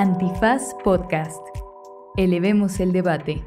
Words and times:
Antifaz 0.00 0.76
Podcast. 0.84 1.44
Elevemos 2.16 2.78
el 2.78 2.92
debate. 2.92 3.42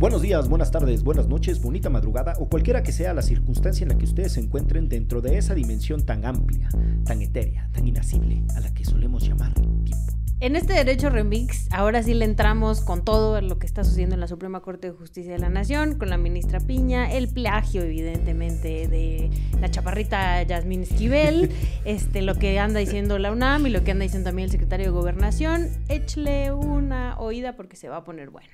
Buenos 0.00 0.22
días, 0.22 0.48
buenas 0.48 0.72
tardes, 0.72 1.04
buenas 1.04 1.28
noches, 1.28 1.62
bonita 1.62 1.88
madrugada 1.88 2.32
o 2.40 2.48
cualquiera 2.48 2.82
que 2.82 2.90
sea 2.90 3.14
la 3.14 3.22
circunstancia 3.22 3.84
en 3.84 3.90
la 3.90 3.96
que 3.96 4.06
ustedes 4.06 4.32
se 4.32 4.40
encuentren 4.40 4.88
dentro 4.88 5.20
de 5.20 5.38
esa 5.38 5.54
dimensión 5.54 6.04
tan 6.04 6.24
amplia, 6.24 6.68
tan 7.04 7.22
etérea, 7.22 7.70
tan 7.72 7.86
inacible 7.86 8.42
a 8.56 8.60
la 8.60 8.74
que 8.74 8.84
solemos 8.84 9.22
llamar 9.22 9.54
tiempo. 9.84 10.25
En 10.38 10.54
este 10.54 10.74
derecho 10.74 11.08
remix, 11.08 11.66
ahora 11.72 12.02
sí 12.02 12.12
le 12.12 12.26
entramos 12.26 12.82
con 12.82 13.02
todo 13.02 13.40
lo 13.40 13.58
que 13.58 13.66
está 13.66 13.84
sucediendo 13.84 14.16
en 14.16 14.20
la 14.20 14.28
Suprema 14.28 14.60
Corte 14.60 14.88
de 14.88 14.92
Justicia 14.92 15.32
de 15.32 15.38
la 15.38 15.48
Nación, 15.48 15.96
con 15.98 16.10
la 16.10 16.18
ministra 16.18 16.60
Piña, 16.60 17.10
el 17.10 17.28
plagio, 17.28 17.80
evidentemente, 17.82 18.86
de 18.86 19.30
la 19.58 19.70
chaparrita 19.70 20.42
Yasmín 20.42 20.82
Esquivel, 20.82 21.50
este, 21.86 22.20
lo 22.20 22.34
que 22.34 22.58
anda 22.58 22.80
diciendo 22.80 23.18
la 23.18 23.32
UNAM 23.32 23.66
y 23.66 23.70
lo 23.70 23.82
que 23.82 23.92
anda 23.92 24.02
diciendo 24.02 24.28
también 24.28 24.44
el 24.44 24.50
secretario 24.50 24.84
de 24.84 24.92
Gobernación. 24.92 25.70
Échale 25.88 26.52
una 26.52 27.18
oída 27.18 27.56
porque 27.56 27.76
se 27.76 27.88
va 27.88 27.96
a 27.96 28.04
poner 28.04 28.28
bueno. 28.28 28.50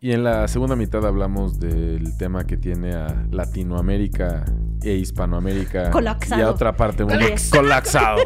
Y 0.00 0.10
en 0.10 0.24
la 0.24 0.48
segunda 0.48 0.74
mitad 0.74 1.06
hablamos 1.06 1.60
del 1.60 2.16
tema 2.16 2.44
que 2.44 2.56
tiene 2.56 2.94
a 2.94 3.24
Latinoamérica 3.30 4.46
e 4.82 4.94
Hispanoamérica 4.94 5.90
colapsado. 5.92 6.40
y 6.40 6.44
a 6.44 6.50
otra 6.50 6.74
parte 6.74 7.04
mundo 7.04 7.24
colapsado. 7.52 8.18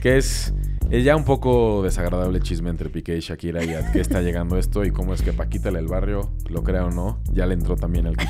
que 0.00 0.18
es, 0.18 0.54
es, 0.90 1.04
ya 1.04 1.16
un 1.16 1.24
poco 1.24 1.82
desagradable 1.82 2.40
chisme 2.40 2.70
entre 2.70 2.88
Piqué 2.88 3.16
y 3.16 3.20
Shakira 3.20 3.64
y 3.64 3.74
a 3.74 3.92
qué 3.92 4.00
está 4.00 4.20
llegando 4.22 4.58
esto 4.58 4.84
y 4.84 4.90
cómo 4.90 5.14
es 5.14 5.22
que 5.22 5.32
Paquita 5.32 5.70
del 5.70 5.86
barrio, 5.86 6.32
lo 6.48 6.62
crea 6.62 6.86
o 6.86 6.90
no, 6.90 7.20
ya 7.32 7.46
le 7.46 7.54
entró 7.54 7.76
también 7.76 8.06
el 8.06 8.16
kit. 8.16 8.28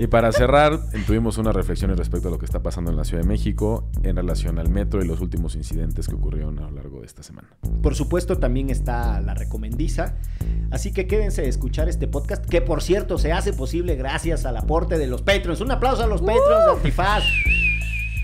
Y 0.00 0.06
para 0.06 0.32
cerrar, 0.32 0.80
tuvimos 1.06 1.38
unas 1.38 1.54
reflexiones 1.54 1.96
respecto 1.96 2.28
a 2.28 2.30
lo 2.30 2.38
que 2.38 2.46
está 2.46 2.62
pasando 2.62 2.90
en 2.90 2.96
la 2.96 3.04
Ciudad 3.04 3.22
de 3.22 3.28
México 3.28 3.88
en 4.02 4.16
relación 4.16 4.58
al 4.58 4.68
metro 4.68 5.02
y 5.02 5.06
los 5.06 5.20
últimos 5.20 5.54
incidentes 5.54 6.08
que 6.08 6.14
ocurrieron 6.14 6.58
a 6.58 6.62
lo 6.62 6.70
largo 6.72 7.00
de 7.00 7.06
esta 7.06 7.22
semana. 7.22 7.48
Por 7.82 7.94
supuesto, 7.94 8.38
también 8.38 8.70
está 8.70 9.20
la 9.20 9.34
recomendiza. 9.34 10.16
Así 10.70 10.92
que 10.92 11.06
quédense 11.06 11.42
a 11.42 11.44
escuchar 11.44 11.88
este 11.88 12.08
podcast, 12.08 12.44
que 12.44 12.62
por 12.62 12.82
cierto 12.82 13.18
se 13.18 13.32
hace 13.32 13.52
posible 13.52 13.96
gracias 13.96 14.46
al 14.46 14.56
aporte 14.56 14.98
de 14.98 15.06
los 15.06 15.22
Patreons. 15.22 15.60
Un 15.60 15.70
aplauso 15.70 16.02
a 16.02 16.06
los 16.06 16.20
Patreons 16.20 16.66
de 16.66 16.72
Antifaz. 16.72 17.22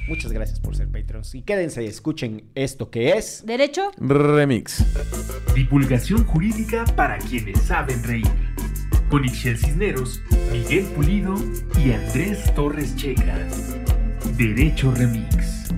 Muchas 0.09 0.33
gracias 0.33 0.61
por 0.61 0.75
ser 0.75 0.89
Patreons. 0.89 1.35
Y 1.35 1.43
quédense 1.43 1.85
y 1.85 1.87
escuchen 1.87 2.45
esto 2.55 2.91
que 2.91 3.11
es. 3.13 3.45
¿Derecho? 3.47 3.91
Remix. 3.99 4.85
Divulgación 5.55 6.25
jurídica 6.25 6.85
para 6.97 7.19
quienes 7.19 7.61
saben 7.61 8.03
reír. 8.03 8.27
Con 9.11 9.25
Ixel 9.25 9.59
Cisneros, 9.59 10.21
Miguel 10.53 10.85
Pulido 10.87 11.35
y 11.85 11.93
Andrés 11.93 12.55
Torres 12.55 12.95
Checa. 12.97 13.47
Derecho 14.37 14.93
Remix. 14.93 15.69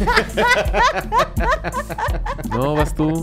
No, 2.50 2.74
vas 2.74 2.94
tú. 2.94 3.22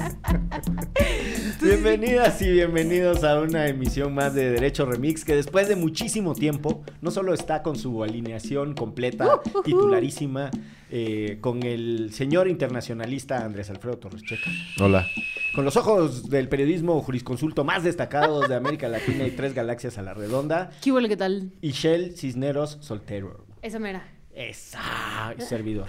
Bienvenidas 1.62 2.42
y 2.42 2.52
bienvenidos 2.52 3.24
a 3.24 3.40
una 3.40 3.68
emisión 3.68 4.14
más 4.14 4.34
de 4.34 4.52
Derecho 4.52 4.86
Remix 4.86 5.26
que 5.26 5.36
después 5.36 5.68
de 5.68 5.76
muchísimo 5.76 6.34
tiempo 6.34 6.84
no 7.02 7.12
solo 7.12 7.34
está 7.34 7.64
con 7.64 7.78
su 7.78 8.04
alineación 8.04 8.74
completa, 8.74 9.42
titularísima, 9.64 10.52
eh, 10.92 11.40
con 11.42 11.64
el 11.64 12.14
señor 12.14 12.48
internacionalista 12.48 13.44
Andrés 13.44 13.70
Alfredo 13.70 13.98
Torres 13.98 14.24
Checa. 14.24 14.50
Hola. 14.80 15.08
Con 15.56 15.66
los 15.66 15.76
ojos 15.78 16.30
del 16.30 16.48
periodismo 16.48 17.02
jurisconsulto 17.02 17.64
más 17.64 17.84
destacados 17.84 18.48
de 18.48 18.56
América 18.56 18.88
Latina 18.88 19.26
y 19.26 19.32
tres 19.32 19.54
galaxias 19.54 19.98
a 19.98 20.04
la 20.04 20.14
redonda. 20.14 20.70
¿Qué 20.82 20.92
huele, 20.92 21.10
qué 21.10 21.18
tal? 21.18 21.52
Y 21.62 21.72
Shell 21.72 22.16
Cisneros 22.16 22.78
Soltero. 22.82 23.46
Esa 23.62 23.80
mera. 23.80 24.08
Esa, 24.34 25.34
servidor. 25.40 25.88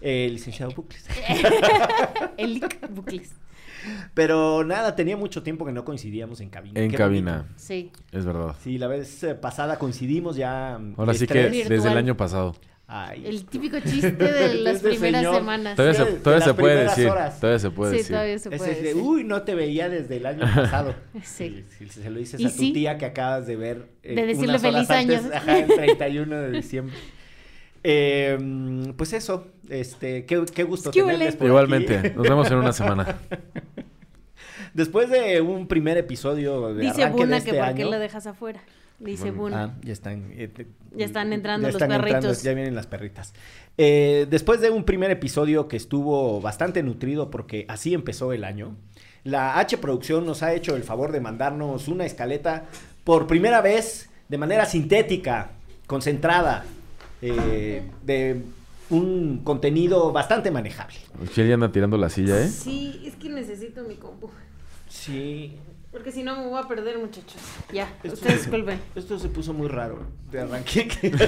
El 0.00 0.32
licenciado 0.34 0.72
Bucles. 0.72 1.04
el 2.36 2.54
Lic 2.54 2.78
Bucles. 2.90 3.32
Pero 4.14 4.62
nada, 4.64 4.94
tenía 4.94 5.16
mucho 5.16 5.42
tiempo 5.42 5.64
que 5.64 5.72
no 5.72 5.84
coincidíamos 5.84 6.40
en 6.40 6.50
cabina. 6.50 6.78
En 6.80 6.90
Qué 6.90 6.96
cabina. 6.98 7.36
bonito. 7.38 7.54
Sí. 7.56 7.90
Es 8.12 8.24
verdad. 8.26 8.54
Sí, 8.62 8.76
la 8.78 8.88
vez 8.88 9.22
eh, 9.24 9.34
pasada 9.34 9.78
coincidimos 9.78 10.36
ya. 10.36 10.78
mm, 10.78 10.94
Ahora 10.98 11.14
sí 11.14 11.20
que 11.20 11.24
estrés. 11.24 11.50
Virtual. 11.52 11.76
desde 11.78 11.90
el 11.90 11.96
año 11.96 12.16
pasado. 12.16 12.54
Ay. 12.92 13.22
El 13.24 13.44
típico 13.46 13.78
chiste 13.80 14.10
de 14.10 14.54
las 14.62 14.76
Este 14.76 14.88
primeras 14.90 15.20
señor. 15.22 15.36
semanas. 15.36 15.76
Todavía 15.76 15.94
se, 15.98 16.04
de 16.04 16.12
todavía 16.18 16.38
las 16.46 16.48
se 16.48 16.54
puede 16.60 16.74
primeras 16.74 16.96
decir. 16.96 17.10
horas. 17.10 17.40
Todavía 17.40 17.58
se 17.60 17.70
puede 17.70 17.90
sí, 17.92 17.96
decir. 17.98 18.12
todavía 18.12 18.38
se 18.38 18.48
Ese 18.48 18.58
puede 18.58 18.70
es 18.72 18.76
de, 18.78 18.82
decir. 18.88 19.02
uy, 19.02 19.24
no 19.24 19.42
te 19.42 19.54
veía 19.54 19.88
desde 19.88 20.16
el 20.16 20.26
año 20.26 20.40
pasado. 20.54 20.94
Sí. 21.22 21.64
Si 21.78 21.88
se 21.88 22.10
lo 22.10 22.18
dices 22.18 22.40
¿Y 22.40 22.46
a 22.46 22.50
tu 22.50 22.56
sí? 22.56 22.72
tía 22.72 22.98
que 22.98 23.06
acabas 23.06 23.46
de 23.46 23.56
ver. 23.56 23.86
eh, 24.02 24.14
De 24.16 24.26
decirle 24.26 24.48
unas 24.58 24.64
horas 24.64 24.86
feliz 24.88 24.90
antes, 24.90 25.24
año. 25.24 25.34
Ajá, 25.36 25.58
el 25.58 25.68
31 25.68 26.36
de 26.36 26.50
diciembre. 26.50 26.96
Eh, 27.82 28.92
pues 28.96 29.12
eso, 29.12 29.48
este, 29.68 30.24
qué, 30.26 30.44
qué 30.54 30.64
gusto 30.64 30.90
¿Qué 30.90 31.00
tenerles 31.00 31.36
por 31.36 31.46
Igualmente. 31.48 31.96
aquí. 31.98 32.10
Nos 32.16 32.28
vemos 32.28 32.50
en 32.50 32.58
una 32.58 32.72
semana. 32.72 33.18
Después 34.74 35.10
de 35.10 35.40
un 35.40 35.66
primer 35.66 35.96
episodio 35.98 36.74
de 36.74 36.82
Dice 36.82 37.04
de 37.04 37.10
Buna 37.10 37.38
este 37.38 37.50
que 37.52 37.56
por 37.58 37.66
año. 37.66 37.76
qué 37.76 37.84
lo 37.84 37.98
dejas 37.98 38.26
afuera. 38.26 38.60
Dice 38.98 39.30
Buna. 39.30 39.62
Ah, 39.64 39.74
ya 39.82 39.92
están. 39.94 40.30
eh, 40.32 40.48
te- 40.48 40.66
Ya 40.94 41.06
están 41.06 41.32
entrando 41.32 41.66
ya 41.68 41.72
los 41.72 41.80
están 41.82 41.92
entrando, 41.96 42.20
perritos. 42.28 42.42
ya 42.42 42.52
vienen 42.54 42.74
las 42.74 42.86
perritas. 42.86 43.32
Eh, 43.78 44.26
después 44.30 44.60
de 44.60 44.68
un 44.70 44.84
primer 44.84 45.10
episodio 45.10 45.66
que 45.68 45.76
estuvo 45.78 46.40
bastante 46.40 46.82
nutrido 46.82 47.30
porque 47.30 47.64
así 47.68 47.94
empezó 47.94 48.32
el 48.34 48.44
año, 48.44 48.76
la 49.24 49.58
H 49.58 49.78
Producción 49.78 50.26
nos 50.26 50.42
ha 50.42 50.52
hecho 50.52 50.76
el 50.76 50.82
favor 50.82 51.12
de 51.12 51.20
mandarnos 51.20 51.88
una 51.88 52.04
escaleta 52.04 52.66
por 53.04 53.26
primera 53.26 53.62
vez 53.62 54.10
de 54.28 54.36
manera 54.38 54.66
sintética, 54.66 55.50
concentrada, 55.86 56.64
eh, 57.22 57.82
de 58.04 58.42
un 58.90 59.40
contenido 59.44 60.12
bastante 60.12 60.50
manejable. 60.50 60.96
Chile 61.32 61.54
anda 61.54 61.70
tirando 61.70 61.96
la 61.96 62.10
silla, 62.10 62.40
¿eh? 62.40 62.48
Sí, 62.48 63.02
es 63.04 63.14
que 63.16 63.28
necesito 63.28 63.84
mi 63.84 63.94
compu. 63.96 64.30
Sí. 64.88 65.56
Porque 65.92 66.12
si 66.12 66.22
no 66.22 66.36
me 66.36 66.46
voy 66.46 66.60
a 66.62 66.68
perder, 66.68 66.98
muchachos. 66.98 67.40
Ya, 67.72 67.88
Esto- 68.04 68.14
ustedes 68.14 68.38
disculpen. 68.42 68.78
Esto 68.94 69.18
se 69.18 69.28
puso 69.28 69.52
muy 69.52 69.66
raro 69.68 69.98
de 70.30 70.40
arranque. 70.40 70.88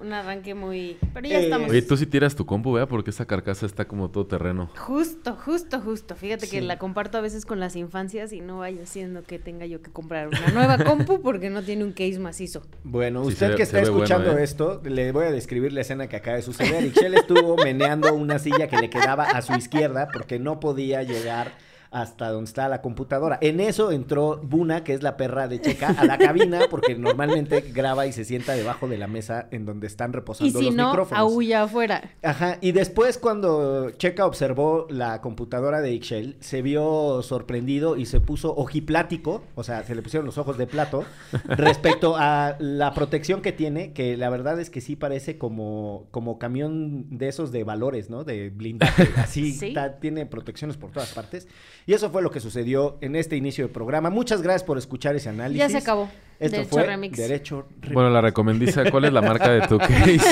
Un 0.00 0.12
arranque 0.12 0.54
muy... 0.54 0.96
Pero 1.12 1.26
ya 1.26 1.40
Eh, 1.40 1.44
estamos. 1.44 1.70
Oye, 1.70 1.82
tú 1.82 1.96
sí 1.96 2.06
tiras 2.06 2.36
tu 2.36 2.46
compu, 2.46 2.72
¿vea? 2.72 2.86
Porque 2.86 3.10
esta 3.10 3.24
carcasa 3.26 3.66
está 3.66 3.86
como 3.88 4.10
todo 4.10 4.26
terreno. 4.26 4.70
Justo, 4.76 5.34
justo, 5.34 5.80
justo. 5.80 6.14
Fíjate 6.14 6.48
que 6.48 6.60
la 6.60 6.78
comparto 6.78 7.18
a 7.18 7.20
veces 7.20 7.44
con 7.44 7.58
las 7.58 7.74
infancias 7.74 8.32
y 8.32 8.40
no 8.40 8.58
vaya 8.58 8.86
siendo 8.86 9.24
que 9.24 9.40
tenga 9.40 9.66
yo 9.66 9.82
que 9.82 9.90
comprar 9.90 10.28
una 10.28 10.48
nueva 10.54 10.78
compu 10.84 11.20
porque 11.20 11.50
no 11.50 11.62
tiene 11.64 11.82
un 11.82 11.90
case 11.92 12.20
macizo. 12.20 12.62
Bueno, 12.84 13.22
Sí, 13.24 13.30
usted 13.30 13.50
ve- 13.50 13.56
que 13.56 13.62
está 13.64 13.78
bueno, 13.80 13.94
escuchando 13.96 14.38
¿eh? 14.38 14.44
esto, 14.44 14.80
le 14.84 15.10
voy 15.10 15.24
a 15.26 15.32
describir 15.32 15.72
la 15.72 15.80
escena 15.80 16.08
que 16.08 16.14
acaba 16.16 16.36
de 16.36 16.42
suceder. 16.42 16.84
Ixchel 16.84 17.14
estuvo 17.14 17.56
meneando 17.56 18.14
una 18.14 18.38
silla 18.38 18.68
que 18.68 18.76
le 18.76 18.90
quedaba 18.90 19.24
a 19.24 19.42
su 19.42 19.52
izquierda 19.54 20.08
porque 20.12 20.38
no 20.38 20.60
podía 20.60 21.02
llegar 21.02 21.50
hasta 21.90 22.30
donde 22.30 22.48
está 22.48 22.68
la 22.68 22.82
computadora. 22.82 23.38
En 23.40 23.60
eso 23.60 23.90
entró 23.92 24.40
Buna, 24.42 24.84
que 24.84 24.94
es 24.94 25.02
la 25.02 25.16
perra 25.16 25.48
de 25.48 25.60
Checa, 25.60 25.88
a 25.88 26.04
la 26.04 26.18
cabina 26.18 26.60
porque 26.70 26.94
normalmente 26.96 27.60
graba 27.72 28.06
y 28.06 28.12
se 28.12 28.24
sienta 28.24 28.52
debajo 28.54 28.88
de 28.88 28.98
la 28.98 29.06
mesa 29.06 29.48
en 29.50 29.64
donde 29.64 29.86
están 29.86 30.10
Y 30.10 30.14
reposando 30.14 30.58
si 30.58 30.66
los 30.66 30.74
no, 30.74 30.88
micrófonos. 30.90 31.18
aúlla 31.20 31.62
afuera. 31.64 32.10
Ajá, 32.22 32.58
y 32.60 32.72
después 32.72 33.18
cuando 33.18 33.90
Checa 33.92 34.26
observó 34.26 34.86
la 34.90 35.20
computadora 35.20 35.80
de 35.80 35.92
Ixchel, 35.92 36.36
se 36.40 36.62
vio 36.62 37.22
sorprendido 37.22 37.96
y 37.96 38.06
se 38.06 38.20
puso 38.20 38.54
ojiplático, 38.56 39.42
o 39.54 39.62
sea, 39.64 39.82
se 39.84 39.94
le 39.94 40.02
pusieron 40.02 40.26
los 40.26 40.38
ojos 40.38 40.58
de 40.58 40.66
plato, 40.66 41.04
respecto 41.48 42.14
a 42.16 42.56
la 42.58 42.94
protección 42.94 43.40
que 43.42 43.52
tiene, 43.52 43.92
que 43.92 44.16
la 44.16 44.30
verdad 44.30 44.60
es 44.60 44.70
que 44.70 44.80
sí 44.80 44.96
parece 44.96 45.38
como, 45.38 46.06
como 46.10 46.38
camión 46.38 47.06
de 47.18 47.28
esos 47.28 47.52
de 47.52 47.64
valores, 47.64 48.10
¿no? 48.10 48.24
De 48.24 48.50
blindaje, 48.50 49.08
así, 49.16 49.52
Sí. 49.58 49.74
tiene 50.00 50.26
protecciones 50.26 50.76
por 50.76 50.90
todas 50.90 51.12
partes. 51.12 51.48
Y 51.88 51.94
eso 51.94 52.10
fue 52.10 52.20
lo 52.20 52.30
que 52.30 52.38
sucedió 52.38 52.98
en 53.00 53.16
este 53.16 53.34
inicio 53.34 53.66
de 53.66 53.72
programa. 53.72 54.10
Muchas 54.10 54.42
gracias 54.42 54.62
por 54.62 54.76
escuchar 54.76 55.16
ese 55.16 55.30
análisis. 55.30 55.58
Ya 55.58 55.70
se 55.70 55.78
acabó. 55.78 56.10
Esto 56.38 56.56
Derecho 56.58 56.70
fue 56.70 56.82
Remix. 56.84 57.16
Derecho 57.16 57.66
Remix. 57.80 57.94
Bueno, 57.94 58.10
la 58.10 58.20
recomendiza. 58.20 58.90
¿Cuál 58.90 59.06
es 59.06 59.12
la 59.14 59.22
marca 59.22 59.50
de 59.50 59.66
tu 59.66 59.78
case? 59.78 60.20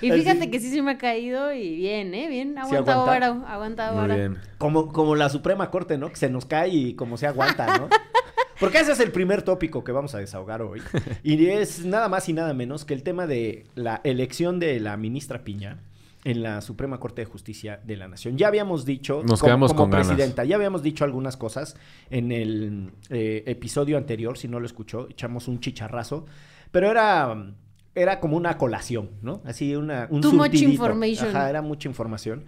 Y 0.00 0.10
Así. 0.10 0.22
fíjate 0.22 0.50
que 0.50 0.58
sí 0.58 0.68
se 0.68 0.82
me 0.82 0.90
ha 0.90 0.98
caído 0.98 1.52
y 1.52 1.76
bien, 1.76 2.12
¿eh? 2.12 2.26
Bien, 2.26 2.58
aguantado 2.58 3.02
aguanta. 3.02 3.30
vara, 3.30 3.46
ha 3.46 3.54
aguantado 3.54 4.04
bien. 4.08 4.38
Como, 4.58 4.92
como 4.92 5.14
la 5.14 5.28
Suprema 5.28 5.70
Corte, 5.70 5.96
¿no? 5.96 6.08
Que 6.08 6.16
se 6.16 6.28
nos 6.28 6.44
cae 6.44 6.70
y 6.70 6.94
como 6.94 7.16
se 7.16 7.28
aguanta, 7.28 7.78
¿no? 7.78 7.88
Porque 8.58 8.80
ese 8.80 8.90
es 8.90 8.98
el 8.98 9.12
primer 9.12 9.42
tópico 9.42 9.84
que 9.84 9.92
vamos 9.92 10.16
a 10.16 10.18
desahogar 10.18 10.60
hoy. 10.60 10.82
Y 11.22 11.46
es 11.46 11.84
nada 11.84 12.08
más 12.08 12.28
y 12.28 12.32
nada 12.32 12.52
menos 12.52 12.84
que 12.84 12.94
el 12.94 13.04
tema 13.04 13.28
de 13.28 13.64
la 13.76 14.00
elección 14.02 14.58
de 14.58 14.80
la 14.80 14.96
ministra 14.96 15.44
Piña 15.44 15.78
en 16.24 16.42
la 16.42 16.60
Suprema 16.60 17.00
Corte 17.00 17.22
de 17.22 17.26
Justicia 17.26 17.80
de 17.84 17.96
la 17.96 18.06
Nación. 18.08 18.36
Ya 18.38 18.46
habíamos 18.48 18.84
dicho, 18.84 19.22
Nos 19.26 19.40
como- 19.40 19.48
quedamos 19.48 19.70
como 19.72 19.82
con 19.84 19.90
ganas. 19.90 20.06
presidenta, 20.08 20.44
ya 20.44 20.56
habíamos 20.56 20.82
dicho 20.82 21.04
algunas 21.04 21.36
cosas 21.36 21.76
en 22.10 22.30
el 22.30 22.92
eh, 23.10 23.42
episodio 23.46 23.96
anterior, 23.98 24.38
si 24.38 24.46
no 24.48 24.60
lo 24.60 24.66
escuchó, 24.66 25.08
echamos 25.10 25.48
un 25.48 25.58
chicharrazo, 25.58 26.26
pero 26.70 26.90
era, 26.90 27.54
era 27.94 28.20
como 28.20 28.36
una 28.36 28.56
colación, 28.56 29.10
¿no? 29.20 29.42
Así 29.44 29.74
una, 29.74 30.06
un 30.10 30.20
Too 30.20 30.32
much 30.32 30.54
information. 30.54 31.28
Ajá, 31.30 31.50
era 31.50 31.60
mucha 31.60 31.88
información. 31.88 32.44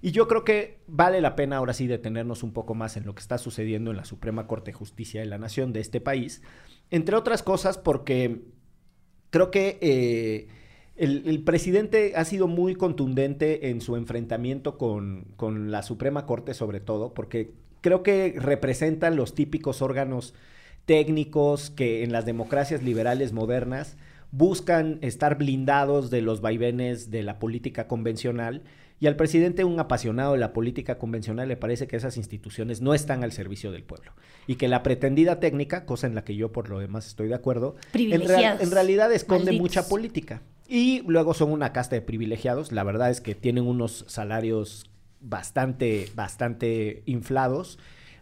Y 0.00 0.12
yo 0.12 0.26
creo 0.28 0.44
que 0.44 0.78
vale 0.86 1.20
la 1.20 1.34
pena 1.36 1.56
ahora 1.56 1.72
sí 1.74 1.86
detenernos 1.88 2.42
un 2.44 2.52
poco 2.52 2.74
más 2.74 2.96
en 2.96 3.04
lo 3.04 3.14
que 3.14 3.20
está 3.20 3.36
sucediendo 3.36 3.90
en 3.90 3.96
la 3.96 4.04
Suprema 4.04 4.46
Corte 4.46 4.70
de 4.70 4.76
Justicia 4.76 5.20
de 5.20 5.26
la 5.26 5.38
Nación 5.38 5.72
de 5.72 5.80
este 5.80 6.00
país, 6.00 6.40
entre 6.90 7.16
otras 7.16 7.42
cosas 7.42 7.76
porque 7.78 8.42
creo 9.30 9.50
que 9.50 9.78
eh, 9.82 10.48
el, 10.98 11.22
el 11.26 11.42
presidente 11.42 12.12
ha 12.16 12.24
sido 12.24 12.48
muy 12.48 12.74
contundente 12.74 13.70
en 13.70 13.80
su 13.80 13.96
enfrentamiento 13.96 14.76
con, 14.76 15.26
con 15.36 15.70
la 15.70 15.82
Suprema 15.82 16.26
Corte 16.26 16.54
sobre 16.54 16.80
todo, 16.80 17.14
porque 17.14 17.52
creo 17.80 18.02
que 18.02 18.34
representan 18.36 19.16
los 19.16 19.34
típicos 19.34 19.80
órganos 19.80 20.34
técnicos 20.84 21.70
que 21.70 22.02
en 22.02 22.12
las 22.12 22.26
democracias 22.26 22.82
liberales 22.82 23.32
modernas 23.32 23.96
buscan 24.32 24.98
estar 25.00 25.38
blindados 25.38 26.10
de 26.10 26.20
los 26.20 26.40
vaivenes 26.40 27.10
de 27.10 27.22
la 27.22 27.38
política 27.38 27.86
convencional 27.86 28.62
y 29.00 29.06
al 29.06 29.14
presidente, 29.14 29.62
un 29.62 29.78
apasionado 29.78 30.32
de 30.32 30.38
la 30.38 30.52
política 30.52 30.98
convencional, 30.98 31.46
le 31.46 31.56
parece 31.56 31.86
que 31.86 31.96
esas 31.96 32.16
instituciones 32.16 32.80
no 32.80 32.94
están 32.94 33.22
al 33.22 33.30
servicio 33.30 33.70
del 33.70 33.84
pueblo 33.84 34.12
y 34.48 34.56
que 34.56 34.66
la 34.66 34.82
pretendida 34.82 35.38
técnica, 35.38 35.86
cosa 35.86 36.08
en 36.08 36.16
la 36.16 36.24
que 36.24 36.34
yo 36.34 36.50
por 36.50 36.68
lo 36.68 36.80
demás 36.80 37.06
estoy 37.06 37.28
de 37.28 37.34
acuerdo, 37.34 37.76
en, 37.94 38.22
en 38.22 38.70
realidad 38.72 39.12
esconde 39.12 39.44
Malditos. 39.44 39.62
mucha 39.62 39.88
política. 39.88 40.42
Y 40.68 41.02
luego 41.06 41.32
son 41.32 41.50
una 41.50 41.72
casta 41.72 41.96
de 41.96 42.02
privilegiados. 42.02 42.72
La 42.72 42.84
verdad 42.84 43.10
es 43.10 43.22
que 43.22 43.34
tienen 43.34 43.66
unos 43.66 44.04
salarios 44.06 44.90
bastante, 45.20 46.10
bastante 46.14 47.02
inflados, 47.06 47.78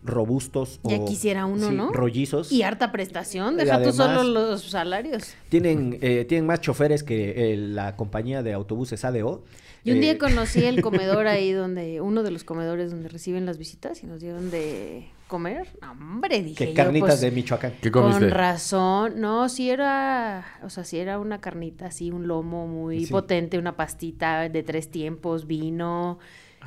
robustos 0.06 0.80
Ya 0.84 0.96
o 0.98 1.04
quisiera 1.04 1.46
uno, 1.46 1.68
sí, 1.68 1.74
¿no? 1.74 1.92
rollizos. 1.92 2.50
Y 2.52 2.62
harta 2.62 2.92
prestación, 2.92 3.56
deja 3.56 3.82
tú 3.82 3.92
solo 3.92 4.22
los 4.22 4.62
salarios. 4.62 5.34
Tienen, 5.48 5.98
eh, 6.00 6.24
tienen 6.28 6.46
más 6.46 6.60
choferes 6.60 7.02
que 7.02 7.52
eh, 7.52 7.56
la 7.56 7.96
compañía 7.96 8.42
de 8.42 8.52
autobuses 8.52 9.04
ADO. 9.04 9.44
Yo 9.84 9.92
un 9.92 9.98
Eh, 9.98 10.02
día 10.02 10.18
conocí 10.18 10.64
el 10.64 10.80
comedor 10.82 11.26
ahí 11.28 11.52
donde, 11.52 12.00
uno 12.00 12.22
de 12.22 12.30
los 12.32 12.42
comedores 12.44 12.90
donde 12.90 13.08
reciben 13.08 13.46
las 13.46 13.56
visitas 13.58 14.02
y 14.02 14.06
nos 14.06 14.20
dieron 14.20 14.50
de 14.50 15.08
comer. 15.28 15.68
No, 15.80 15.92
Hombre, 15.92 16.42
dije 16.42 16.56
que 16.66 16.70
yo, 16.72 16.74
carnitas 16.74 17.10
pues, 17.10 17.20
de 17.20 17.30
Michoacán. 17.30 17.74
¿Qué 17.80 17.90
comiste? 17.92 18.20
Con 18.20 18.30
razón. 18.30 19.20
No, 19.20 19.48
sí 19.48 19.70
era, 19.70 20.44
o 20.64 20.70
sea, 20.70 20.82
sí 20.84 20.98
era 20.98 21.18
una 21.20 21.40
carnita 21.40 21.86
así, 21.86 22.10
un 22.10 22.26
lomo 22.26 22.66
muy 22.66 23.04
Sí. 23.06 23.12
potente, 23.12 23.58
una 23.58 23.76
pastita 23.76 24.48
de 24.48 24.62
tres 24.64 24.90
tiempos, 24.90 25.46
vino. 25.46 26.18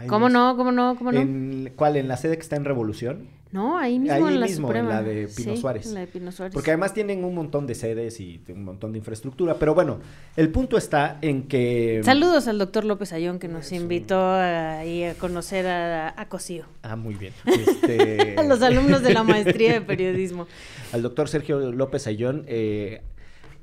¿Cómo 0.07 0.29
no 0.29 0.51
no? 0.51 0.57
¿Cómo 0.57 0.71
no? 0.71 0.95
¿Cómo 0.95 1.11
no? 1.11 1.19
¿En, 1.19 1.73
¿Cuál? 1.75 1.97
¿En 1.97 2.07
la 2.07 2.17
sede 2.17 2.35
que 2.35 2.41
está 2.41 2.55
en 2.55 2.65
Revolución? 2.65 3.27
No, 3.51 3.79
ahí 3.79 3.97
mismo 3.97 4.27
Ahí 4.27 4.33
en 4.35 4.39
la 4.39 4.45
mismo, 4.45 4.71
en 4.71 4.87
la 4.87 5.01
de 5.01 5.27
Pino 5.27 5.55
Sí, 5.55 5.61
Suárez. 5.61 5.87
en 5.87 5.95
la 5.95 5.99
de 6.01 6.07
Pino 6.07 6.31
Suárez. 6.31 6.53
Porque 6.53 6.69
además 6.69 6.93
tienen 6.93 7.23
un 7.23 7.33
montón 7.33 7.65
de 7.65 7.73
sedes 7.73 8.19
y 8.19 8.39
un 8.49 8.63
montón 8.63 8.91
de 8.91 8.99
infraestructura. 8.99 9.55
Pero 9.55 9.73
bueno, 9.73 9.99
el 10.37 10.49
punto 10.49 10.77
está 10.77 11.17
en 11.23 11.47
que... 11.47 12.01
Saludos 12.03 12.47
al 12.47 12.59
doctor 12.59 12.85
López 12.85 13.11
Ayón 13.11 13.39
que 13.39 13.47
nos 13.47 13.71
invitó 13.71 14.19
a, 14.19 14.77
ahí 14.79 15.03
a 15.03 15.15
conocer 15.15 15.65
a, 15.65 16.13
a 16.15 16.29
Cosío. 16.29 16.65
Ah, 16.83 16.95
muy 16.95 17.15
bien. 17.15 17.33
Este, 17.45 18.35
A 18.37 18.43
los 18.43 18.61
alumnos 18.61 19.01
de 19.01 19.13
la 19.13 19.23
maestría 19.23 19.73
de 19.73 19.81
periodismo. 19.81 20.45
Al 20.93 21.01
doctor 21.01 21.27
Sergio 21.27 21.71
López 21.71 22.05
Ayllón, 22.05 22.45
eh, 22.47 23.01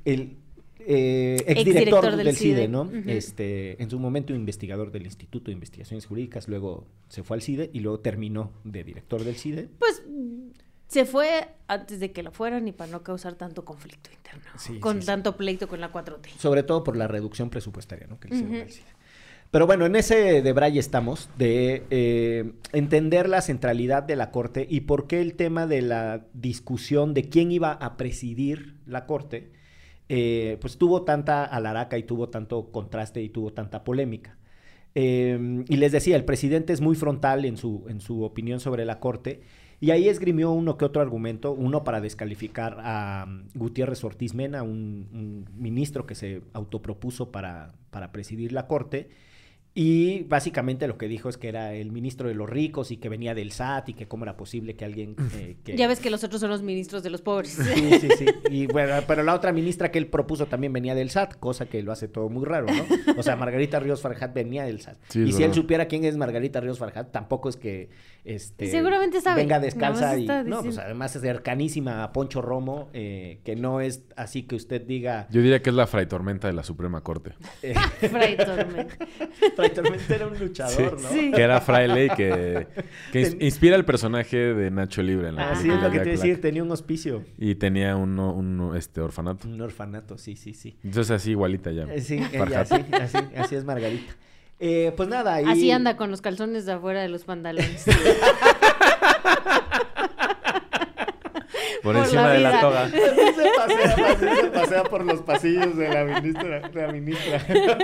el 0.03 0.35
eh, 0.89 1.35
exdirector 1.47 2.05
Exdirector 2.05 2.15
del, 2.15 2.25
del 2.25 2.35
CIDE, 2.35 2.55
CIDE, 2.55 2.67
¿no? 2.69 2.89
este, 3.07 3.81
en 3.83 3.89
su 3.89 3.99
momento 3.99 4.33
investigador 4.33 4.91
del 4.91 5.03
Instituto 5.05 5.45
de 5.47 5.53
Investigaciones 5.53 6.05
Jurídicas, 6.05 6.47
luego 6.47 6.87
se 7.09 7.23
fue 7.23 7.35
al 7.35 7.41
CIDE 7.41 7.69
y 7.73 7.81
luego 7.81 7.99
terminó 7.99 8.51
de 8.63 8.83
director 8.83 9.23
del 9.23 9.35
CIDE. 9.35 9.67
Pues 9.79 10.01
se 10.87 11.05
fue 11.05 11.49
antes 11.67 11.99
de 11.99 12.13
que 12.13 12.23
lo 12.23 12.31
fueran 12.31 12.67
y 12.67 12.71
para 12.71 12.89
no 12.89 13.03
causar 13.03 13.35
tanto 13.35 13.65
conflicto 13.65 14.09
interno. 14.13 14.49
Sí, 14.57 14.79
con 14.79 14.95
sí, 14.95 15.01
sí. 15.01 15.07
tanto 15.07 15.35
pleito 15.35 15.67
con 15.67 15.81
la 15.81 15.91
4T. 15.91 16.29
sobre 16.37 16.63
todo 16.63 16.83
por 16.83 16.95
la 16.95 17.07
reducción 17.07 17.49
presupuestaria 17.49 18.07
¿no? 18.07 18.19
que 18.19 18.29
le 18.29 18.35
hicieron 18.35 18.55
Ujú. 18.55 18.63
al 18.63 18.71
CIDE. 18.71 18.97
Pero 19.51 19.65
bueno, 19.65 19.85
en 19.85 19.95
ese 19.95 20.41
de 20.41 20.53
Braille 20.53 20.79
estamos, 20.79 21.29
de 21.37 21.83
eh, 21.89 22.51
entender 22.73 23.29
la 23.29 23.41
centralidad 23.41 24.03
de 24.03 24.17
la 24.17 24.31
Corte 24.31 24.67
y 24.69 24.81
por 24.81 25.07
qué 25.07 25.21
el 25.21 25.35
tema 25.35 25.67
de 25.67 25.81
la 25.81 26.25
discusión 26.33 27.13
de 27.13 27.29
quién 27.29 27.51
iba 27.51 27.71
a 27.71 27.95
presidir 27.95 28.75
la 28.85 29.05
Corte, 29.05 29.51
eh, 30.09 30.57
pues 30.61 30.77
tuvo 30.77 31.03
tanta 31.03 31.43
alaraca 31.43 31.97
y 31.97 32.03
tuvo 32.03 32.29
tanto 32.29 32.71
contraste 32.71 33.21
y 33.21 33.29
tuvo 33.29 33.53
tanta 33.53 33.83
polémica. 33.83 34.37
Eh, 34.95 35.63
y 35.67 35.75
les 35.77 35.91
decía, 35.91 36.15
el 36.15 36.25
presidente 36.25 36.73
es 36.73 36.81
muy 36.81 36.95
frontal 36.95 37.45
en 37.45 37.57
su, 37.57 37.85
en 37.87 38.01
su 38.01 38.23
opinión 38.23 38.59
sobre 38.59 38.85
la 38.85 38.99
Corte 38.99 39.41
y 39.79 39.91
ahí 39.91 40.09
esgrimió 40.09 40.51
uno 40.51 40.77
que 40.77 40.85
otro 40.85 41.01
argumento, 41.01 41.51
uno 41.51 41.83
para 41.83 42.01
descalificar 42.01 42.77
a 42.79 43.25
um, 43.27 43.43
Gutiérrez 43.53 44.03
Ortiz 44.03 44.33
Mena, 44.33 44.63
un, 44.63 45.07
un 45.13 45.45
ministro 45.55 46.07
que 46.07 46.15
se 46.15 46.41
autopropuso 46.53 47.31
para, 47.31 47.73
para 47.91 48.11
presidir 48.11 48.53
la 48.53 48.65
Corte. 48.65 49.09
Y 49.79 50.23
básicamente 50.23 50.87
lo 50.87 50.97
que 50.97 51.07
dijo 51.07 51.29
es 51.29 51.37
que 51.37 51.49
era 51.49 51.75
el 51.75 51.91
ministro 51.91 52.27
de 52.27 52.33
los 52.33 52.49
ricos 52.49 52.89
y 52.89 52.97
que 52.97 53.09
venía 53.09 53.35
del 53.35 53.51
SAT 53.51 53.89
y 53.89 53.93
que 53.93 54.07
cómo 54.07 54.23
era 54.25 54.35
posible 54.35 54.75
que 54.75 54.85
alguien... 54.85 55.15
eh, 55.35 55.57
que... 55.63 55.77
Ya 55.77 55.87
ves 55.87 55.99
que 55.99 56.09
los 56.09 56.23
otros 56.23 56.41
son 56.41 56.49
los 56.49 56.63
ministros 56.63 57.03
de 57.03 57.11
los 57.11 57.21
pobres. 57.21 57.51
Sí, 57.51 57.99
sí, 57.99 58.09
sí. 58.17 58.25
Y 58.49 58.65
bueno, 58.65 58.95
pero 59.07 59.21
la 59.21 59.35
otra 59.35 59.53
ministra 59.53 59.91
que 59.91 59.99
él 59.99 60.07
propuso 60.07 60.47
también 60.47 60.73
venía 60.73 60.95
del 60.95 61.11
SAT, 61.11 61.35
cosa 61.35 61.67
que 61.67 61.83
lo 61.83 61.91
hace 61.91 62.07
todo 62.07 62.27
muy 62.27 62.43
raro, 62.43 62.65
¿no? 62.65 63.13
O 63.17 63.21
sea, 63.21 63.35
Margarita 63.35 63.79
Ríos 63.79 64.01
Farjat 64.01 64.33
venía 64.33 64.63
del 64.63 64.81
SAT. 64.81 64.97
Sí, 65.09 65.21
y 65.21 65.31
si 65.31 65.43
él 65.43 65.53
supiera 65.53 65.85
quién 65.85 66.05
es 66.05 66.17
Margarita 66.17 66.59
Ríos 66.59 66.79
Farjat, 66.79 67.11
tampoco 67.11 67.47
es 67.47 67.55
que 67.55 67.89
este 68.27 68.71
Seguramente 68.71 69.21
sabe. 69.21 69.41
venga 69.41 69.59
descalza 69.59 70.17
y 70.17 70.21
está 70.21 70.43
no, 70.43 70.57
pues 70.57 70.63
diciendo. 70.63 70.81
además 70.81 71.15
es 71.15 71.21
cercanísima 71.21 72.03
a 72.03 72.11
Poncho 72.11 72.41
Romo, 72.41 72.89
eh, 72.93 73.39
que 73.45 73.55
no 73.55 73.79
es 73.79 74.03
así 74.15 74.43
que 74.43 74.55
usted 74.55 74.81
diga 74.81 75.27
Yo 75.29 75.41
diría 75.41 75.61
que 75.61 75.69
es 75.69 75.75
la 75.75 75.87
Fray 75.87 76.07
Tormenta 76.07 76.47
de 76.47 76.53
la 76.53 76.63
Suprema 76.63 77.01
Corte. 77.01 77.35
eh, 77.61 77.73
Fray 78.09 78.35
Tormenta. 78.35 78.97
Tormenta 79.69 80.15
era 80.15 80.27
un 80.27 80.39
luchador, 80.39 81.01
¿no? 81.01 81.09
Sí. 81.09 81.31
Que 81.31 81.41
era 81.41 81.61
fraile 81.61 82.05
y 82.05 82.09
que, 82.09 82.67
que 83.11 83.21
ins- 83.21 83.37
inspira 83.41 83.75
el 83.75 83.85
personaje 83.85 84.37
de 84.37 84.71
Nacho 84.71 85.01
Libre 85.03 85.29
en 85.29 85.35
la 85.35 85.51
Así 85.51 85.69
es 85.69 85.75
lo 85.75 85.89
que 85.91 85.99
te 85.99 85.99
película 85.99 86.03
iba 86.03 86.11
a 86.11 86.15
decir, 86.15 86.29
Clack. 86.33 86.41
tenía 86.41 86.63
un 86.63 86.71
hospicio, 86.71 87.23
Y 87.37 87.55
tenía 87.55 87.95
un, 87.95 88.19
un, 88.19 88.75
este, 88.77 89.01
orfanato. 89.01 89.47
un 89.47 89.59
orfanato, 89.61 90.17
sí, 90.17 90.35
sí, 90.35 90.53
sí. 90.53 90.77
Entonces 90.83 91.11
así 91.11 91.31
igualita 91.31 91.71
ya. 91.71 91.83
Eh, 91.83 92.01
Sí, 92.01 92.15
ella, 92.15 92.29
Farjat. 92.39 92.71
así, 92.71 92.85
así, 92.93 93.17
así 93.35 93.55
es 93.55 93.63
Margarita. 93.65 94.13
Eh, 94.59 94.91
pues 94.97 95.07
nada. 95.07 95.35
Así 95.47 95.69
anda 95.71 95.97
con 95.97 96.09
los 96.09 96.21
calzones 96.21 96.65
de 96.65 96.71
afuera 96.73 97.01
de 97.01 97.09
los 97.09 97.23
pantalones. 97.25 97.85
Por 101.83 101.93
Por 101.93 102.03
encima 102.03 102.23
la 102.23 102.29
de 102.31 102.39
la 102.39 102.59
toga. 102.61 102.89
Pasea, 103.67 104.51
pasea 104.53 104.83
por 104.83 105.05
los 105.05 105.21
pasillos 105.21 105.75
de 105.77 105.89
la 105.89 106.03
ministra. 106.05 106.69
de 106.69 106.81
la 106.81 106.91
ministra. 106.91 107.39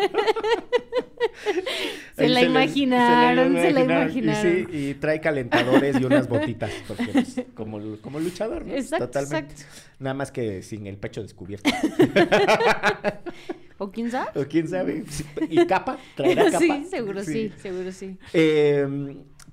Se 2.15 2.30
la 2.30 2.41
imaginaron, 2.44 3.56
se 3.56 3.71
la 3.71 3.80
Y, 3.80 3.83
imaginaron. 3.83 4.41
sí, 4.41 4.65
y 4.71 4.94
trae 4.95 5.19
calentadores 5.19 6.00
y 6.00 6.06
unas 6.06 6.27
botitas, 6.30 6.71
porque 6.88 7.06
pues, 7.07 7.41
como, 7.56 7.80
como 8.01 8.19
luchador, 8.19 8.65
¿no? 8.65 8.74
Exacto, 8.74 9.07
Totalmente. 9.07 9.53
exacto. 9.53 9.80
Nada 10.00 10.13
más 10.13 10.31
que 10.31 10.62
sin 10.62 10.85
el 10.85 10.97
pecho 10.97 11.24
descubierto. 11.24 11.69
¿O 13.80 13.92
quién 13.92 14.11
sabe? 14.11 14.40
O 14.40 14.47
quién 14.47 14.68
sabe. 14.68 15.04
¿Y 15.49 15.66
capa? 15.66 15.97
¿Traerá 16.16 16.45
capa? 16.45 16.59
Sí, 16.59 16.85
seguro 16.90 17.23
sí, 17.23 17.52
seguro 17.61 17.92
sí. 17.92 18.18
Eh, 18.33 18.87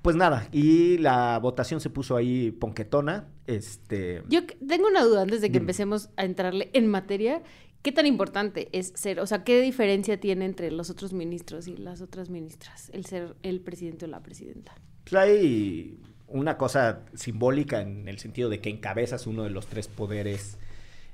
pues 0.03 0.17
nada, 0.17 0.49
y 0.53 0.99
la 0.99 1.39
votación 1.39 1.81
se 1.81 1.91
puso 1.91 2.17
ahí 2.17 2.51
ponquetona. 2.51 3.29
Este. 3.47 4.23
Yo 4.29 4.47
tengo 4.47 4.87
una 4.87 5.05
duda 5.05 5.23
antes 5.23 5.41
de 5.41 5.49
que 5.49 5.55
Dime. 5.55 5.65
empecemos 5.65 6.11
a 6.17 6.25
entrarle 6.25 6.71
en 6.73 6.87
materia. 6.87 7.43
¿Qué 7.83 7.93
tan 7.93 8.07
importante 8.07 8.69
es 8.73 8.93
ser, 8.95 9.21
o 9.21 9.27
sea, 9.27 9.43
qué 9.43 9.61
diferencia 9.61 10.21
tiene 10.21 10.45
entre 10.45 10.71
los 10.71 10.91
otros 10.91 11.15
ministros 11.15 11.67
y 11.67 11.77
las 11.77 12.03
otras 12.03 12.29
ministras, 12.29 12.91
el 12.93 13.07
ser 13.07 13.37
el 13.43 13.61
presidente 13.61 14.05
o 14.05 14.09
la 14.09 14.23
presidenta? 14.23 14.75
Pues 15.05 15.15
hay 15.15 15.99
una 16.29 16.59
cosa 16.59 17.01
simbólica 17.15 17.81
en 17.81 18.07
el 18.07 18.19
sentido 18.19 18.51
de 18.51 18.61
que 18.61 18.69
encabezas 18.69 19.27
uno 19.27 19.45
de 19.45 19.51
los 19.51 19.67
tres 19.67 19.89
poderes 19.89 20.59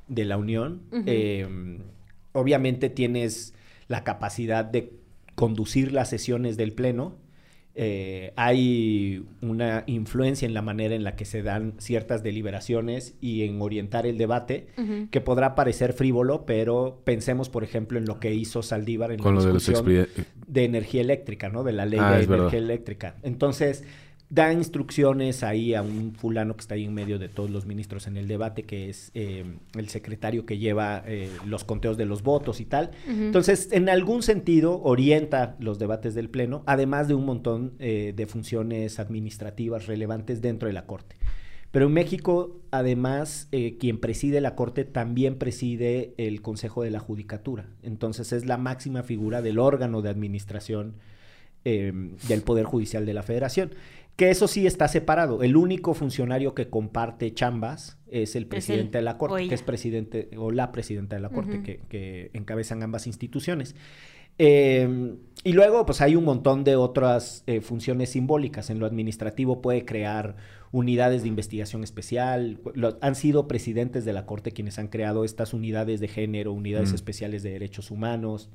de 0.08 0.24
la 0.24 0.36
Unión. 0.36 0.82
Eh, 1.06 1.78
obviamente 2.32 2.90
tienes 2.90 3.54
la 3.88 4.04
capacidad 4.04 4.64
de 4.64 4.92
conducir 5.34 5.92
las 5.92 6.10
sesiones 6.10 6.56
del 6.56 6.72
Pleno. 6.72 7.16
Eh, 7.78 8.32
hay 8.36 9.22
una 9.42 9.84
influencia 9.86 10.46
en 10.46 10.54
la 10.54 10.62
manera 10.62 10.94
en 10.94 11.04
la 11.04 11.14
que 11.14 11.26
se 11.26 11.42
dan 11.42 11.74
ciertas 11.76 12.22
deliberaciones 12.22 13.16
y 13.20 13.42
en 13.42 13.60
orientar 13.60 14.06
el 14.06 14.16
debate 14.16 14.68
que 15.10 15.20
podrá 15.20 15.54
parecer 15.54 15.92
frívolo, 15.92 16.46
pero 16.46 17.02
pensemos, 17.04 17.50
por 17.50 17.64
ejemplo, 17.64 17.98
en 17.98 18.06
lo 18.06 18.18
que 18.18 18.34
hizo 18.34 18.62
Saldívar 18.62 19.12
en 19.12 19.18
Con 19.20 19.34
la 19.34 19.40
lo 19.42 19.46
de 19.48 19.52
los 19.52 19.66
discusión 19.66 20.06
de 20.46 20.64
energía 20.64 21.02
eléctrica, 21.02 21.50
¿no? 21.50 21.64
De 21.64 21.72
la 21.72 21.84
ley 21.84 21.98
Ah, 22.00 22.12
de 22.12 22.24
verdad. 22.26 22.38
energía 22.38 22.58
eléctrica. 22.60 23.16
Entonces, 23.22 23.84
da 24.28 24.52
instrucciones 24.52 25.42
ahí 25.42 25.74
a 25.74 25.82
un 25.82 26.14
fulano 26.14 26.56
que 26.56 26.60
está 26.60 26.74
ahí 26.74 26.84
en 26.84 26.94
medio 26.94 27.18
de 27.18 27.28
todos 27.28 27.50
los 27.50 27.66
ministros 27.66 28.06
en 28.06 28.16
el 28.16 28.26
debate, 28.26 28.64
que 28.64 28.88
es 28.88 29.10
eh, 29.14 29.44
el 29.74 29.88
secretario 29.88 30.46
que 30.46 30.58
lleva 30.58 31.02
eh, 31.06 31.30
los 31.46 31.64
conteos 31.64 31.96
de 31.96 32.06
los 32.06 32.22
votos 32.22 32.60
y 32.60 32.64
tal. 32.64 32.90
Entonces, 33.08 33.68
en 33.72 33.88
algún 33.88 34.22
sentido, 34.22 34.80
orienta 34.82 35.56
los 35.60 35.78
debates 35.78 36.14
del 36.14 36.28
Pleno, 36.28 36.62
además 36.66 37.08
de 37.08 37.14
un 37.14 37.24
montón 37.24 37.74
eh, 37.78 38.12
de 38.16 38.26
funciones 38.26 38.98
administrativas 38.98 39.86
relevantes 39.86 40.42
dentro 40.42 40.66
de 40.66 40.74
la 40.74 40.86
Corte. 40.86 41.16
Pero 41.76 41.88
en 41.88 41.92
México, 41.92 42.62
además, 42.70 43.48
eh, 43.52 43.76
quien 43.78 43.98
preside 43.98 44.40
la 44.40 44.54
Corte 44.54 44.86
también 44.86 45.36
preside 45.36 46.14
el 46.16 46.40
Consejo 46.40 46.82
de 46.82 46.90
la 46.90 47.00
Judicatura. 47.00 47.66
Entonces 47.82 48.32
es 48.32 48.46
la 48.46 48.56
máxima 48.56 49.02
figura 49.02 49.42
del 49.42 49.58
órgano 49.58 50.00
de 50.00 50.08
administración 50.08 50.94
eh, 51.66 51.92
del 52.28 52.40
Poder 52.40 52.64
Judicial 52.64 53.04
de 53.04 53.12
la 53.12 53.22
Federación. 53.22 53.72
Que 54.16 54.30
eso 54.30 54.48
sí 54.48 54.66
está 54.66 54.88
separado. 54.88 55.42
El 55.42 55.56
único 55.56 55.92
funcionario 55.94 56.54
que 56.54 56.68
comparte 56.70 57.32
chambas 57.34 57.98
es 58.08 58.34
el 58.34 58.46
presidente 58.46 58.98
de 58.98 59.02
la 59.04 59.18
Corte, 59.18 59.46
que 59.48 59.54
es 59.54 59.62
presidente 59.62 60.30
o 60.38 60.50
la 60.50 60.72
presidenta 60.72 61.16
de 61.16 61.22
la 61.22 61.28
Corte, 61.28 61.62
que, 61.62 61.80
que 61.88 62.30
encabezan 62.32 62.82
ambas 62.82 63.06
instituciones. 63.06 63.74
Eh, 64.38 65.14
y 65.44 65.52
luego, 65.52 65.86
pues 65.86 66.00
hay 66.00 66.14
un 66.16 66.24
montón 66.24 66.64
de 66.64 66.76
otras 66.76 67.42
eh, 67.46 67.60
funciones 67.60 68.10
simbólicas. 68.10 68.68
En 68.70 68.78
lo 68.78 68.86
administrativo 68.86 69.62
puede 69.62 69.84
crear 69.84 70.36
unidades 70.72 71.22
de 71.22 71.28
investigación 71.28 71.84
especial. 71.84 72.58
Lo- 72.74 72.98
han 73.00 73.14
sido 73.14 73.48
presidentes 73.48 74.04
de 74.04 74.12
la 74.12 74.26
Corte 74.26 74.52
quienes 74.52 74.78
han 74.78 74.88
creado 74.88 75.24
estas 75.24 75.54
unidades 75.54 76.00
de 76.00 76.08
género, 76.08 76.52
unidades 76.52 76.92
Mm. 76.92 76.96
especiales 76.96 77.42
de 77.42 77.50
derechos 77.50 77.90
humanos. 77.90 78.50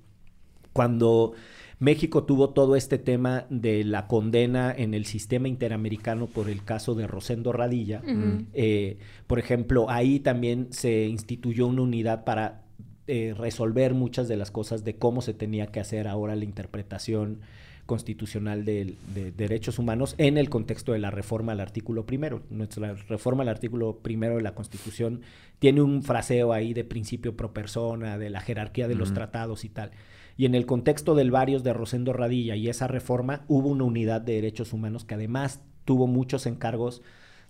Cuando 0.74 1.34
México 1.80 2.24
tuvo 2.24 2.52
todo 2.52 2.76
este 2.76 2.98
tema 2.98 3.46
de 3.50 3.84
la 3.84 4.08
condena 4.08 4.74
en 4.76 4.94
el 4.94 5.06
sistema 5.06 5.48
interamericano 5.48 6.28
por 6.28 6.50
el 6.50 6.64
caso 6.64 6.94
de 6.94 7.08
Rosendo 7.08 7.52
Radilla, 7.52 8.02
Ujú. 8.04 8.46
eh, 8.54 8.98
por 9.28 9.40
ejemplo, 9.40 9.90
ahí 9.90 10.20
también 10.20 10.68
se 10.72 11.08
instituyó 11.08 11.68
una 11.68 11.82
unidad 11.82 12.24
para 12.24 12.62
eh, 13.08 13.34
resolver 13.36 13.94
muchas 13.94 14.28
de 14.28 14.38
las 14.38 14.52
cosas 14.52 14.84
de 14.84 14.96
cómo 14.96 15.22
se 15.22 15.34
tenía 15.34 15.68
que 15.68 15.80
hacer 15.80 16.08
ahora 16.08 16.36
la 16.36 16.46
interpretación 16.46 17.40
constitucional 17.86 18.64
de, 18.64 18.96
derechos 19.36 19.80
humanos 19.80 20.16
en 20.18 20.38
el 20.38 20.50
contexto 20.50 20.94
de 20.94 21.00
la 21.00 21.12
reforma 21.12 21.52
al 21.52 21.60
artículo 21.60 22.06
primero. 22.06 22.44
Nuestra 22.50 22.94
reforma 22.94 23.44
al 23.44 23.50
artículo 23.50 23.98
primero 23.98 24.38
de 24.38 24.44
la 24.44 24.56
Constitución 24.56 25.22
tiene 25.60 25.82
un 25.82 26.04
fraseo 26.04 26.54
ahí 26.54 26.74
de 26.74 26.86
principio 26.86 27.36
pro 27.36 27.54
persona, 27.54 28.18
de 28.18 28.30
la 28.30 28.40
jerarquía 28.40 28.88
de 28.88 28.96
los 28.96 29.14
tratados 29.14 29.66
y 29.66 29.70
tal. 29.70 29.92
Y 30.38 30.46
en 30.46 30.56
el 30.56 30.66
contexto 30.66 31.16
del 31.16 31.32
varios 31.32 31.64
de 31.64 31.74
Rosendo 31.74 32.14
Radilla 32.14 32.56
y 32.56 32.70
esa 32.70 32.88
reforma 32.88 33.44
hubo 33.48 33.70
una 33.70 33.84
unidad 33.84 34.22
de 34.22 34.34
derechos 34.34 34.74
humanos 34.74 35.06
que 35.06 35.16
además 35.16 35.62
tuvo 35.86 36.08
muchos 36.08 36.46
encargos 36.46 37.02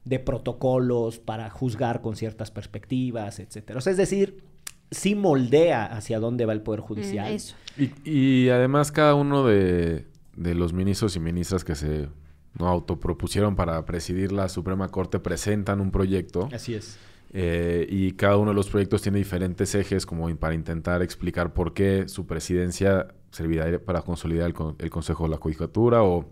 de 0.03 0.19
protocolos 0.19 1.19
para 1.19 1.49
juzgar 1.49 2.01
con 2.01 2.15
ciertas 2.15 2.51
perspectivas, 2.51 3.39
etcétera. 3.39 3.77
O 3.77 3.81
sea, 3.81 3.91
es 3.91 3.97
decir, 3.97 4.43
sí 4.89 5.15
moldea 5.15 5.85
hacia 5.85 6.19
dónde 6.19 6.45
va 6.45 6.53
el 6.53 6.61
poder 6.61 6.81
Mm, 6.81 6.83
judicial. 6.83 7.37
Y, 7.77 7.91
y 8.09 8.49
además 8.49 8.91
cada 8.91 9.15
uno 9.15 9.45
de, 9.45 10.07
de 10.35 10.55
los 10.55 10.73
ministros 10.73 11.15
y 11.15 11.19
ministras 11.19 11.63
que 11.63 11.75
se 11.75 12.09
¿no? 12.57 12.67
autopropusieron 12.67 13.55
para 13.55 13.83
presidir 13.85 14.31
la 14.31 14.49
Suprema 14.49 14.89
Corte 14.89 15.19
presentan 15.19 15.79
un 15.79 15.91
proyecto 15.91 16.49
Así 16.53 16.73
es. 16.73 16.97
Eh, 17.33 17.87
y 17.89 18.11
cada 18.13 18.37
uno 18.37 18.51
de 18.51 18.55
los 18.55 18.69
proyectos 18.69 19.01
tiene 19.01 19.17
diferentes 19.17 19.73
ejes 19.75 20.05
como 20.05 20.33
para 20.37 20.53
intentar 20.53 21.01
explicar 21.01 21.53
por 21.53 21.73
qué 21.73 22.07
su 22.07 22.25
presidencia 22.27 23.07
servirá 23.31 23.79
para 23.79 24.01
consolidar 24.01 24.47
el, 24.47 24.53
con- 24.53 24.75
el 24.79 24.89
Consejo 24.89 25.23
de 25.23 25.29
la 25.29 25.37
Judicatura 25.37 26.03
o 26.03 26.29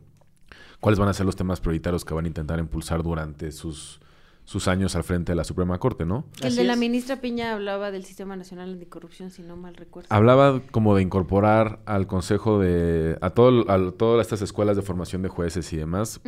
cuáles 0.82 1.00
van 1.00 1.08
a 1.10 1.13
ser 1.13 1.25
los 1.25 1.36
temas 1.36 1.62
prioritarios 1.62 2.03
que 2.03 2.13
van 2.13 2.25
a 2.25 2.27
intentar 2.27 2.60
impulsar 2.60 3.01
durante 3.03 3.51
sus, 3.53 4.00
sus 4.44 4.68
años 4.68 4.96
al 4.98 5.03
frente 5.03 5.32
de 5.32 5.36
la 5.38 5.44
Suprema 5.46 5.77
Corte, 5.77 6.06
¿no? 6.06 6.25
El 6.41 6.48
Así 6.48 6.58
de 6.58 6.63
la 6.65 6.74
es. 6.74 6.79
ministra 6.79 7.22
Piña 7.22 7.53
hablaba 7.53 7.91
del 7.91 8.03
Sistema 8.03 8.36
Nacional 8.36 8.72
Anticorrupción, 8.74 9.29
si 9.29 9.41
no 9.41 9.56
mal 9.56 9.75
recuerdo. 9.75 10.08
Hablaba 10.12 10.62
como 10.72 10.96
de 10.96 11.01
incorporar 11.03 11.79
al 11.86 12.08
consejo 12.08 12.60
de... 12.60 13.18
a, 13.22 13.29
todo, 13.29 13.70
a 13.72 13.91
todas 13.91 14.25
estas 14.25 14.41
escuelas 14.41 14.75
de 14.75 14.82
formación 14.82 15.22
de 15.22 15.29
jueces 15.29 15.72
y 15.72 15.77
demás. 15.77 16.20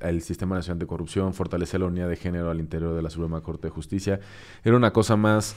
El 0.00 0.22
Sistema 0.22 0.56
Nacional 0.56 0.78
de 0.78 0.86
Corrupción, 0.86 1.34
fortalecer 1.34 1.80
la 1.80 1.86
unidad 1.86 2.08
de 2.08 2.16
género 2.16 2.50
al 2.50 2.60
interior 2.60 2.94
de 2.94 3.02
la 3.02 3.10
Suprema 3.10 3.40
Corte 3.42 3.68
de 3.68 3.70
Justicia. 3.72 4.20
Era 4.64 4.76
una 4.76 4.92
cosa 4.92 5.16
más 5.16 5.56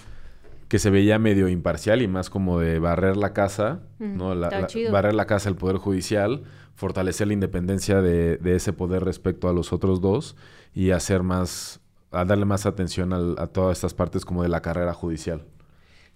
que 0.68 0.80
se 0.80 0.90
veía 0.90 1.20
medio 1.20 1.48
imparcial 1.50 2.02
y 2.02 2.08
más 2.08 2.30
como 2.30 2.60
de 2.60 2.80
barrer 2.80 3.16
la 3.18 3.34
casa, 3.34 3.82
Ujú, 4.00 4.10
¿no? 4.10 4.36
La- 4.36 4.50
la- 4.50 4.68
barrer 4.92 5.14
la 5.14 5.26
casa 5.26 5.50
del 5.50 5.58
Poder 5.58 5.78
Judicial, 5.78 6.44
fortalecer 6.76 7.28
la 7.28 7.34
independencia 7.34 8.02
de, 8.02 8.38
de 8.38 8.56
ese 8.56 8.74
poder 8.74 9.04
respecto 9.04 9.48
a 9.50 9.54
los 9.54 9.72
otros 9.74 10.02
dos 10.02 10.36
y 10.74 10.90
hacer 10.92 11.22
más, 11.22 11.80
a 12.12 12.26
darle 12.26 12.46
más 12.46 12.66
atención 12.66 13.14
al- 13.14 13.36
a 13.38 13.48
todas 13.48 13.78
estas 13.78 13.94
partes 13.94 14.26
como 14.26 14.42
de 14.42 14.50
la 14.50 14.62
carrera 14.62 14.94
judicial. 14.94 15.44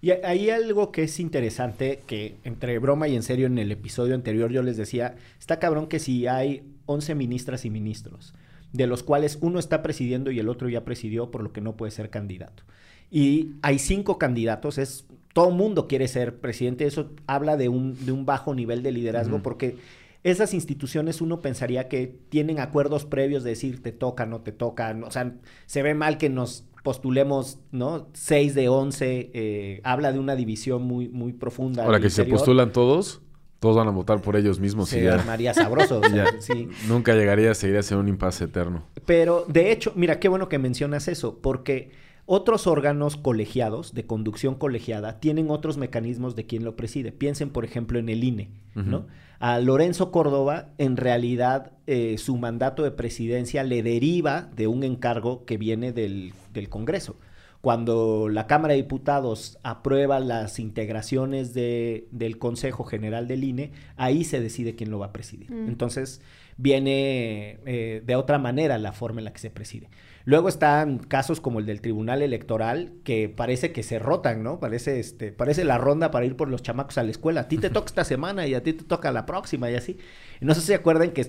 Y 0.00 0.10
hay 0.12 0.50
algo 0.50 0.92
que 0.92 1.02
es 1.04 1.18
interesante, 1.18 2.00
que 2.06 2.36
entre 2.44 2.78
broma 2.78 3.08
y 3.08 3.16
en 3.16 3.22
serio 3.24 3.46
en 3.46 3.58
el 3.58 3.72
episodio 3.72 4.14
anterior 4.14 4.50
yo 4.52 4.62
les 4.62 4.76
decía, 4.76 5.16
está 5.40 5.58
cabrón 5.58 5.88
que 5.88 5.98
si 5.98 6.26
hay 6.28 6.62
11 6.86 7.14
ministras 7.16 7.64
y 7.64 7.70
ministros, 7.70 8.32
de 8.72 8.86
los 8.86 9.02
cuales 9.02 9.38
uno 9.40 9.58
está 9.58 9.82
presidiendo 9.82 10.30
y 10.30 10.38
el 10.38 10.48
otro 10.48 10.68
ya 10.68 10.84
presidió, 10.84 11.30
por 11.32 11.42
lo 11.42 11.52
que 11.52 11.60
no 11.60 11.76
puede 11.76 11.90
ser 11.90 12.10
candidato. 12.10 12.62
Y 13.10 13.54
hay 13.62 13.78
cinco 13.80 14.18
candidatos, 14.18 14.78
es 14.78 15.06
todo 15.32 15.50
mundo 15.50 15.88
quiere 15.88 16.06
ser 16.06 16.36
presidente, 16.38 16.86
eso 16.86 17.10
habla 17.26 17.56
de 17.56 17.68
un, 17.68 18.04
de 18.06 18.12
un 18.12 18.24
bajo 18.26 18.54
nivel 18.54 18.82
de 18.82 18.92
liderazgo, 18.92 19.36
porque 19.42 19.76
esas 20.24 20.52
instituciones 20.52 21.20
uno 21.20 21.40
pensaría 21.40 21.88
que 21.88 22.06
tienen 22.28 22.58
acuerdos 22.60 23.04
previos 23.04 23.44
de 23.44 23.50
decir 23.50 23.82
te 23.82 23.92
toca, 23.92 24.26
no 24.26 24.40
te 24.42 24.52
toca, 24.52 24.92
no- 24.94 25.06
o 25.06 25.10
sea, 25.10 25.32
se 25.66 25.82
ve 25.82 25.94
mal 25.94 26.18
que 26.18 26.28
nos 26.28 26.64
postulemos, 26.82 27.58
¿no? 27.72 28.08
6 28.14 28.54
de 28.54 28.68
11, 28.68 29.30
eh, 29.34 29.80
habla 29.84 30.12
de 30.12 30.18
una 30.18 30.36
división 30.36 30.82
muy, 30.82 31.08
muy 31.08 31.32
profunda. 31.32 31.84
Ahora 31.84 32.00
que 32.00 32.10
se 32.10 32.22
interior. 32.22 32.38
postulan 32.38 32.72
todos, 32.72 33.20
todos 33.60 33.76
van 33.76 33.88
a 33.88 33.90
votar 33.90 34.20
por 34.22 34.36
ellos 34.36 34.60
mismos 34.60 34.92
y 34.92 34.96
se 34.96 35.04
ya, 35.04 35.14
armaría 35.14 35.52
sabroso, 35.54 35.98
o 35.98 36.02
sea, 36.08 36.14
ya 36.32 36.40
sí. 36.40 36.68
nunca 36.86 37.14
llegaría 37.14 37.50
a 37.50 37.54
seguir 37.54 37.76
a 37.76 37.82
ser 37.82 37.98
un 37.98 38.08
impasse 38.08 38.44
eterno. 38.44 38.84
Pero 39.06 39.44
de 39.48 39.72
hecho, 39.72 39.92
mira, 39.96 40.20
qué 40.20 40.28
bueno 40.28 40.48
que 40.48 40.58
mencionas 40.58 41.08
eso, 41.08 41.38
porque 41.40 41.90
otros 42.30 42.66
órganos 42.66 43.16
colegiados 43.16 43.94
de 43.94 44.06
conducción 44.06 44.54
colegiada 44.54 45.18
tienen 45.18 45.50
otros 45.50 45.78
mecanismos 45.78 46.36
de 46.36 46.44
quien 46.46 46.62
lo 46.62 46.76
preside. 46.76 47.10
Piensen, 47.10 47.48
por 47.50 47.64
ejemplo, 47.64 47.98
en 47.98 48.08
el 48.08 48.22
INE, 48.22 48.50
¿no? 48.74 49.06
A 49.40 49.58
Lorenzo 49.60 50.10
Córdoba, 50.12 50.68
en 50.78 50.96
realidad, 50.96 51.72
eh, 51.86 52.16
su 52.18 52.36
mandato 52.36 52.82
de 52.82 52.90
presidencia 52.90 53.64
le 53.64 53.82
deriva 53.82 54.50
de 54.54 54.66
un 54.66 54.84
encargo 54.84 55.44
que 55.46 55.56
viene 55.56 55.92
del, 55.92 56.32
del 56.52 56.68
Congreso. 56.68 57.16
Cuando 57.60 58.28
la 58.28 58.46
Cámara 58.46 58.74
de 58.74 58.82
Diputados 58.82 59.58
aprueba 59.64 60.20
las 60.20 60.58
integraciones 60.58 61.54
de- 61.54 62.06
del 62.12 62.38
Consejo 62.38 62.84
General 62.84 63.26
del 63.26 63.42
INE, 63.42 63.72
ahí 63.96 64.22
se 64.24 64.40
decide 64.40 64.74
quién 64.76 64.90
lo 64.90 64.98
va 65.00 65.06
a 65.06 65.12
presidir. 65.12 65.50
Mm. 65.50 65.68
Entonces, 65.68 66.20
viene 66.56 67.58
eh, 67.66 68.02
de 68.04 68.16
otra 68.16 68.38
manera 68.38 68.78
la 68.78 68.92
forma 68.92 69.20
en 69.20 69.24
la 69.24 69.32
que 69.32 69.38
se 69.40 69.50
preside. 69.50 69.88
Luego 70.28 70.50
están 70.50 70.98
casos 70.98 71.40
como 71.40 71.58
el 71.58 71.64
del 71.64 71.80
Tribunal 71.80 72.20
Electoral, 72.20 72.92
que 73.02 73.30
parece 73.30 73.72
que 73.72 73.82
se 73.82 73.98
rotan, 73.98 74.42
¿no? 74.42 74.60
Parece, 74.60 75.00
este, 75.00 75.32
parece 75.32 75.64
la 75.64 75.78
ronda 75.78 76.10
para 76.10 76.26
ir 76.26 76.36
por 76.36 76.50
los 76.50 76.62
chamacos 76.62 76.98
a 76.98 77.02
la 77.02 77.10
escuela. 77.10 77.40
A 77.40 77.48
ti 77.48 77.56
te 77.56 77.70
toca 77.70 77.86
esta 77.86 78.04
semana 78.04 78.46
y 78.46 78.52
a 78.52 78.62
ti 78.62 78.74
te 78.74 78.84
toca 78.84 79.10
la 79.10 79.24
próxima 79.24 79.70
y 79.70 79.74
así. 79.74 79.96
Y 80.38 80.44
no 80.44 80.54
sé 80.54 80.60
si 80.60 80.66
se 80.66 80.74
acuerdan 80.74 81.12
que, 81.12 81.26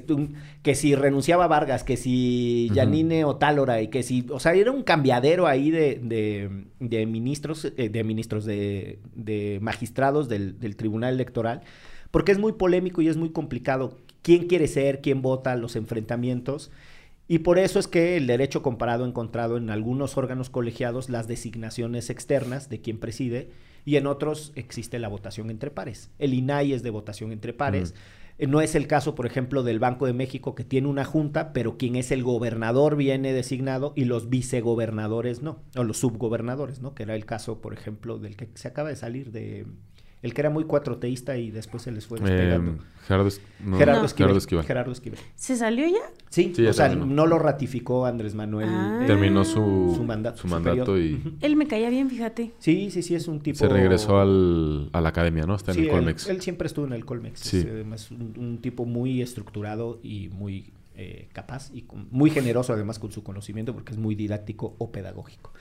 que 0.63 0.75
si 0.75 0.95
renunciaba 0.95 1.47
Vargas, 1.47 1.85
que 1.85 1.95
si. 1.95 2.69
Yanine 2.73 3.23
Otálora 3.23 3.81
y 3.81 3.87
que 3.87 4.03
si, 4.03 4.25
o 4.31 4.39
sea, 4.41 4.53
era 4.53 4.69
un 4.71 4.83
cambiadero 4.83 5.47
ahí 5.47 5.71
de, 5.71 6.01
de- 6.03 6.65
de 6.81 7.05
ministros, 7.05 7.71
eh, 7.77 7.87
de 7.87 8.03
ministros, 8.03 8.43
de, 8.43 8.99
de 9.15 9.59
magistrados 9.61 10.27
del, 10.27 10.59
del 10.59 10.75
Tribunal 10.75 11.13
Electoral, 11.13 11.61
porque 12.11 12.33
es 12.33 12.37
muy 12.37 12.51
polémico 12.51 13.01
y 13.01 13.07
es 13.07 13.15
muy 13.15 13.29
complicado 13.29 13.97
quién 14.23 14.47
quiere 14.47 14.67
ser, 14.67 14.99
quién 14.99 15.21
vota, 15.21 15.55
los 15.55 15.77
enfrentamientos. 15.77 16.69
Y 17.31 17.39
por 17.39 17.59
eso 17.59 17.77
es 17.77 17.87
que 17.87 18.17
el 18.17 18.25
derecho 18.25 18.63
comparado 18.63 19.05
ha 19.05 19.07
encontrado 19.07 19.57
en 19.57 19.69
algunos 19.69 20.17
órganos 20.17 20.49
colegiados 20.49 21.09
las 21.09 21.27
designaciones 21.27 22.09
externas 22.09 22.69
de 22.69 22.81
quien 22.81 22.99
preside 22.99 23.51
y 23.85 23.97
en 23.97 24.07
otros 24.07 24.51
existe 24.55 24.97
la 24.97 25.09
votación 25.09 25.51
entre 25.51 25.69
pares. 25.69 26.09
El 26.17 26.33
INAI 26.33 26.73
es 26.73 26.81
de 26.81 26.89
votación 26.89 27.31
entre 27.31 27.53
pares. 27.53 27.93
Eh, 28.39 28.47
No 28.47 28.61
es 28.61 28.73
el 28.73 28.87
caso, 28.87 29.13
por 29.13 29.27
ejemplo, 29.27 29.61
del 29.61 29.77
Banco 29.77 30.07
de 30.07 30.13
México 30.13 30.55
que 30.55 30.63
tiene 30.63 30.87
una 30.87 31.05
junta, 31.05 31.53
pero 31.53 31.77
quien 31.77 31.95
es 31.97 32.09
el 32.09 32.23
gobernador 32.23 32.95
viene 32.95 33.31
designado 33.31 33.93
y 33.95 34.05
los 34.05 34.29
vicegobernadores 34.29 35.43
no, 35.43 35.61
o 35.75 35.83
los 35.83 35.97
subgobernadores, 35.97 36.81
¿no? 36.81 36.95
Que 36.95 37.03
era 37.03 37.13
el 37.13 37.27
caso, 37.27 37.61
por 37.61 37.73
ejemplo, 37.73 38.17
del 38.17 38.37
que 38.37 38.49
se 38.55 38.67
acaba 38.67 38.89
de 38.89 38.95
salir 38.95 39.31
de 39.31 39.67
el 40.21 40.33
que 40.33 40.41
era 40.41 40.49
muy 40.49 40.65
cuatroteísta 40.65 41.37
y 41.37 41.49
después 41.51 41.83
se 41.83 41.91
les 41.91 42.05
fue 42.05 42.19
despegando. 42.19 42.71
Eh, 42.73 42.77
Gerardo, 43.07 43.29
no, 43.63 43.77
Gerardo, 43.77 43.99
No. 44.01 44.05
Esquivel, 44.05 44.27
Gerardo 44.27 44.37
Esquivel. 44.37 44.65
Gerardo 44.65 44.91
Esquivel. 44.91 45.19
¿Se 45.35 45.55
salió 45.55 45.87
ya? 45.87 45.95
Sí, 46.29 46.51
Sí, 46.55 46.63
ya 46.63 46.69
o 46.69 46.73
sea, 46.73 46.89
terminó. 46.89 47.13
no 47.13 47.25
lo 47.25 47.39
ratificó 47.39 48.05
Andrés 48.05 48.35
Manuel. 48.35 48.67
Ah. 48.69 48.99
eh, 49.03 49.07
Terminó 49.07 49.45
su, 49.45 49.93
su 49.95 50.03
mandato 50.03 50.37
su 50.37 50.47
superior. 50.49 50.67
mandato 50.77 50.99
y. 50.99 51.37
Él 51.41 51.55
me 51.55 51.67
caía 51.67 51.89
bien, 51.89 52.09
fíjate. 52.09 52.51
Sí, 52.59 52.91
sí, 52.91 53.01
sí, 53.01 53.15
es 53.15 53.27
un 53.27 53.39
tipo... 53.39 53.57
se 53.57 53.67
regresó 53.69 54.19
al, 54.19 54.89
a 54.93 55.01
la 55.01 55.09
academia, 55.09 55.45
¿no? 55.45 55.55
Está 55.55 55.71
en 55.71 55.75
Sí, 55.75 55.81
el 55.81 55.87
él- 55.87 55.91
Colmex. 55.93 56.27
Él, 56.27 56.41
siempre 56.41 56.67
estuvo 56.67 56.85
en 56.85 56.93
el 56.93 57.05
Colmex. 57.05 57.39
Sí. 57.39 57.57
Es 57.59 57.65
además 57.65 58.11
un, 58.11 58.33
un 58.37 58.57
tipo 58.59 58.85
muy 58.85 59.21
estructurado 59.21 59.99
y 60.03 60.29
muy 60.29 60.73
eh, 60.95 61.29
capaz 61.31 61.71
y 61.73 61.83
con- 61.83 62.07
muy 62.11 62.29
generoso 62.29 62.73
además 62.73 62.99
con 62.99 63.11
su 63.11 63.23
conocimiento 63.23 63.73
porque 63.73 63.93
es 63.93 63.97
muy 63.97 64.15
didáctico 64.15 64.75
o 64.79 64.91
pedagógico. 64.91 65.53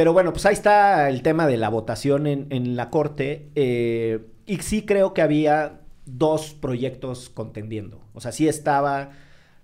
Pero 0.00 0.14
bueno, 0.14 0.32
pues 0.32 0.46
ahí 0.46 0.54
está 0.54 1.10
el 1.10 1.20
tema 1.20 1.46
de 1.46 1.58
la 1.58 1.68
votación 1.68 2.26
en, 2.26 2.46
en 2.48 2.74
la 2.74 2.88
Corte. 2.88 3.50
eh, 3.54 4.20
y 4.46 4.56
sí 4.60 4.86
creo 4.86 5.12
que 5.12 5.20
había 5.20 5.80
dos 6.06 6.54
proyectos 6.54 7.28
contendiendo. 7.28 8.00
O 8.14 8.22
sea, 8.22 8.32
sí 8.32 8.48
estaba 8.48 9.10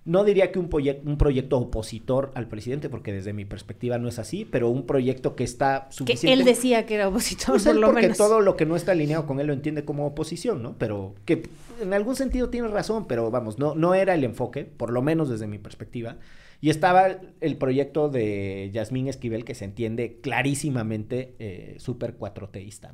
no 0.05 0.23
diría 0.23 0.51
que 0.51 0.59
un, 0.59 0.69
proye- 0.69 1.01
un 1.03 1.17
proyecto 1.17 1.57
opositor 1.57 2.29
al 2.35 2.47
presidente, 2.47 2.87
porque 2.87 3.11
desde 3.11 3.33
mi 3.33 3.45
perspectiva 3.45 3.97
no 3.97 4.07
es 4.09 4.19
así, 4.19 4.45
pero 4.45 4.69
un 4.69 4.85
proyecto 4.85 5.35
que 5.35 5.43
está 5.43 5.87
Que 5.89 5.95
suficiente. 5.95 6.33
él 6.39 6.45
decía 6.45 6.85
que 6.85 6.93
era 6.93 7.07
opositor, 7.07 7.53
Pues 7.55 7.63
por 7.63 7.73
él 7.73 7.81
lo 7.81 7.87
porque 7.87 8.03
menos. 8.03 8.17
todo 8.19 8.39
lo 8.39 8.55
que 8.55 8.67
no 8.67 8.75
está 8.75 8.91
alineado 8.91 9.25
con 9.25 9.39
él 9.39 9.47
lo 9.47 9.53
entiende 9.53 9.85
como 9.85 10.05
oposición, 10.05 10.61
¿no? 10.61 10.75
Pero 10.77 11.15
que 11.25 11.49
en 11.81 11.95
algún 11.95 12.15
sentido 12.15 12.49
tiene 12.51 12.67
razón, 12.67 13.07
pero 13.07 13.31
vamos, 13.31 13.57
no, 13.57 13.73
no 13.73 13.95
era 13.95 14.13
el 14.13 14.23
enfoque, 14.23 14.65
por 14.65 14.91
lo 14.91 15.01
menos 15.01 15.29
desde 15.29 15.47
mi 15.47 15.57
perspectiva. 15.57 16.17
Y 16.59 16.69
estaba 16.71 17.07
el 17.39 17.57
proyecto 17.57 18.09
de 18.09 18.69
Yasmín 18.73 19.07
Esquivel, 19.07 19.45
que 19.45 19.53
se 19.53 19.65
entiende 19.65 20.19
clarísimamente 20.21 21.35
eh, 21.39 21.75
súper 21.79 22.15
cuatroteísta, 22.15 22.93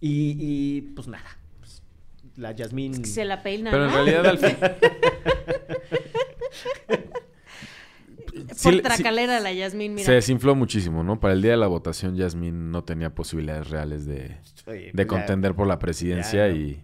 y, 0.00 0.36
y, 0.38 0.80
pues 0.94 1.08
nada, 1.08 1.38
pues, 1.60 1.82
la 2.36 2.52
Yasmín... 2.52 2.92
Es 2.92 3.00
que 3.00 3.06
se 3.06 3.24
la 3.24 3.42
peina, 3.42 3.70
Pero 3.70 3.86
en 3.86 3.92
realidad 3.92 4.26
al 4.26 4.38
fin... 4.38 4.56
Por 8.30 8.56
Sí, 8.56 8.70
sí, 8.76 8.82
tracalera 8.82 9.40
la 9.40 9.52
Yasmín, 9.52 9.94
mira. 9.94 10.06
se 10.06 10.12
desinfló 10.12 10.54
muchísimo, 10.54 11.02
¿no? 11.02 11.18
Para 11.18 11.34
el 11.34 11.42
día 11.42 11.52
de 11.52 11.56
la 11.56 11.66
votación, 11.66 12.14
Yasmín 12.16 12.70
no 12.70 12.84
tenía 12.84 13.14
posibilidades 13.14 13.70
reales 13.70 14.06
de, 14.06 14.36
Oye, 14.66 14.90
de 14.92 15.02
ya- 15.02 15.06
contender 15.06 15.54
por 15.54 15.66
la 15.66 15.78
presidencia 15.78 16.46
ya, 16.46 16.52
¿no? 16.54 16.60
y 16.60 16.82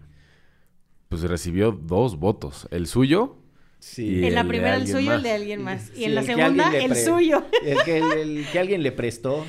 pues 1.09 1.21
recibió 1.23 1.71
dos 1.71 2.17
votos. 2.19 2.67
El 2.71 2.87
suyo 2.87 3.37
Sí. 3.79 4.05
Y 4.21 4.25
en 4.25 4.35
la 4.35 4.41
el 4.41 4.47
primera 4.47 4.75
el 4.75 4.87
suyo, 4.87 5.05
más. 5.07 5.17
el 5.17 5.23
de 5.23 5.31
alguien 5.31 5.61
más. 5.63 5.89
Y 5.93 5.97
Sí, 5.97 6.03
en 6.05 6.15
la 6.15 6.21
el 6.21 6.27
segunda, 6.27 6.77
el 6.77 6.95
suyo. 6.95 7.45
El 7.63 7.77
que, 7.83 7.97
el- 7.99 8.11
el 8.39 8.45
que 8.51 8.59
alguien 8.59 8.83
le 8.83 8.91
prestó. 8.91 9.45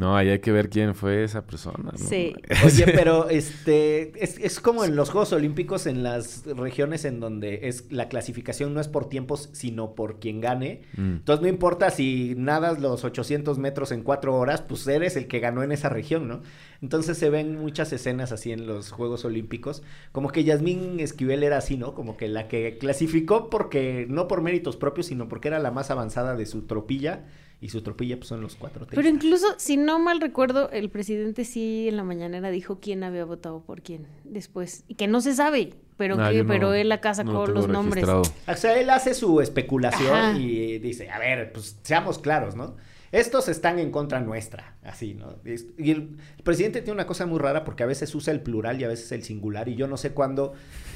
No, 0.00 0.16
ahí 0.16 0.30
hay 0.30 0.38
que 0.38 0.50
ver 0.50 0.70
quién 0.70 0.94
fue 0.94 1.24
esa 1.24 1.46
persona. 1.46 1.92
¿no? 1.92 1.98
Sí. 1.98 2.32
Oye, 2.64 2.86
pero 2.86 3.28
este 3.28 4.12
es, 4.24 4.38
es 4.38 4.58
como 4.58 4.86
en 4.86 4.96
los 4.96 5.10
Juegos 5.10 5.34
Olímpicos 5.34 5.86
en 5.86 6.02
las 6.02 6.46
regiones 6.46 7.04
en 7.04 7.20
donde 7.20 7.68
es 7.68 7.92
la 7.92 8.08
clasificación 8.08 8.72
no 8.72 8.80
es 8.80 8.88
por 8.88 9.10
tiempos, 9.10 9.50
sino 9.52 9.94
por 9.94 10.18
quien 10.18 10.40
gane. 10.40 10.80
Mm. 10.96 11.16
Entonces 11.16 11.42
no 11.42 11.48
importa 11.48 11.90
si 11.90 12.34
nadas 12.34 12.80
los 12.80 13.04
800 13.04 13.58
metros 13.58 13.92
en 13.92 14.02
cuatro 14.02 14.34
horas, 14.36 14.62
pues 14.62 14.86
eres 14.86 15.16
el 15.16 15.28
que 15.28 15.38
ganó 15.38 15.62
en 15.62 15.70
esa 15.70 15.90
región, 15.90 16.28
¿no? 16.28 16.40
Entonces 16.80 17.18
se 17.18 17.28
ven 17.28 17.58
muchas 17.58 17.92
escenas 17.92 18.32
así 18.32 18.52
en 18.52 18.66
los 18.66 18.92
Juegos 18.92 19.26
Olímpicos, 19.26 19.82
como 20.12 20.30
que 20.30 20.44
Yasmín 20.44 20.98
Esquivel 20.98 21.42
era 21.42 21.58
así, 21.58 21.76
¿no? 21.76 21.94
Como 21.94 22.16
que 22.16 22.26
la 22.28 22.48
que 22.48 22.78
clasificó 22.78 23.50
porque 23.50 24.06
no 24.08 24.28
por 24.28 24.40
méritos 24.40 24.78
propios, 24.78 25.08
sino 25.08 25.28
porque 25.28 25.48
era 25.48 25.58
la 25.58 25.70
más 25.70 25.90
avanzada 25.90 26.36
de 26.36 26.46
su 26.46 26.62
tropilla 26.62 27.26
y 27.60 27.68
su 27.68 27.82
tropilla 27.82 28.16
pues 28.16 28.28
son 28.28 28.40
los 28.40 28.56
cuatro. 28.56 28.86
Pero 28.88 29.02
teístas. 29.02 29.14
incluso, 29.24 29.46
si 29.58 29.76
no 29.76 29.98
mal 29.98 30.20
recuerdo, 30.20 30.70
el 30.70 30.88
presidente 30.90 31.44
sí 31.44 31.88
en 31.88 31.96
la 31.98 32.04
mañanera 32.04 32.50
dijo 32.50 32.80
quién 32.80 33.04
había 33.04 33.24
votado 33.24 33.60
por 33.62 33.82
quién 33.82 34.06
después. 34.24 34.84
Y 34.88 34.94
que 34.94 35.08
no 35.08 35.20
se 35.20 35.34
sabe, 35.34 35.74
pero, 35.98 36.16
Ah, 36.18 36.30
que, 36.30 36.36
yo 36.38 36.44
no- 36.44 36.48
pero 36.48 36.72
él 36.72 36.90
acá 36.90 37.12
sacó 37.14 37.32
no 37.32 37.46
los 37.46 37.68
nombres. 37.68 38.06
O 38.08 38.22
sea, 38.56 38.80
él 38.80 38.88
hace 38.88 39.12
su 39.14 39.40
especulación 39.42 40.14
Ajá. 40.16 40.38
y 40.38 40.78
dice, 40.78 41.10
a 41.10 41.18
ver, 41.18 41.52
pues 41.52 41.78
seamos 41.82 42.18
claros, 42.18 42.56
¿no? 42.56 42.76
Estos 43.12 43.48
están 43.48 43.80
en 43.80 43.90
contra 43.90 44.20
nuestra, 44.20 44.76
así, 44.84 45.14
¿no? 45.14 45.34
Y 45.76 45.90
el, 45.90 46.16
presidente 46.44 46.80
tiene 46.80 46.92
una 46.92 47.06
cosa 47.08 47.26
muy 47.26 47.40
rara 47.40 47.64
porque 47.64 47.82
a 47.82 47.86
veces 47.86 48.14
usa 48.14 48.32
el 48.32 48.40
plural 48.40 48.80
y 48.80 48.84
a 48.84 48.88
veces 48.88 49.10
el 49.10 49.24
singular 49.24 49.68
y 49.68 49.74
yo 49.74 49.88
no 49.88 49.96
sé 49.96 50.12
cuándo, 50.12 50.52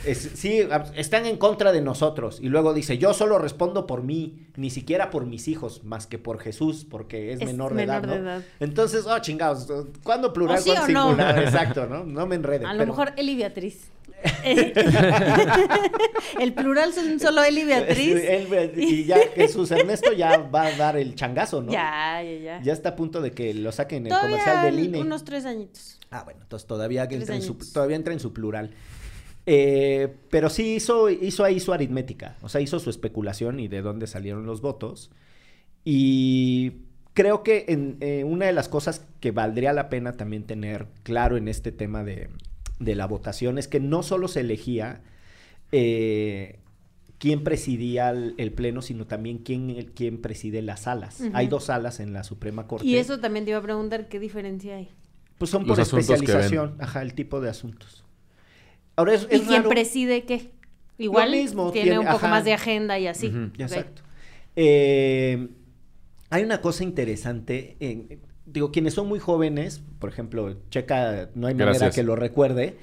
es, 0.07 0.31
sí, 0.35 0.61
están 0.95 1.27
en 1.27 1.37
contra 1.39 1.73
de 1.73 1.81
nosotros 1.81 2.39
y 2.41 2.49
luego 2.51 2.73
dice, 2.73 2.99
yo 2.99 3.15
solo 3.15 3.39
respondo 3.41 3.89
por 3.89 4.05
mí, 4.05 4.47
ni 4.55 4.71
siquiera 4.71 5.11
por 5.11 5.27
mis 5.27 5.49
hijos, 5.49 5.83
más 5.83 6.07
que 6.07 6.19
por 6.19 6.39
Jesús, 6.39 6.87
porque 6.89 7.33
es, 7.33 7.41
Es 7.41 7.47
menor 7.47 7.75
de 7.75 7.83
edad, 7.83 8.01
de 8.03 8.07
¿no? 8.07 8.15
edad. 8.15 8.43
Entonces, 8.61 9.07
oh, 9.07 9.19
chingados, 9.19 9.67
¿cuándo 10.05 10.33
plural, 10.33 10.59
¿O 10.59 10.63
sí 10.63 10.71
cuándo 10.71 10.85
o 10.85 10.93
no? 10.93 11.09
singular? 11.11 11.39
Exacto, 11.43 11.87
¿no? 11.87 12.05
No 12.05 12.27
me 12.27 12.37
enrede. 12.37 12.65
A 12.65 12.75
lo 12.75 12.79
pero- 12.79 12.93
mejor 12.93 13.13
él 13.17 13.29
y 13.29 13.37
Beatriz. 13.37 13.91
el 16.41 16.55
plural 16.55 16.93
son 16.93 17.19
solo 17.21 17.43
él 17.45 17.59
y 17.59 17.65
Beatriz. 17.65 18.17
Él- 18.25 18.73
y 18.77 19.05
ya 19.05 19.19
Jesús 19.35 19.71
Ernesto 19.71 20.13
ya 20.13 20.39
va 20.39 20.67
a 20.67 20.77
dar 20.77 20.97
el 20.97 21.15
changazo, 21.15 21.63
¿no? 21.63 21.73
Ya, 21.73 22.23
ya, 22.23 22.39
ya. 22.39 22.63
Ya 22.63 22.73
está 22.73 22.91
a 22.91 22.97
punto 22.97 23.21
de 23.21 23.33
que 23.33 23.55
lo 23.55 23.73
saquen 23.73 24.07
en 24.07 24.13
el 24.13 24.19
comercial 24.19 24.65
del 24.65 24.85
INE. 24.85 25.01
unos 25.01 25.25
tres 25.25 25.45
añitos. 25.45 25.99
Ah, 26.11 26.23
bueno, 26.25 26.41
entonces 26.43 26.67
todavía 26.67 27.07
entra, 27.11 27.35
en 27.35 27.43
su, 27.43 27.55
todavía 27.73 27.97
entra 27.97 28.13
en 28.13 28.21
su 28.21 28.33
plural. 28.33 28.71
Eh, 29.47 30.15
pero 30.31 30.49
sí 30.49 30.77
hizo, 30.77 31.11
hizo 31.11 31.45
ahí 31.45 31.61
su 31.61 31.73
aritmética, 31.73 32.37
o 32.41 32.49
sea, 32.49 32.63
hizo 32.63 32.79
su 32.79 32.89
especulación 32.89 33.61
y 33.61 33.69
de 33.69 33.83
dónde 33.83 34.07
salieron 34.07 34.47
los 34.47 34.63
votos. 34.63 35.11
Y 35.85 36.73
creo 37.13 37.43
que 37.43 37.67
en, 37.69 37.99
eh, 38.01 38.25
una 38.25 38.47
de 38.47 38.55
las 38.55 38.69
cosas 38.69 39.05
que 39.21 39.33
valdría 39.33 39.75
la 39.75 39.91
pena 39.91 40.13
también 40.15 40.45
tener 40.45 40.87
claro 41.03 41.37
en 41.37 41.49
este 41.49 41.73
tema 41.73 42.05
de, 42.05 42.31
de 42.79 42.95
la 42.95 43.07
votación 43.07 43.59
es 43.59 43.69
que 43.69 43.81
no 43.81 44.03
solo 44.03 44.29
se 44.29 44.41
elegía 44.41 45.01
eh, 45.73 46.59
quién 47.19 47.45
presidía 47.45 48.11
el, 48.11 48.35
el 48.39 48.53
pleno, 48.53 48.83
sino 48.83 49.07
también 49.07 49.39
quién, 49.39 49.93
quién 49.95 50.21
preside 50.21 50.63
las 50.63 50.81
salas. 50.83 51.23
Hay 51.33 51.47
dos 51.49 51.65
salas 51.65 52.01
en 52.01 52.13
la 52.13 52.25
Suprema 52.25 52.67
Corte. 52.67 52.87
Y 52.87 52.97
eso 52.97 53.19
también 53.21 53.45
te 53.45 53.51
iba 53.53 53.59
a 53.59 53.63
preguntar 53.63 54.09
qué 54.09 54.19
diferencia 54.21 54.77
hay. 54.77 54.89
Pues 55.39 55.51
son 55.51 55.67
Los 55.67 55.77
por 55.77 55.81
especialización, 55.81 56.77
ajá, 56.79 57.03
el 57.03 57.15
tipo 57.15 57.41
de 57.41 57.51
asuntos. 57.51 58.05
Ahora 58.97 59.15
es, 59.15 59.27
¿Y 59.31 59.35
es 59.37 59.43
quién 59.43 59.63
raro- 59.63 59.69
preside 59.71 60.25
qué? 60.25 60.51
Igual 60.99 61.33
mismo, 61.33 61.73
tiene, 61.73 61.87
tiene- 61.87 61.99
un 61.99 62.05
poco 62.07 62.19
ajá. 62.19 62.29
más 62.29 62.45
de 62.45 62.53
agenda 62.53 62.99
y 63.01 63.09
así. 63.09 63.33
Exacto. 63.59 64.03
Eh, 64.55 65.49
hay 66.31 66.43
una 66.45 66.61
cosa 66.61 66.85
interesante, 66.85 67.77
en- 67.81 68.21
digo, 68.47 68.71
quienes 68.71 68.95
son 68.95 69.09
muy 69.09 69.19
jóvenes, 69.19 69.83
por 69.99 70.11
ejemplo, 70.11 70.57
Checa, 70.71 71.31
no 71.35 71.47
hay 71.47 71.55
manera 71.55 71.73
Gracias. 71.73 71.95
que 71.95 72.03
lo 72.03 72.17
recuerde, 72.17 72.77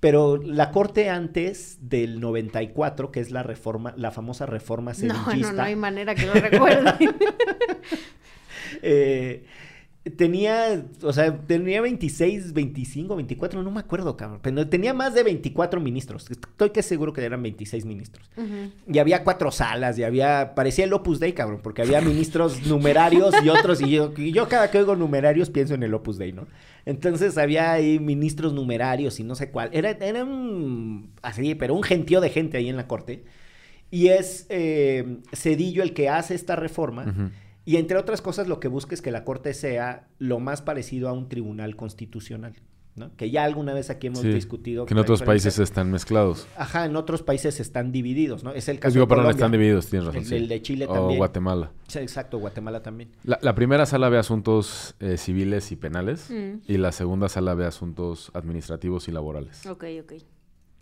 pero 0.00 0.36
la 0.36 0.70
corte 0.72 1.10
antes 1.10 1.78
del 1.80 2.20
94, 2.20 3.12
que 3.12 3.20
es 3.20 3.30
la 3.30 3.42
reforma, 3.42 3.94
la 3.96 4.10
famosa 4.10 4.46
reforma 4.46 4.92
No, 5.02 5.24
sevillista, 5.24 5.52
no, 5.52 5.56
no 5.58 5.62
hay 5.62 5.76
manera 5.76 6.14
que 6.14 6.26
lo 6.26 6.32
recuerde. 6.34 6.92
eh, 8.82 9.44
tenía, 10.10 10.84
o 11.02 11.12
sea, 11.12 11.36
tenía 11.46 11.80
26, 11.80 12.52
25, 12.52 13.14
24, 13.14 13.62
no 13.62 13.70
me 13.70 13.78
acuerdo, 13.78 14.16
cabrón, 14.16 14.40
pero 14.42 14.68
tenía 14.68 14.92
más 14.92 15.14
de 15.14 15.22
24 15.22 15.80
ministros. 15.80 16.28
Estoy 16.28 16.70
que 16.70 16.82
seguro 16.82 17.12
que 17.12 17.24
eran 17.24 17.40
26 17.42 17.84
ministros. 17.84 18.28
Ujú. 18.36 18.72
Y 18.92 18.98
había 18.98 19.22
cuatro 19.22 19.52
salas, 19.52 19.96
y 19.98 20.02
había, 20.02 20.54
parecía 20.56 20.86
el 20.86 20.92
Opus 20.92 21.20
Dei, 21.20 21.32
cabrón, 21.34 21.60
porque 21.62 21.82
había 21.82 22.00
ministros 22.00 22.62
numerarios 22.66 23.32
y 23.44 23.48
otros, 23.48 23.80
y 23.80 23.90
yo, 23.90 24.12
y 24.16 24.32
yo 24.32 24.48
cada 24.48 24.70
que 24.70 24.78
oigo 24.78 24.96
numerarios 24.96 25.50
pienso 25.50 25.74
en 25.74 25.84
el 25.84 25.94
Opus 25.94 26.18
Dei, 26.18 26.32
¿no? 26.32 26.48
Entonces 26.84 27.38
había 27.38 27.70
ahí 27.70 28.00
ministros 28.00 28.52
numerarios 28.52 29.20
y 29.20 29.24
no 29.24 29.36
sé 29.36 29.50
cuál. 29.50 29.70
Era, 29.72 29.90
era 29.90 30.24
un, 30.24 31.12
así, 31.22 31.54
pero 31.54 31.74
un 31.74 31.84
gentío 31.84 32.20
de 32.20 32.30
gente 32.30 32.58
ahí 32.58 32.68
en 32.68 32.76
la 32.76 32.88
corte. 32.88 33.24
Y 33.92 34.08
es 34.08 34.46
eh, 34.48 35.18
Cedillo 35.32 35.82
el 35.84 35.92
que 35.92 36.08
hace 36.08 36.34
esta 36.34 36.56
reforma. 36.56 37.04
Ujú. 37.04 37.30
Y 37.64 37.76
entre 37.76 37.96
otras 37.96 38.20
cosas, 38.22 38.48
lo 38.48 38.58
que 38.60 38.68
busca 38.68 38.94
es 38.94 39.02
que 39.02 39.10
la 39.10 39.24
Corte 39.24 39.54
sea 39.54 40.08
lo 40.18 40.40
más 40.40 40.62
parecido 40.62 41.08
a 41.08 41.12
un 41.12 41.28
tribunal 41.28 41.76
constitucional, 41.76 42.54
¿no? 42.96 43.14
Que 43.16 43.30
ya 43.30 43.44
alguna 43.44 43.72
vez 43.72 43.88
aquí 43.88 44.08
hemos 44.08 44.20
Sí, 44.22 44.30
discutido. 44.32 44.84
que 44.84 44.94
en 44.94 44.98
otros 44.98 45.22
países 45.22 45.58
están 45.60 45.90
mezclados. 45.92 46.48
Ajá, 46.56 46.84
en 46.86 46.96
otros 46.96 47.22
países 47.22 47.60
están 47.60 47.92
divididos, 47.92 48.42
¿no? 48.42 48.52
Es 48.52 48.68
el 48.68 48.80
caso 48.80 48.94
Digo, 48.94 49.04
de 49.04 49.08
perdón, 49.10 49.24
Colombia. 49.26 49.36
están 49.38 49.52
divididos, 49.52 49.86
tienes 49.86 50.06
razón. 50.06 50.22
El, 50.22 50.26
sí. 50.28 50.34
el 50.34 50.48
de 50.48 50.62
Chile 50.62 50.86
o 50.88 50.92
también. 50.92 51.18
Guatemala. 51.18 51.70
Sí, 51.86 51.98
exacto, 52.00 52.38
Guatemala 52.38 52.82
también. 52.82 53.10
La, 53.22 53.38
la 53.40 53.54
primera 53.54 53.86
sala 53.86 54.08
ve 54.08 54.18
asuntos 54.18 54.96
eh, 54.98 55.16
civiles 55.16 55.70
y 55.70 55.76
penales 55.76 56.30
Mm. 56.30 56.62
y 56.66 56.78
la 56.78 56.90
segunda 56.90 57.28
sala 57.28 57.54
ve 57.54 57.64
asuntos 57.64 58.32
administrativos 58.34 59.06
y 59.08 59.12
laborales. 59.12 59.64
Ok, 59.66 59.84
ok. 60.02 60.14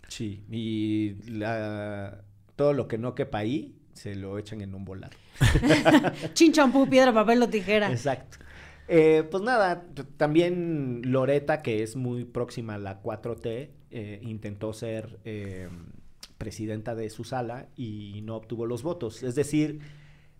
Sí, 0.07 0.43
y 0.49 1.13
la... 1.31 2.23
todo 2.55 2.73
lo 2.73 2.87
que 2.87 2.97
no 2.97 3.15
quepa 3.15 3.37
ahí 3.37 3.75
se 4.01 4.15
lo 4.15 4.39
echan 4.39 4.61
en 4.61 4.73
un 4.73 4.83
volar. 4.83 5.11
Chin 6.33 6.51
champú, 6.51 6.89
piedra, 6.89 7.13
papel 7.13 7.43
o 7.43 7.49
tijera. 7.49 7.91
Exacto. 7.91 8.37
Eh, 8.87 9.27
pues 9.29 9.43
nada, 9.43 9.85
también 10.17 11.01
Loreta, 11.05 11.61
que 11.61 11.83
es 11.83 11.95
muy 11.95 12.25
próxima 12.25 12.73
a 12.73 12.77
la 12.79 13.03
4T, 13.03 13.69
eh, 13.91 14.19
intentó 14.23 14.73
ser 14.73 15.19
eh, 15.23 15.69
presidenta 16.39 16.95
de 16.95 17.11
su 17.11 17.23
sala 17.23 17.67
y 17.77 18.21
no 18.23 18.37
obtuvo 18.37 18.65
los 18.65 18.81
votos. 18.81 19.21
Es 19.21 19.35
decir, 19.35 19.81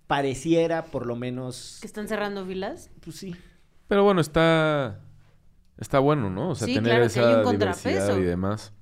pareciera 0.07 0.85
por 0.85 1.05
lo 1.05 1.15
menos... 1.15 1.77
¿Que 1.81 1.87
están 1.87 2.07
cerrando 2.07 2.43
filas? 2.47 2.89
Pues 3.01 3.17
sí. 3.17 3.35
Pero 3.87 4.03
bueno, 4.03 4.21
está 4.21 5.01
está 5.77 5.99
bueno, 5.99 6.31
¿no? 6.31 6.49
O 6.49 6.55
sea, 6.55 6.67
Sí, 6.67 6.73
tener 6.73 6.89
claro, 6.89 7.05
esa 7.05 7.41
diversidad 7.53 8.17
y 8.17 8.23
demás. 8.23 8.73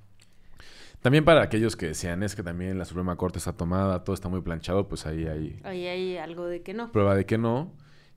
También 1.00 1.24
para 1.24 1.42
aquellos 1.42 1.76
que 1.76 1.86
decían 1.86 2.22
es 2.22 2.36
que 2.36 2.42
también 2.42 2.78
la 2.78 2.84
Suprema 2.84 3.16
Corte 3.16 3.38
está 3.38 3.52
tomada, 3.54 4.04
todo 4.04 4.14
está 4.14 4.28
muy 4.28 4.42
planchado, 4.42 4.86
pues 4.88 5.06
ahí 5.06 5.26
hay 5.26 5.58
Ahí 5.64 5.86
hay 5.86 6.16
algo 6.18 6.46
de 6.46 6.62
que 6.62 6.74
no. 6.74 6.92
prueba 6.92 7.14
de 7.14 7.24
que 7.26 7.38
no. 7.38 7.72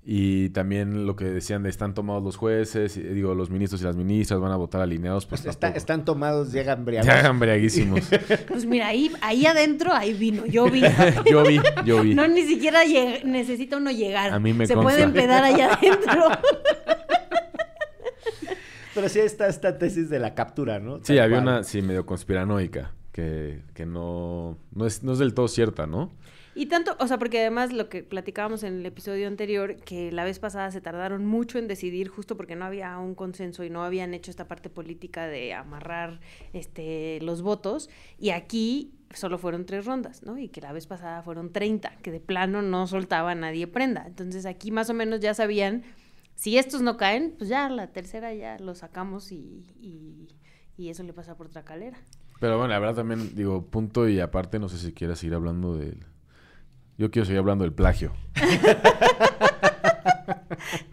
Y 0.06 0.50
también 0.50 1.06
lo 1.08 1.16
que 1.16 1.24
decían 1.24 1.64
de 1.64 1.70
están 1.70 1.94
tomados 1.94 2.22
los 2.22 2.36
jueces, 2.36 2.98
y, 2.98 3.02
digo, 3.04 3.36
los 3.36 3.50
ministros 3.50 3.80
y 3.82 3.86
las 3.86 3.96
ministras 3.96 4.38
van 4.42 4.52
a 4.52 4.58
votar 4.58 4.82
alineados, 4.82 5.26
pues 5.26 5.46
Está- 5.46 5.58
tampoco. 5.58 5.78
están 5.78 6.04
tomados, 6.04 6.52
llegan 6.52 6.80
embriagados. 6.80 7.24
Ya 7.24 7.30
embriaguísimos. 7.30 8.02
Pues 8.50 8.66
mira, 8.66 8.88
ahí, 8.88 9.10
ahí 9.22 9.46
adentro 9.46 9.94
hay 9.94 10.14
vino, 10.14 10.46
yo 10.46 10.66
vi. 10.70 10.82
yo 11.32 11.44
vi, 11.46 11.62
yo 11.86 12.02
vi. 12.04 12.16
No 12.16 12.28
ni 12.28 12.42
siquiera 12.42 12.82
necesita 13.24 13.78
uno 13.78 13.92
llegar. 13.92 14.34
A 14.34 14.40
mí 14.42 14.52
me 14.52 14.68
Se 14.68 14.74
consta. 14.74 14.92
puede 14.92 15.04
empedar 15.04 15.42
allá 15.42 15.74
adentro. 15.76 16.26
Pero 18.94 19.10
sí 19.10 19.20
está 19.20 19.48
esta 19.48 19.78
tesis 19.78 20.10
de 20.10 20.20
la 20.20 20.36
captura, 20.36 20.80
¿no? 20.80 20.98
Sí, 20.98 21.16
Tal 21.16 21.20
había 21.22 21.38
cual. 21.42 21.48
una, 21.56 21.64
sí, 21.64 21.82
medio 21.82 22.06
conspiranoica. 22.06 22.92
que, 23.12 23.62
que 23.74 23.86
no, 23.86 24.58
no, 24.74 24.86
es, 24.88 25.04
no 25.04 25.14
es 25.14 25.20
del 25.20 25.34
todo 25.34 25.48
cierta, 25.48 25.86
¿no? 25.88 26.12
Y 26.56 26.68
tanto, 26.68 26.96
o 27.00 27.08
sea, 27.08 27.18
porque 27.18 27.40
además 27.40 27.74
lo 27.74 27.90
que 27.90 28.04
platicábamos 28.04 28.62
en 28.62 28.78
el 28.80 28.86
episodio 28.86 29.28
anterior, 29.28 29.76
que 29.78 30.12
la 30.12 30.24
vez 30.24 30.38
pasada 30.38 30.70
se 30.70 30.82
tardaron 30.82 31.26
mucho 31.26 31.58
en 31.58 31.68
decidir 31.68 32.10
justo 32.10 32.38
porque 32.38 32.56
no 32.56 32.66
había 32.66 32.96
un 33.00 33.16
consenso 33.16 33.64
y 33.64 33.72
no 33.72 33.84
habían 33.84 34.14
hecho 34.14 34.30
esta 34.30 34.48
parte 34.48 34.70
política 34.70 35.26
de 35.26 35.54
amarrar 35.56 36.20
este, 36.54 37.20
los 37.24 37.42
votos. 37.42 37.90
Y 38.20 38.30
aquí 38.30 38.94
solo 39.12 39.40
fueron 39.40 39.66
tres 39.66 39.86
rondas, 39.86 40.22
¿no? 40.22 40.38
Y 40.38 40.50
que 40.50 40.62
la 40.62 40.72
vez 40.74 40.86
pasada 40.86 41.24
fueron 41.24 41.52
30, 41.52 41.98
que 42.04 42.12
de 42.12 42.20
plano 42.20 42.62
no 42.62 42.86
soltaba 42.86 43.32
a 43.32 43.36
nadie 43.36 43.66
prenda. 43.66 44.06
Entonces 44.06 44.46
aquí 44.46 44.70
más 44.70 44.92
o 44.92 44.94
menos 44.94 45.22
ya 45.22 45.34
sabían, 45.34 45.84
si 46.36 46.58
estos 46.58 46.82
no 46.82 46.98
caen, 46.98 47.36
pues 47.38 47.50
ya 47.50 47.70
la 47.70 47.88
tercera 47.88 48.34
ya 48.34 48.58
lo 48.60 48.76
sacamos 48.76 49.32
y, 49.32 49.64
y, 49.82 50.28
y 50.78 50.90
eso 50.90 51.04
le 51.04 51.14
pasa 51.14 51.36
por 51.38 51.50
Tracalera. 51.50 51.98
Pero 52.40 52.58
bueno, 52.58 52.74
la 52.74 52.80
verdad 52.80 52.96
también, 52.96 53.36
digo, 53.36 53.66
punto 53.66 54.08
y 54.10 54.20
aparte, 54.20 54.60
no 54.60 54.68
sé 54.70 54.78
si 54.78 54.92
quieras 54.92 55.20
seguir 55.20 55.36
hablando 55.36 55.78
del... 55.78 55.98
Yo 56.98 57.10
quiero 57.10 57.26
seguir 57.26 57.40
hablando 57.40 57.64
del 57.64 57.74
plagio. 57.74 58.12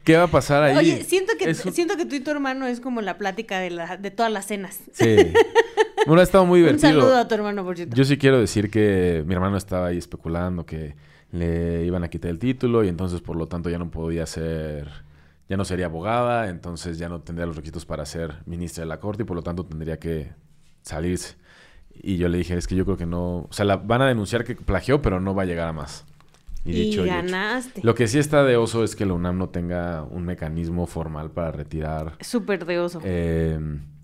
¿Qué 0.04 0.16
va 0.16 0.24
a 0.24 0.28
pasar 0.28 0.62
ahí? 0.62 0.76
Oye, 0.76 1.04
siento 1.04 1.32
que, 1.38 1.48
un- 1.48 1.54
siento 1.54 1.96
que 1.96 2.04
tú 2.06 2.14
y 2.16 2.20
tu 2.20 2.30
hermano 2.30 2.66
es 2.66 2.80
como 2.80 3.00
la 3.02 3.18
plática 3.18 3.58
de, 3.60 3.70
la, 3.70 3.96
de 3.96 4.10
todas 4.10 4.32
las 4.32 4.46
cenas. 4.46 4.80
Sí. 4.92 5.16
Bueno, 6.06 6.20
ha 6.20 6.24
estado 6.24 6.46
muy 6.46 6.60
Un 6.60 6.66
divertido. 6.66 7.00
saludo 7.00 7.16
a 7.16 7.28
tu 7.28 7.34
hermano, 7.34 7.64
por 7.64 7.76
cierto. 7.76 7.94
Yo 7.96 8.04
sí 8.04 8.16
quiero 8.18 8.40
decir 8.40 8.70
que 8.70 9.22
mi 9.26 9.34
hermano 9.34 9.56
estaba 9.56 9.88
ahí 9.88 9.98
especulando 9.98 10.64
que 10.66 10.94
le 11.32 11.84
iban 11.84 12.02
a 12.02 12.08
quitar 12.08 12.30
el 12.30 12.38
título 12.38 12.82
y 12.84 12.88
entonces 12.88 13.20
por 13.20 13.36
lo 13.36 13.46
tanto 13.46 13.70
ya 13.70 13.78
no 13.78 13.90
podía 13.90 14.26
ser, 14.26 14.88
ya 15.50 15.56
no 15.56 15.64
sería 15.64 15.86
abogada, 15.86 16.48
entonces 16.48 16.96
ya 16.96 17.08
no 17.08 17.22
tendría 17.22 17.44
los 17.44 17.56
requisitos 17.56 17.84
para 17.84 18.06
ser 18.06 18.36
ministra 18.46 18.84
de 18.84 18.88
la 18.88 19.00
corte 19.00 19.24
y 19.24 19.26
por 19.26 19.34
lo 19.34 19.42
tanto 19.42 19.66
tendría 19.66 19.98
que 19.98 20.30
salirse. 20.82 21.34
Y 21.92 22.18
yo 22.18 22.28
le 22.28 22.38
dije, 22.38 22.56
es 22.56 22.68
que 22.68 22.76
yo 22.76 22.84
creo 22.84 22.96
que 22.96 23.04
no, 23.04 23.38
o 23.38 23.48
sea, 23.50 23.64
la 23.64 23.76
van 23.76 24.00
a 24.00 24.06
denunciar 24.06 24.44
que 24.44 24.54
plagió, 24.54 25.02
pero 25.02 25.18
no 25.20 25.34
va 25.34 25.42
a 25.42 25.46
llegar 25.46 25.66
a 25.66 25.72
más. 25.72 26.06
Y, 26.64 26.70
dicho 26.72 27.04
y 27.04 27.08
hecho. 27.08 27.14
ganaste. 27.16 27.80
Lo 27.82 27.96
que 27.96 28.06
sí 28.06 28.20
está 28.20 28.44
de 28.44 28.56
oso 28.56 28.84
es 28.84 28.94
que 28.94 29.04
la 29.06 29.14
UNAM 29.14 29.38
no 29.38 29.48
tenga 29.48 30.04
un 30.04 30.24
mecanismo 30.24 30.86
formal 30.86 31.32
para 31.32 31.50
retirar 31.50 32.14
Súper 32.20 32.64
de 32.64 32.78
oso. 32.78 33.00
eh, 33.02 33.58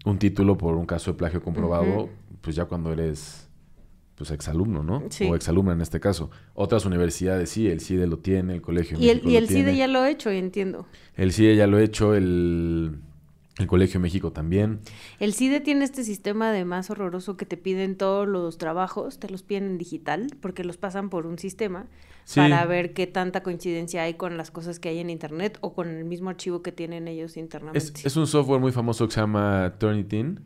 un 0.05 0.19
título 0.19 0.59
por 0.59 0.75
un 0.75 0.85
caso 0.85 1.13
de 1.13 1.17
plagio 1.17 1.41
comprobado, 1.43 2.09
pues 2.41 2.57
ya 2.57 2.65
cuando 2.65 2.93
eres 2.93 3.46
pues 4.17 4.31
exalumno, 4.31 4.83
¿no? 4.83 5.03
Sí. 5.11 5.25
O 5.25 5.37
exalumna 5.37 5.73
en 5.73 5.83
este 5.83 6.01
caso. 6.01 6.31
Otras 6.55 6.85
universidades 6.87 7.51
sí, 7.51 7.69
el 7.69 7.81
CIDE 7.81 8.07
lo 8.07 8.19
tiene, 8.19 8.55
el 8.55 8.63
Colegio 8.63 8.99
de 8.99 9.05
y 9.05 9.11
el, 9.11 9.17
México 9.17 9.31
y 9.31 9.33
lo 9.35 9.39
el 9.39 9.49
CIDE 9.49 9.77
ya 9.77 9.87
lo 9.87 10.01
ha 10.01 10.11
hecho, 10.11 10.33
y 10.33 10.39
entiendo. 10.39 10.87
El 11.15 11.33
CIDE 11.33 11.57
ya 11.57 11.67
lo 11.67 11.77
ha 11.77 11.83
hecho, 11.83 12.15
el, 12.15 12.99
el 13.59 13.67
Colegio 13.67 14.01
de 14.01 14.03
México 14.03 14.33
también. 14.33 14.81
El 15.21 15.35
CIDE 15.35 15.61
tiene 15.61 15.85
este 15.85 16.03
sistema 16.03 16.51
de 16.51 16.65
más 16.65 16.91
horroroso 16.91 17.37
que 17.37 17.45
te 17.45 17.57
piden 17.59 17.97
todos 17.97 18.27
los 18.27 18.57
trabajos, 18.59 19.19
te 19.19 19.29
los 19.29 19.43
piden 19.43 19.65
en 19.65 19.79
digital, 19.79 20.29
porque 20.41 20.65
los 20.65 20.79
pasan 20.79 21.11
por 21.11 21.27
un 21.27 21.39
sistema 21.39 21.87
Sí. 22.25 22.41
para 22.41 22.67
ver 22.67 22.93
qué 22.93 23.07
tanta 23.07 23.45
coincidencia 23.45 24.03
hay 24.03 24.15
con 24.15 24.37
las 24.37 24.51
cosas 24.51 24.81
que 24.81 24.89
hay 24.89 24.99
en 24.99 25.11
internet 25.11 25.59
o 25.61 25.75
con 25.75 25.89
el 25.89 26.05
mismo 26.05 26.29
archivo 26.29 26.61
que 26.61 26.73
tienen 26.73 27.07
ellos 27.07 27.37
internamente. 27.37 27.79
Es, 27.79 28.05
es 28.05 28.17
un 28.17 28.27
software 28.27 28.61
muy 28.61 28.73
famoso 28.73 29.07
que 29.07 29.15
se 29.15 29.21
llama 29.21 29.75
Turnitin. 29.79 30.41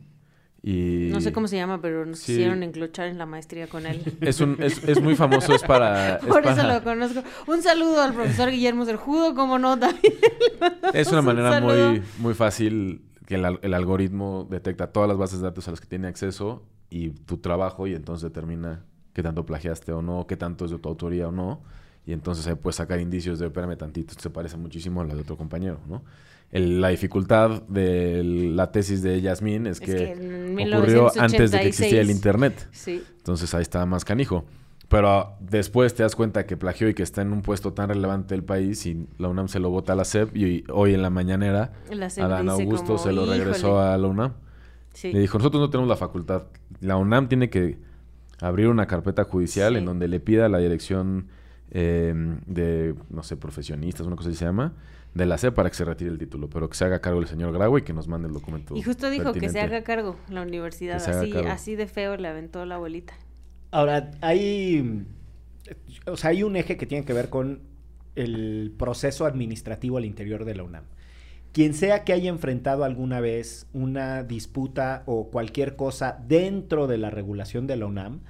Y 0.63 1.09
No 1.11 1.21
sé 1.21 1.31
cómo 1.33 1.47
se 1.47 1.55
llama, 1.55 1.81
pero 1.81 2.05
nos 2.05 2.19
Sí. 2.19 2.33
hicieron 2.33 2.61
enclochar 2.61 3.07
en 3.07 3.17
la 3.17 3.25
maestría 3.25 3.67
con 3.67 3.85
él. 3.87 4.01
Es, 4.21 4.41
un, 4.41 4.57
es, 4.61 4.83
es 4.83 5.01
muy 5.01 5.15
famoso, 5.15 5.55
es 5.55 5.63
para... 5.63 6.17
es 6.17 6.25
Por 6.27 6.45
eso 6.45 6.55
para- 6.55 6.75
lo 6.77 6.83
conozco. 6.83 7.23
Un 7.47 7.63
saludo 7.63 8.01
al 8.01 8.13
profesor 8.13 8.51
Guillermo 8.51 8.85
Serjudo, 8.85 9.33
como 9.33 9.57
no, 9.57 9.77
también. 9.79 10.13
Es 10.93 11.07
una 11.09 11.19
Un 11.21 11.25
manera 11.25 11.59
muy, 11.61 12.03
muy 12.19 12.33
fácil 12.35 13.01
que 13.25 13.35
el, 13.35 13.45
al- 13.45 13.59
el 13.63 13.73
algoritmo 13.73 14.47
detecta 14.51 14.91
todas 14.91 15.09
las 15.09 15.17
bases 15.17 15.39
de 15.39 15.45
datos 15.45 15.67
a 15.67 15.71
las 15.71 15.81
que 15.81 15.87
tiene 15.87 16.07
acceso 16.07 16.63
y 16.91 17.09
tu 17.09 17.37
trabajo 17.37 17.87
y 17.87 17.95
entonces 17.95 18.21
determina 18.23 18.83
qué 19.13 19.23
tanto 19.23 19.45
plagiaste 19.45 19.91
o 19.93 20.01
no, 20.03 20.27
qué 20.27 20.37
tanto 20.37 20.65
es 20.65 20.71
de 20.71 20.77
tu 20.77 20.89
autoría 20.89 21.27
o 21.27 21.31
no. 21.31 21.63
Y 22.05 22.13
entonces 22.13 22.45
ahí 22.47 22.55
puedes 22.55 22.75
sacar 22.75 22.99
indicios 22.99 23.39
de, 23.39 23.47
espérame 23.47 23.77
tantito, 23.77 24.11
esto 24.11 24.23
se 24.23 24.29
parece 24.29 24.57
muchísimo 24.57 25.01
a 25.01 25.05
la 25.05 25.15
de 25.15 25.21
otro 25.21 25.37
compañero, 25.37 25.79
¿no? 25.87 26.03
El- 26.51 26.81
la 26.81 26.89
dificultad 26.89 27.61
de 27.63 28.23
la 28.23 28.71
tesis 28.71 29.01
de 29.01 29.21
Yasmín 29.21 29.67
es, 29.67 29.79
Es 29.81 29.87
que, 29.87 30.13
ocurrió 30.75 31.07
antes 31.17 31.51
de 31.51 31.59
que 31.59 31.65
1986. 31.65 31.65
existiera 31.67 32.01
el 32.01 32.11
Internet. 32.11 32.67
Sí. 32.71 33.01
Entonces 33.17 33.53
ahí 33.53 33.61
está 33.61 33.85
más 33.85 34.03
canijo. 34.05 34.43
Pero 34.89 35.09
ah, 35.09 35.37
después 35.39 35.93
te 35.93 36.03
das 36.03 36.17
cuenta 36.17 36.45
que 36.45 36.57
plagió 36.57 36.89
y 36.89 36.93
que 36.93 37.03
está 37.03 37.21
en 37.21 37.31
un 37.31 37.41
puesto 37.41 37.71
tan 37.71 37.87
relevante 37.87 38.35
del 38.35 38.43
país 38.43 38.85
y 38.85 39.07
la 39.17 39.29
UNAM 39.29 39.47
se 39.47 39.59
lo 39.59 39.69
vota 39.69 39.93
a 39.93 39.95
la 39.95 40.03
SEP 40.03 40.35
y 40.35 40.65
hoy 40.69 40.93
en 40.93 41.01
la 41.01 41.09
mañanera 41.09 41.71
La 41.89 42.07
Adán 42.07 42.49
Augusto 42.49 42.85
como, 42.87 42.97
se 42.97 43.13
lo 43.13 43.25
regresó 43.25 43.67
"Híjole". 43.69 43.87
a 43.87 43.97
la 43.97 44.07
UNAM. 44.07 44.33
Sí. 44.93 45.13
Le 45.13 45.19
dijo, 45.21 45.37
nosotros 45.37 45.61
no 45.61 45.69
tenemos 45.69 45.87
la 45.87 45.95
facultad. 45.95 46.43
La 46.81 46.97
UNAM 46.97 47.29
tiene 47.29 47.49
que 47.49 47.77
abrir 48.41 48.67
una 48.67 48.85
carpeta 48.87 49.23
judicial 49.23 49.71
Sí. 49.73 49.79
en 49.79 49.85
donde 49.85 50.09
le 50.09 50.19
pida 50.19 50.47
a 50.47 50.49
la 50.49 50.57
dirección 50.57 51.27
eh, 51.73 52.13
de, 52.47 52.93
no 53.09 53.23
sé, 53.23 53.37
profesionistas, 53.37 54.05
una 54.05 54.17
cosa 54.17 54.27
así 54.27 54.37
se 54.37 54.43
llama, 54.43 54.73
de 55.13 55.25
la 55.25 55.37
SEP 55.37 55.53
para 55.53 55.69
que 55.69 55.75
se 55.75 55.85
retire 55.85 56.09
el 56.09 56.17
título, 56.17 56.49
pero 56.49 56.69
que 56.69 56.75
se 56.75 56.85
haga 56.85 56.99
cargo 56.99 57.19
el 57.19 57.27
señor 57.27 57.51
Graue 57.53 57.81
y 57.81 57.83
que 57.83 57.93
nos 57.93 58.07
mande 58.07 58.27
el 58.27 58.33
documento. 58.33 58.75
Y 58.75 58.81
justo 58.81 59.09
dijo 59.09 59.33
que 59.33 59.49
se 59.49 59.59
haga 59.59 59.83
cargo 59.83 60.15
la 60.29 60.41
universidad. 60.41 60.97
Así, 60.97 61.31
cargo. 61.31 61.49
así 61.49 61.75
de 61.75 61.87
feo 61.87 62.15
le 62.17 62.27
aventó 62.27 62.65
la 62.65 62.75
abuelita. 62.75 63.13
Ahora, 63.71 64.11
hay, 64.21 65.05
o 66.05 66.17
sea, 66.17 66.31
hay 66.31 66.43
un 66.43 66.55
eje 66.55 66.77
que 66.77 66.85
tiene 66.85 67.05
que 67.05 67.13
ver 67.13 67.29
con 67.29 67.61
el 68.15 68.73
proceso 68.77 69.25
administrativo 69.25 69.97
al 69.97 70.05
interior 70.05 70.45
de 70.45 70.55
la 70.55 70.63
UNAM. 70.63 70.83
Quien 71.53 71.73
sea 71.73 72.05
que 72.05 72.13
haya 72.13 72.29
enfrentado 72.29 72.85
alguna 72.85 73.19
vez 73.19 73.67
una 73.73 74.23
disputa 74.23 75.03
o 75.05 75.29
cualquier 75.29 75.75
cosa 75.75 76.17
dentro 76.25 76.87
de 76.87 76.97
la 76.97 77.09
regulación 77.09 77.67
de 77.67 77.75
la 77.75 77.85
UNAM, 77.85 78.21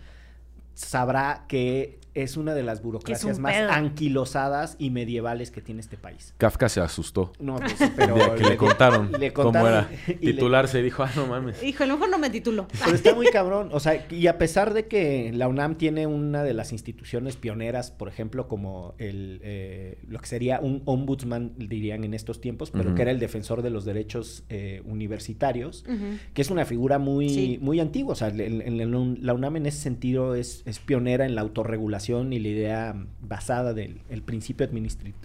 sabrá 0.73 1.45
que 1.47 1.99
es 2.13 2.36
una 2.38 2.54
de 2.54 2.63
las 2.63 2.82
burocracias 2.82 3.39
más 3.39 3.54
pedo. 3.56 3.71
anquilosadas 3.71 4.76
y 4.80 4.89
medievales 4.89 5.50
que 5.52 5.62
tiene 5.62 5.80
este 5.82 5.95
país. 5.97 6.34
Kafka 6.38 6.67
se 6.69 6.82
asustó. 6.82 7.32
No, 7.39 7.56
pues, 7.58 7.76
pero 7.95 8.17
Ya 8.21 8.36
que 8.36 8.43
le, 8.43 8.58
contaron, 8.58 9.12
le 9.17 9.32
cómo 9.32 9.45
contaron 9.52 9.69
era 9.69 9.89
y 10.08 10.26
le- 10.28 10.34
titularse 10.34 10.80
y 10.80 10.84
dijo, 10.84 11.04
ah, 11.04 11.12
no 11.15 11.28
mames. 11.28 11.62
Hijo, 11.63 11.84
a 11.84 11.88
lo 11.88 11.93
mejor 11.95 12.10
no 12.10 12.17
me 12.19 12.30
titulo. 12.30 12.67
Pero 12.84 12.95
está 12.95 13.15
muy 13.15 13.28
cabrón. 13.32 13.69
O 13.71 13.80
sea, 13.80 14.06
y 14.10 14.28
a 14.28 14.38
pesar 14.38 14.74
de 14.74 14.88
que 14.88 15.32
la 15.34 15.47
UNAM 15.47 15.76
tiene 15.76 16.08
una 16.08 16.43
de 16.43 16.54
las 16.54 16.71
instituciones 16.74 17.38
pioneras, 17.38 17.91
por 17.91 18.08
ejemplo, 18.10 18.47
como 18.47 18.93
el 18.97 19.39
eh, 19.43 19.97
lo 20.08 20.19
que 20.19 20.28
sería 20.28 20.60
un 20.60 20.82
ombudsman, 20.86 21.54
dirían 21.58 22.04
en 22.04 22.13
estos 22.13 22.41
tiempos, 22.41 22.71
pero 22.71 22.93
que 22.93 23.02
era 23.04 23.12
el 23.12 23.19
defensor 23.19 23.62
de 23.62 23.69
los 23.69 23.86
derechos 23.86 24.43
eh, 24.50 24.82
universitarios, 24.86 25.86
que 26.34 26.41
es 26.41 26.50
una 26.50 26.65
figura 26.65 27.00
muy, 27.00 27.30
Sí. 27.30 27.60
muy 27.62 27.80
antigua. 27.80 28.13
O 28.13 28.15
sea, 28.15 28.28
en- 28.30 28.62
en 28.62 28.78
la 28.78 28.86
UNAM 28.86 29.17
la 29.21 29.34
UNAM 29.34 29.56
en 29.58 29.65
ese 29.67 29.78
sentido 29.80 30.36
es, 30.36 30.63
es 30.65 30.80
pionera 30.80 31.26
en 31.26 31.36
la 31.36 31.41
autorregulación 31.41 32.00
y 32.09 32.39
la 32.39 32.47
idea 32.47 33.05
basada 33.21 33.73
del 33.73 34.01
el 34.09 34.21
principio 34.21 34.67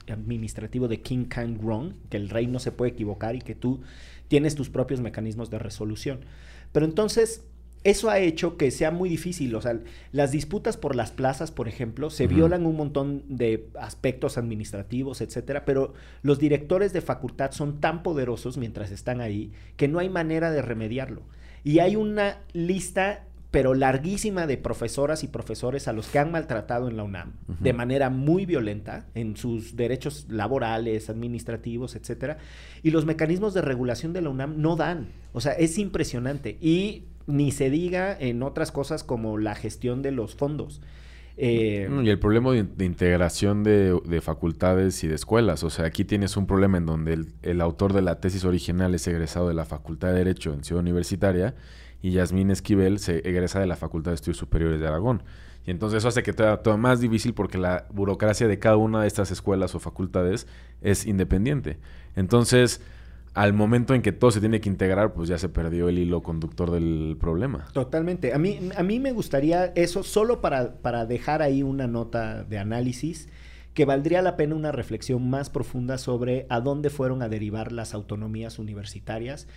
administrativo 0.08 0.88
de 0.88 1.00
King 1.00 1.24
Can 1.24 1.58
Wrong, 1.58 1.94
que 2.10 2.16
el 2.16 2.28
rey 2.28 2.46
no 2.46 2.58
se 2.58 2.72
puede 2.72 2.92
equivocar 2.92 3.34
y 3.34 3.40
que 3.40 3.54
tú 3.54 3.80
tienes 4.28 4.54
tus 4.54 4.70
propios 4.70 5.00
mecanismos 5.00 5.50
de 5.50 5.58
resolución. 5.58 6.20
Pero 6.72 6.86
entonces, 6.86 7.44
eso 7.84 8.10
ha 8.10 8.18
hecho 8.18 8.56
que 8.56 8.70
sea 8.70 8.90
muy 8.90 9.08
difícil. 9.08 9.54
O 9.54 9.62
sea, 9.62 9.78
las 10.12 10.32
disputas 10.32 10.76
por 10.76 10.96
las 10.96 11.12
plazas, 11.12 11.52
por 11.52 11.68
ejemplo, 11.68 12.10
se 12.10 12.26
violan 12.26 12.66
un 12.66 12.76
montón 12.76 13.22
de 13.28 13.68
aspectos 13.78 14.38
administrativos, 14.38 15.20
etcétera, 15.20 15.64
pero 15.64 15.94
los 16.22 16.38
directores 16.38 16.92
de 16.92 17.00
facultad 17.00 17.52
son 17.52 17.80
tan 17.80 18.02
poderosos 18.02 18.56
mientras 18.56 18.90
están 18.90 19.20
ahí 19.20 19.52
que 19.76 19.88
no 19.88 20.00
hay 20.00 20.08
manera 20.08 20.50
de 20.50 20.62
remediarlo. 20.62 21.22
Y 21.62 21.78
hay 21.78 21.96
una 21.96 22.40
lista 22.52 23.24
pero 23.56 23.72
larguísima 23.72 24.46
de 24.46 24.58
profesoras 24.58 25.24
y 25.24 25.28
profesores 25.28 25.88
a 25.88 25.94
los 25.94 26.08
que 26.08 26.18
han 26.18 26.30
maltratado 26.30 26.90
en 26.90 26.98
la 26.98 27.04
UNAM 27.04 27.32
de 27.58 27.72
manera 27.72 28.10
muy 28.10 28.44
violenta 28.44 29.06
en 29.14 29.34
sus 29.34 29.76
derechos 29.76 30.26
laborales, 30.28 31.08
administrativos, 31.08 31.96
etcétera, 31.96 32.36
y 32.82 32.90
los 32.90 33.06
mecanismos 33.06 33.54
de 33.54 33.62
regulación 33.62 34.12
de 34.12 34.20
la 34.20 34.28
UNAM 34.28 34.60
no 34.60 34.76
dan. 34.76 35.06
O 35.32 35.40
sea, 35.40 35.52
es 35.52 35.78
impresionante 35.78 36.58
y 36.60 37.04
ni 37.26 37.50
se 37.50 37.70
diga 37.70 38.14
en 38.20 38.42
otras 38.42 38.72
cosas 38.72 39.02
como 39.02 39.38
la 39.38 39.54
gestión 39.54 40.02
de 40.02 40.10
los 40.12 40.34
fondos. 40.34 40.82
Eh, 41.38 41.88
Y 42.04 42.10
el 42.10 42.18
problema 42.18 42.52
de, 42.52 42.64
de 42.64 42.84
integración 42.84 43.64
de, 43.64 43.98
de 44.04 44.20
facultades 44.20 45.02
y 45.02 45.08
de 45.08 45.14
escuelas. 45.14 45.64
O 45.64 45.70
sea, 45.70 45.86
aquí 45.86 46.04
tienes 46.04 46.36
un 46.36 46.46
problema 46.46 46.76
en 46.76 46.84
donde 46.84 47.14
el, 47.14 47.28
el 47.40 47.62
autor 47.62 47.94
de 47.94 48.02
la 48.02 48.20
tesis 48.20 48.44
original 48.44 48.94
es 48.94 49.06
egresado 49.06 49.48
de 49.48 49.54
la 49.54 49.64
Facultad 49.64 50.08
de 50.08 50.18
Derecho 50.18 50.52
en 50.52 50.62
Ciudad 50.62 50.82
Universitaria 50.82 51.54
y 52.02 52.12
Yasmín 52.12 52.50
Esquivel 52.50 52.98
se 52.98 53.28
egresa 53.28 53.60
de 53.60 53.66
la 53.66 53.76
Facultad 53.76 54.12
de 54.12 54.16
Estudios 54.16 54.36
Superiores 54.36 54.80
de 54.80 54.86
Aragón. 54.86 55.22
Y 55.66 55.70
entonces 55.72 55.98
eso 55.98 56.08
hace 56.08 56.22
que 56.22 56.32
sea 56.32 56.58
todo 56.58 56.78
más 56.78 57.00
difícil 57.00 57.34
porque 57.34 57.58
la 57.58 57.86
burocracia 57.92 58.46
de 58.46 58.58
cada 58.58 58.76
una 58.76 59.02
de 59.02 59.08
estas 59.08 59.30
escuelas 59.30 59.74
o 59.74 59.80
facultades 59.80 60.46
es 60.80 61.06
independiente. 61.06 61.78
Entonces, 62.14 62.80
al 63.34 63.52
momento 63.52 63.92
en 63.92 64.00
que 64.00 64.12
todo 64.12 64.30
se 64.30 64.40
tiene 64.40 64.60
que 64.60 64.68
integrar, 64.68 65.12
pues 65.12 65.28
ya 65.28 65.38
se 65.38 65.48
perdió 65.48 65.88
el 65.88 65.98
hilo 65.98 66.22
conductor 66.22 66.70
del 66.70 67.16
problema. 67.20 67.66
Totalmente. 67.72 68.32
A 68.32 68.38
mí, 68.38 68.70
a 68.76 68.82
mí 68.82 69.00
me 69.00 69.12
gustaría 69.12 69.66
eso 69.74 70.04
solo 70.04 70.40
para, 70.40 70.76
para 70.76 71.04
dejar 71.04 71.42
ahí 71.42 71.62
una 71.62 71.88
nota 71.88 72.44
de 72.44 72.58
análisis 72.58 73.28
que 73.74 73.84
valdría 73.84 74.22
la 74.22 74.36
pena 74.36 74.54
una 74.54 74.72
reflexión 74.72 75.28
más 75.28 75.50
profunda 75.50 75.98
sobre 75.98 76.46
a 76.48 76.60
dónde 76.60 76.88
fueron 76.88 77.20
a 77.20 77.28
derivar 77.28 77.72
las 77.72 77.92
autonomías 77.92 78.58
universitarias 78.58 79.48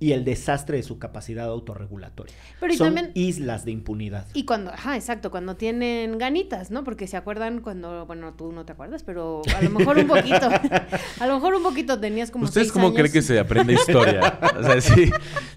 y 0.00 0.12
el 0.12 0.24
desastre 0.24 0.76
de 0.78 0.82
su 0.82 0.98
capacidad 0.98 1.46
autorregulatoria. 1.46 2.34
Pero 2.60 2.72
y 2.72 2.76
Son 2.76 2.94
también- 2.94 3.12
islas 3.14 3.64
de 3.64 3.70
impunidad. 3.70 4.26
Y 4.34 4.44
cuando, 4.44 4.72
ajá, 4.72 4.96
exacto, 4.96 5.30
cuando 5.30 5.56
tienen 5.56 6.18
ganitas, 6.18 6.70
¿no? 6.70 6.84
Porque 6.84 7.06
se 7.06 7.16
acuerdan 7.16 7.60
cuando, 7.60 8.04
bueno, 8.06 8.34
tú 8.34 8.52
no 8.52 8.64
te 8.64 8.72
acuerdas, 8.72 9.02
pero 9.02 9.42
a 9.56 9.62
lo 9.62 9.70
mejor 9.70 9.98
un 9.98 10.06
poquito, 10.06 10.48
a 11.20 11.26
lo 11.26 11.34
mejor 11.34 11.54
un 11.54 11.62
poquito 11.62 11.98
tenías 11.98 12.30
como 12.30 12.44
¿Ustedes 12.44 12.70
cómo 12.72 12.92
creen 12.92 13.12
que 13.12 13.22
se 13.22 13.38
aprende 13.38 13.72
historia? 13.72 14.38
o 14.58 14.62
sea, 14.62 14.80
si, 14.80 15.10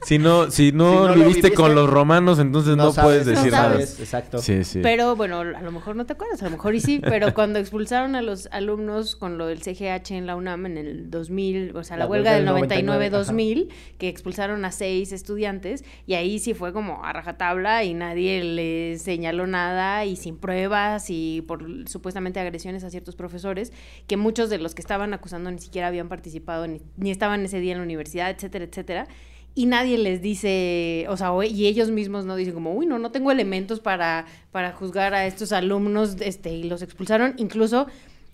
si 0.05 0.17
no, 0.19 0.49
si 0.49 0.71
no, 0.71 0.91
Si 0.91 0.95
no 0.97 1.07
lo 1.09 1.13
viviste 1.15 1.53
con 1.53 1.75
los 1.75 1.89
romanos, 1.89 2.39
entonces 2.39 2.77
no, 2.77 2.91
sabes, 2.93 3.23
puedes 3.23 3.25
decir 3.25 3.51
no 3.51 3.57
nada. 3.57 3.81
Exacto. 3.81 4.37
Sí, 4.39 4.63
sí. 4.63 4.79
Pero 4.81 5.15
bueno, 5.15 5.39
a 5.41 5.61
lo 5.61 5.71
mejor 5.71 5.95
no 5.95 6.05
te 6.05 6.13
acuerdas, 6.13 6.41
a 6.41 6.45
lo 6.45 6.51
mejor 6.51 6.75
y 6.75 6.79
sí, 6.79 6.99
pero 7.01 7.33
cuando 7.33 7.59
expulsaron 7.59 8.15
a 8.15 8.21
los 8.21 8.47
alumnos 8.51 9.15
con 9.15 9.37
lo 9.37 9.47
del 9.47 9.61
CGH 9.61 10.11
en 10.11 10.25
la 10.27 10.35
UNAM 10.35 10.67
en 10.67 10.77
el 10.77 11.09
2000, 11.11 11.75
o 11.75 11.83
sea, 11.83 11.97
la, 11.97 12.05
La 12.05 12.09
huelga 12.09 12.31
huelga 12.31 12.53
del 12.53 12.67
del 12.69 12.87
99-2000, 12.87 13.67
que 13.97 14.07
expulsaron 14.07 14.36
a 14.39 14.71
seis 14.71 15.11
estudiantes, 15.11 15.83
y 16.05 16.13
ahí 16.13 16.39
sí 16.39 16.53
fue 16.53 16.73
como 16.73 17.03
a 17.03 17.13
rajatabla 17.13 17.83
y 17.83 17.93
nadie 17.93 18.43
le 18.43 18.97
señaló 18.99 19.47
nada 19.47 20.05
y 20.05 20.15
sin 20.15 20.37
pruebas 20.37 21.09
y 21.09 21.43
por 21.47 21.87
supuestamente 21.87 22.39
agresiones 22.39 22.83
a 22.83 22.89
ciertos 22.89 23.15
profesores, 23.15 23.73
que 24.07 24.17
muchos 24.17 24.49
de 24.49 24.57
los 24.57 24.75
que 24.75 24.81
estaban 24.81 25.13
acusando 25.13 25.51
ni 25.51 25.59
siquiera 25.59 25.87
habían 25.87 26.09
participado 26.09 26.67
ni, 26.67 26.81
ni 26.97 27.11
estaban 27.11 27.43
ese 27.45 27.59
día 27.59 27.73
en 27.73 27.79
la 27.79 27.83
universidad, 27.83 28.29
etcétera, 28.29 28.65
etcétera. 28.65 29.07
Y 29.55 29.65
nadie 29.65 29.97
les 29.97 30.21
dice, 30.21 31.07
o 31.09 31.17
sea, 31.17 31.31
y 31.49 31.65
ellos 31.65 31.89
mismos 31.89 32.25
no 32.25 32.35
dicen 32.35 32.53
como, 32.53 32.73
uy, 32.73 32.85
no, 32.85 32.99
no 32.99 33.09
tengo 33.09 33.31
elementos 33.31 33.79
para, 33.79 34.27
para 34.51 34.71
juzgar 34.71 35.15
a 35.15 35.25
estos 35.25 35.51
alumnos, 35.51 36.17
este, 36.19 36.51
y 36.51 36.65
los 36.65 36.83
expulsaron. 36.83 37.33
Incluso 37.37 37.87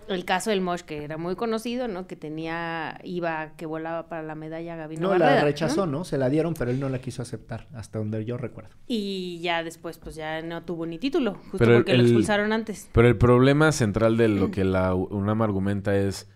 el 0.07 0.25
caso 0.25 0.49
del 0.49 0.61
Mosh, 0.61 0.81
que 0.81 1.03
era 1.03 1.17
muy 1.17 1.35
conocido, 1.35 1.87
¿no? 1.87 2.07
Que 2.07 2.15
tenía, 2.15 2.99
iba, 3.03 3.53
que 3.55 3.65
volaba 3.65 4.07
para 4.09 4.23
la 4.23 4.35
medalla 4.35 4.75
Gabino 4.75 5.03
No, 5.03 5.09
Barrera, 5.09 5.35
la 5.35 5.41
rechazó, 5.43 5.85
¿no? 5.85 6.03
Se 6.03 6.17
la 6.17 6.29
dieron, 6.29 6.53
pero 6.53 6.71
él 6.71 6.79
no 6.79 6.89
la 6.89 6.99
quiso 6.99 7.21
aceptar, 7.21 7.67
hasta 7.73 7.99
donde 7.99 8.23
yo 8.25 8.37
recuerdo. 8.37 8.71
Y 8.87 9.39
ya 9.41 9.63
después, 9.63 9.97
pues 9.97 10.15
ya 10.15 10.41
no 10.41 10.63
tuvo 10.63 10.85
ni 10.85 10.99
título, 10.99 11.33
justo 11.35 11.57
Pero 11.57 11.71
el- 11.71 11.77
porque 11.79 11.97
lo 11.97 12.03
expulsaron 12.03 12.51
antes. 12.53 12.89
Pero 12.91 13.07
el 13.07 13.17
problema 13.17 13.71
central 13.71 14.17
de 14.17 14.27
lo 14.27 14.51
que 14.51 14.63
la 14.63 14.93
UNAM 14.95 15.41
argumenta 15.41 15.95
es, 15.95 16.29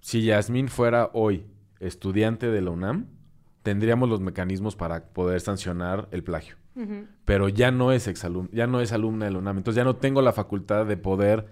si 0.00 0.22
Yasmín 0.24 0.68
fuera 0.68 1.10
hoy 1.14 1.46
estudiante 1.80 2.50
de 2.50 2.60
la 2.62 2.70
UNAM, 2.70 3.06
tendríamos 3.62 4.08
los 4.08 4.20
mecanismos 4.20 4.76
para 4.76 5.06
poder 5.12 5.40
sancionar 5.40 6.08
el 6.10 6.22
plagio. 6.22 6.56
Pero 7.24 7.48
ya 7.48 7.70
no 7.70 7.92
es 7.92 8.08
exalum 8.08 8.48
ya 8.52 8.66
no 8.66 8.80
es 8.80 8.92
alumna 8.92 9.26
de 9.26 9.30
la 9.30 9.38
UNAM, 9.38 9.58
entonces 9.58 9.76
ya 9.76 9.84
no 9.84 9.94
tengo 9.96 10.22
la 10.22 10.32
facultad 10.32 10.84
de 10.86 10.96
poder 10.96 11.46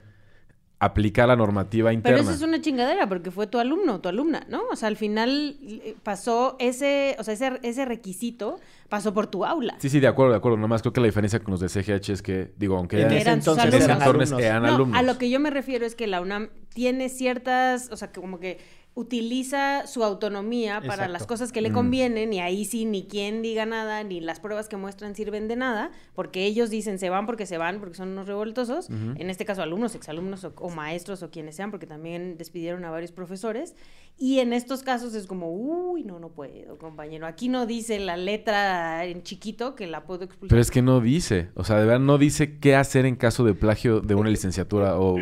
aplicar 0.83 1.29
la 1.29 1.37
normativa 1.37 1.93
interna. 1.93 2.19
Pero 2.19 2.29
eso 2.29 2.37
es 2.37 2.43
una 2.43 2.61
chingadera 2.61 3.09
porque 3.09 3.31
fue 3.31 3.47
tu 3.47 3.61
alumno, 3.61 4.01
tu 4.01 4.09
alumna, 4.09 4.45
¿no? 4.49 4.63
O 4.73 4.75
sea, 4.75 4.89
al 4.89 4.97
final 4.97 5.57
eh, 5.63 5.95
pasó 6.03 6.57
ese, 6.59 7.15
o 7.21 7.23
sea, 7.23 7.35
ese, 7.35 7.61
ese 7.63 7.85
requisito 7.85 8.59
pasó 8.89 9.15
por 9.15 9.29
tu 9.29 9.45
aula. 9.45 9.77
Sí, 9.79 9.89
sí, 9.89 10.01
de 10.01 10.09
acuerdo, 10.09 10.33
de 10.33 10.39
acuerdo. 10.39 10.59
Nomás 10.59 10.83
creo 10.83 10.93
que 10.93 11.01
la 11.01 11.07
diferencia 11.07 11.39
con 11.39 11.53
los 11.53 11.61
de 11.61 11.69
CGH 11.69 12.11
es 12.11 12.21
que, 12.23 12.53
digo, 12.57 12.77
aunque 12.77 13.01
En 13.01 13.13
ese 13.13 13.31
entonces 13.31 13.87
No, 13.87 14.67
alumnos. 14.67 14.99
a 14.99 15.03
lo 15.03 15.19
que 15.19 15.31
yo 15.31 15.39
me 15.39 15.51
refiero 15.51 15.87
es 15.87 15.95
que 15.95 16.09
la 16.09 16.21
UNAM 16.21 16.49
tiene 16.75 17.09
ciertas, 17.09 17.89
o 17.93 17.97
sea, 17.97 18.11
que 18.11 18.21
como 18.21 18.41
que 18.41 18.59
utiliza 18.95 19.87
su 19.87 20.05
autonomía 20.05 20.81
para 20.81 20.95
Exacto. 20.95 21.13
las 21.13 21.27
cosas 21.27 21.51
que 21.53 21.61
le 21.63 21.71
Mm. 21.71 21.75
convienen 21.75 22.33
y 22.33 22.41
ahí 22.41 22.65
sí 22.67 22.85
ni 22.85 23.05
quien 23.05 23.41
diga 23.41 23.65
nada 23.67 24.05
ni 24.05 24.21
las 24.21 24.39
pruebas 24.39 24.69
que 24.69 24.77
muestran 24.77 25.15
sirven 25.15 25.49
de 25.49 25.57
nada 25.57 25.91
porque 26.15 26.45
ellos 26.45 26.69
dicen 26.71 26.99
se 26.99 27.09
van 27.09 27.25
porque 27.27 27.47
se 27.47 27.57
van 27.59 27.81
porque 27.81 27.95
son 27.97 28.11
unos 28.11 28.27
revoltosos. 28.27 28.91
En 28.91 29.31
este 29.31 29.45
caso 29.45 29.63
alumnos 29.63 29.95
exalumnos 29.95 30.45
o, 30.45 30.53
o 30.59 30.71
maestros 30.71 31.23
o 31.23 31.31
quienes 31.31 31.57
sean 31.57 31.71
porque 31.71 31.87
también 31.87 32.37
despidieron 32.37 32.85
a 32.85 32.91
varios 32.91 33.13
profesores. 33.13 33.75
Y 34.19 34.41
en 34.41 34.53
estos 34.53 34.83
casos 34.83 35.15
es 35.15 35.27
como 35.27 35.51
uy 35.53 36.05
no 36.05 36.19
no 36.19 36.29
puedo 36.29 36.77
compañero 36.79 37.27
aquí 37.27 37.49
no 37.49 37.65
dice 37.67 37.99
la 37.99 38.17
letra 38.19 39.05
en 39.07 39.23
chiquito 39.23 39.75
que 39.75 39.87
la 39.87 40.05
puedo 40.05 40.25
expulsar. 40.25 40.51
Pero 40.51 40.61
es 40.61 40.71
que 40.71 40.83
no 40.83 41.01
dice, 41.01 41.49
o 41.55 41.65
sea, 41.65 41.79
de 41.79 41.87
verdad 41.87 42.01
no 42.01 42.19
dice 42.19 42.59
qué 42.59 42.77
hacer 42.77 43.07
en 43.07 43.17
caso 43.17 43.43
de 43.45 43.55
plagio 43.55 44.01
de 44.01 44.15
una 44.15 44.29
licenciatura 44.29 44.99
o... 44.99 45.17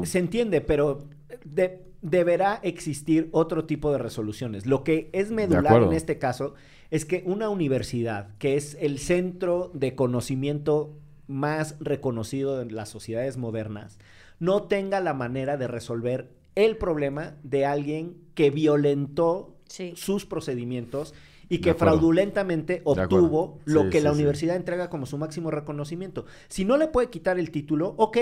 o- 0.00 0.04
Se 0.06 0.18
entiende, 0.18 0.60
pero 0.60 1.04
de- 1.44 1.91
deberá 2.02 2.58
existir 2.62 3.28
otro 3.32 3.64
tipo 3.64 3.90
de 3.92 3.98
resoluciones. 3.98 4.66
Lo 4.66 4.84
que 4.84 5.08
es 5.12 5.30
medular 5.30 5.82
en 5.82 5.92
este 5.92 6.18
caso 6.18 6.54
es 6.90 7.04
que 7.04 7.22
una 7.24 7.48
universidad, 7.48 8.36
que 8.38 8.56
es 8.56 8.76
el 8.80 8.98
centro 8.98 9.70
de 9.72 9.94
conocimiento 9.94 10.98
más 11.28 11.76
reconocido 11.80 12.60
en 12.60 12.74
las 12.74 12.88
sociedades 12.90 13.36
modernas, 13.38 13.98
no 14.40 14.64
tenga 14.64 15.00
la 15.00 15.14
manera 15.14 15.56
de 15.56 15.68
resolver 15.68 16.30
el 16.56 16.76
problema 16.76 17.36
de 17.44 17.64
alguien 17.64 18.16
que 18.34 18.50
violentó 18.50 19.56
Sí. 19.68 19.94
sus 19.96 20.26
procedimientos 20.26 21.14
y 21.48 21.58
que 21.58 21.72
fraudulentamente 21.72 22.82
obtuvo 22.84 23.58
lo 23.64 23.84
Sí, 23.84 23.88
que 23.90 23.98
sí, 23.98 24.04
la 24.04 24.10
sí. 24.10 24.16
universidad 24.16 24.56
entrega 24.56 24.90
como 24.90 25.06
su 25.06 25.16
máximo 25.16 25.50
reconocimiento. 25.50 26.26
Si 26.48 26.66
no 26.66 26.76
le 26.76 26.88
puede 26.88 27.08
quitar 27.08 27.38
el 27.38 27.50
título, 27.50 27.94
ok, 27.96 28.18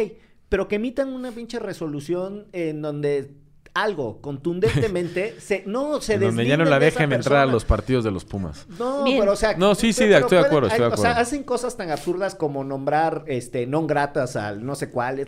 pero 0.49 0.69
que 0.69 0.77
emitan 0.77 1.09
una 1.13 1.33
pinche 1.33 1.59
resolución 1.59 2.47
en 2.53 2.83
donde 2.83 3.33
algo 3.75 4.21
contundentemente 4.21 5.37
se 5.41 5.63
no 5.67 6.01
se 6.01 6.15
en 6.15 6.21
donde 6.21 6.45
ya 6.47 6.57
no 6.57 6.65
deslinden 6.65 6.71
la 6.71 6.79
de 6.79 6.85
dejen 6.87 7.13
entrar 7.13 7.39
a 7.43 7.47
los 7.47 7.65
partidos 7.65 8.05
de 8.05 8.11
los 8.11 8.25
Pumas. 8.25 8.67
No, 8.79 9.05
Bien. 9.05 9.21
pero 9.21 9.33
o 9.33 9.37
sea, 9.37 9.57
No, 9.57 9.75
sí, 9.75 9.93
sí, 9.93 10.05
pero 10.05 10.19
estoy 10.19 10.39
de 10.39 10.43
pueden- 10.43 10.47
acuerdo, 10.47 10.67
estoy 10.69 10.81
de 10.81 10.87
hay- 10.87 10.93
O 10.93 10.97
sea, 10.97 11.11
acuerdo. 11.11 11.23
hacen 11.23 11.43
cosas 11.45 11.77
tan 11.77 11.91
absurdas 11.91 12.35
como 12.35 12.65
nombrar 12.65 13.25
este 13.27 13.67
non 13.67 13.87
gratas 13.87 14.35
al 14.37 14.65
no 14.67 14.75
sé 14.75 14.91
cuál. 14.91 15.27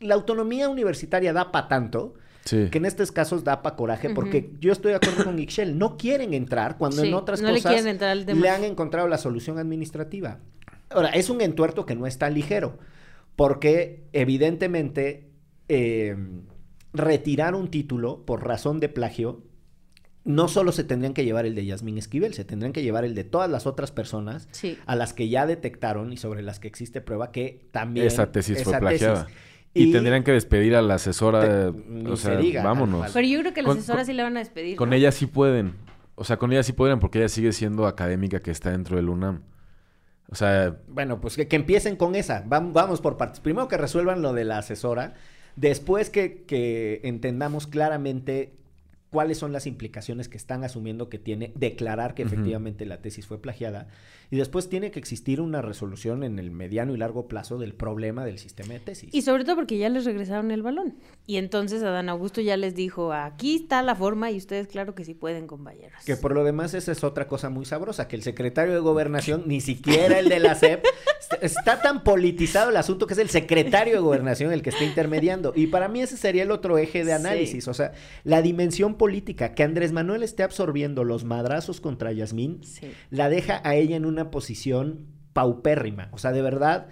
La 0.00 0.14
autonomía 0.14 0.68
universitaria 0.68 1.32
da 1.32 1.50
para 1.52 1.68
tanto 1.68 2.14
Sí. 2.44 2.68
que 2.70 2.76
en 2.78 2.84
estos 2.84 3.10
casos 3.10 3.42
da 3.42 3.62
para 3.62 3.74
coraje, 3.74 4.10
porque 4.10 4.50
yo 4.60 4.70
estoy 4.72 4.90
de 4.90 4.96
acuerdo 4.96 5.24
con 5.24 5.38
Ixchel, 5.38 5.78
no 5.78 5.96
quieren 5.96 6.34
entrar 6.34 6.76
cuando 6.76 7.00
Sí, 7.00 7.08
en 7.08 7.14
otras 7.14 7.40
no 7.40 7.48
le 7.50 7.62
cosas 7.62 7.86
al 8.02 8.26
tema. 8.26 8.38
le 8.40 8.50
han 8.50 8.64
encontrado 8.64 9.08
la 9.08 9.16
solución 9.16 9.58
administrativa. 9.58 10.40
Ahora, 10.90 11.08
es 11.08 11.30
un 11.30 11.40
entuerto 11.40 11.86
que 11.86 11.94
no 11.96 12.06
es 12.06 12.18
tan 12.18 12.34
ligero, 12.34 12.76
porque 13.34 14.04
evidentemente 14.12 15.30
eh, 15.70 16.14
retirar 16.94 17.54
un 17.54 17.68
título 17.68 18.24
por 18.24 18.46
razón 18.46 18.80
de 18.80 18.88
plagio, 18.88 19.42
no 20.24 20.48
solo 20.48 20.72
se 20.72 20.84
tendrían 20.84 21.12
que 21.12 21.24
llevar 21.24 21.44
el 21.44 21.54
de 21.54 21.66
Yasmín 21.66 21.98
Esquivel, 21.98 22.32
se 22.32 22.44
tendrían 22.46 22.72
que 22.72 22.82
llevar 22.82 23.04
el 23.04 23.14
de 23.14 23.24
todas 23.24 23.50
las 23.50 23.66
otras 23.66 23.90
personas 23.92 24.48
Sí. 24.52 24.78
a 24.86 24.96
las 24.96 25.12
que 25.12 25.28
ya 25.28 25.44
detectaron 25.46 26.12
y 26.12 26.16
sobre 26.16 26.40
las 26.42 26.60
que 26.60 26.68
existe 26.68 27.02
prueba 27.02 27.30
que 27.30 27.66
también 27.72 28.06
Esa 28.06 28.32
tesis 28.32 28.62
fue 28.62 28.78
plagiada. 28.78 29.26
tesis. 29.26 29.38
Y, 29.76 29.90
tendrían 29.92 30.22
que 30.22 30.30
despedir 30.32 30.76
a 30.76 30.82
la 30.82 30.94
asesora, 30.94 31.40
Te- 31.72 31.78
ni 31.88 32.08
o 32.08 32.16
se 32.16 32.28
sea, 32.28 32.36
diga, 32.36 32.62
vámonos. 32.62 33.10
Pero 33.12 33.26
yo 33.26 33.40
creo 33.40 33.52
que 33.52 33.60
la 33.62 33.68
Con- 33.70 33.78
asesora 33.78 33.98
con- 33.98 34.06
sí 34.06 34.12
le 34.12 34.22
van 34.22 34.36
a 34.36 34.38
despedir. 34.40 34.76
Con 34.76 34.90
¿no? 34.90 34.94
ella 34.94 35.10
sí 35.10 35.26
pueden. 35.26 35.74
O 36.14 36.22
sea, 36.22 36.36
con 36.36 36.52
ella 36.52 36.62
sí 36.62 36.72
pueden 36.72 37.00
porque 37.00 37.18
ella 37.18 37.28
sigue 37.28 37.52
siendo 37.52 37.86
académica 37.88 38.38
que 38.38 38.52
está 38.52 38.70
dentro 38.70 38.94
del 38.96 39.08
UNAM. 39.08 39.42
O 40.30 40.36
sea, 40.36 40.76
Bueno, 40.88 41.20
pues 41.20 41.34
que, 41.36 41.48
que 41.48 41.56
empiecen 41.56 41.96
con 41.96 42.14
esa. 42.14 42.44
Vam- 42.46 42.72
Vamos 42.72 43.00
por 43.00 43.16
partes. 43.16 43.40
Primero 43.40 43.66
que 43.68 43.76
resuelvan 43.76 44.22
lo 44.22 44.32
de 44.32 44.44
la 44.44 44.58
asesora. 44.58 45.14
Después 45.56 46.10
que, 46.10 46.42
que 46.44 47.00
entendamos 47.04 47.66
claramente 47.66 48.52
cuáles 49.14 49.38
son 49.38 49.52
las 49.52 49.68
implicaciones 49.68 50.28
que 50.28 50.36
están 50.36 50.64
asumiendo 50.64 51.08
que 51.08 51.20
tiene 51.20 51.52
declarar 51.54 52.14
que 52.14 52.24
efectivamente 52.24 52.84
la 52.84 53.00
tesis 53.00 53.28
fue 53.28 53.40
plagiada. 53.40 53.86
Y 54.34 54.36
después 54.36 54.68
tiene 54.68 54.90
que 54.90 54.98
existir 54.98 55.40
una 55.40 55.62
resolución 55.62 56.24
en 56.24 56.40
el 56.40 56.50
mediano 56.50 56.92
y 56.92 56.98
largo 56.98 57.28
plazo 57.28 57.56
del 57.56 57.72
problema 57.72 58.24
del 58.24 58.38
sistema 58.40 58.72
de 58.74 58.80
tesis. 58.80 59.10
Y 59.14 59.22
sobre 59.22 59.44
todo 59.44 59.54
porque 59.54 59.78
ya 59.78 59.88
les 59.88 60.04
regresaron 60.04 60.50
el 60.50 60.60
balón. 60.60 60.96
Y 61.24 61.36
entonces 61.36 61.84
Adán 61.84 62.08
Augusto 62.08 62.40
ya 62.40 62.56
les 62.56 62.74
dijo, 62.74 63.12
aquí 63.12 63.54
está 63.54 63.80
la 63.82 63.94
forma 63.94 64.32
y 64.32 64.36
ustedes 64.36 64.66
claro 64.66 64.96
que 64.96 65.04
sí 65.04 65.14
pueden, 65.14 65.46
compañeros. 65.46 66.02
Que 66.04 66.16
por 66.16 66.34
lo 66.34 66.42
demás 66.42 66.74
esa 66.74 66.90
es 66.90 67.04
otra 67.04 67.28
cosa 67.28 67.48
muy 67.48 67.64
sabrosa, 67.64 68.08
que 68.08 68.16
el 68.16 68.22
secretario 68.22 68.74
de 68.74 68.80
gobernación, 68.80 69.44
ni 69.46 69.60
siquiera 69.60 70.18
el 70.18 70.28
de 70.28 70.40
la 70.40 70.56
SEP, 70.56 70.84
est- 71.20 71.42
está 71.44 71.80
tan 71.80 72.02
politizado 72.02 72.70
el 72.70 72.76
asunto 72.76 73.06
que 73.06 73.12
es 73.14 73.20
el 73.20 73.28
secretario 73.30 73.92
de 73.94 74.00
gobernación 74.00 74.52
el 74.52 74.62
que 74.62 74.70
está 74.70 74.82
intermediando. 74.82 75.52
Y 75.54 75.68
para 75.68 75.86
mí 75.86 76.00
ese 76.02 76.16
sería 76.16 76.42
el 76.42 76.50
otro 76.50 76.76
eje 76.76 77.04
de 77.04 77.12
Sí. 77.12 77.20
análisis, 77.20 77.68
o 77.68 77.74
sea, 77.74 77.92
la 78.24 78.42
dimensión 78.42 78.96
política, 78.96 79.54
que 79.54 79.62
Andrés 79.62 79.92
Manuel 79.92 80.24
esté 80.24 80.42
absorbiendo 80.42 81.04
los 81.04 81.22
madrazos 81.24 81.80
contra 81.80 82.10
Yasmín, 82.10 82.58
Sí. 82.64 82.90
la 83.10 83.28
deja 83.28 83.60
a 83.62 83.76
ella 83.76 83.94
en 83.94 84.06
una 84.06 84.23
posición 84.30 85.06
paupérrima, 85.32 86.08
o 86.12 86.18
sea, 86.18 86.32
de 86.32 86.42
verdad, 86.42 86.88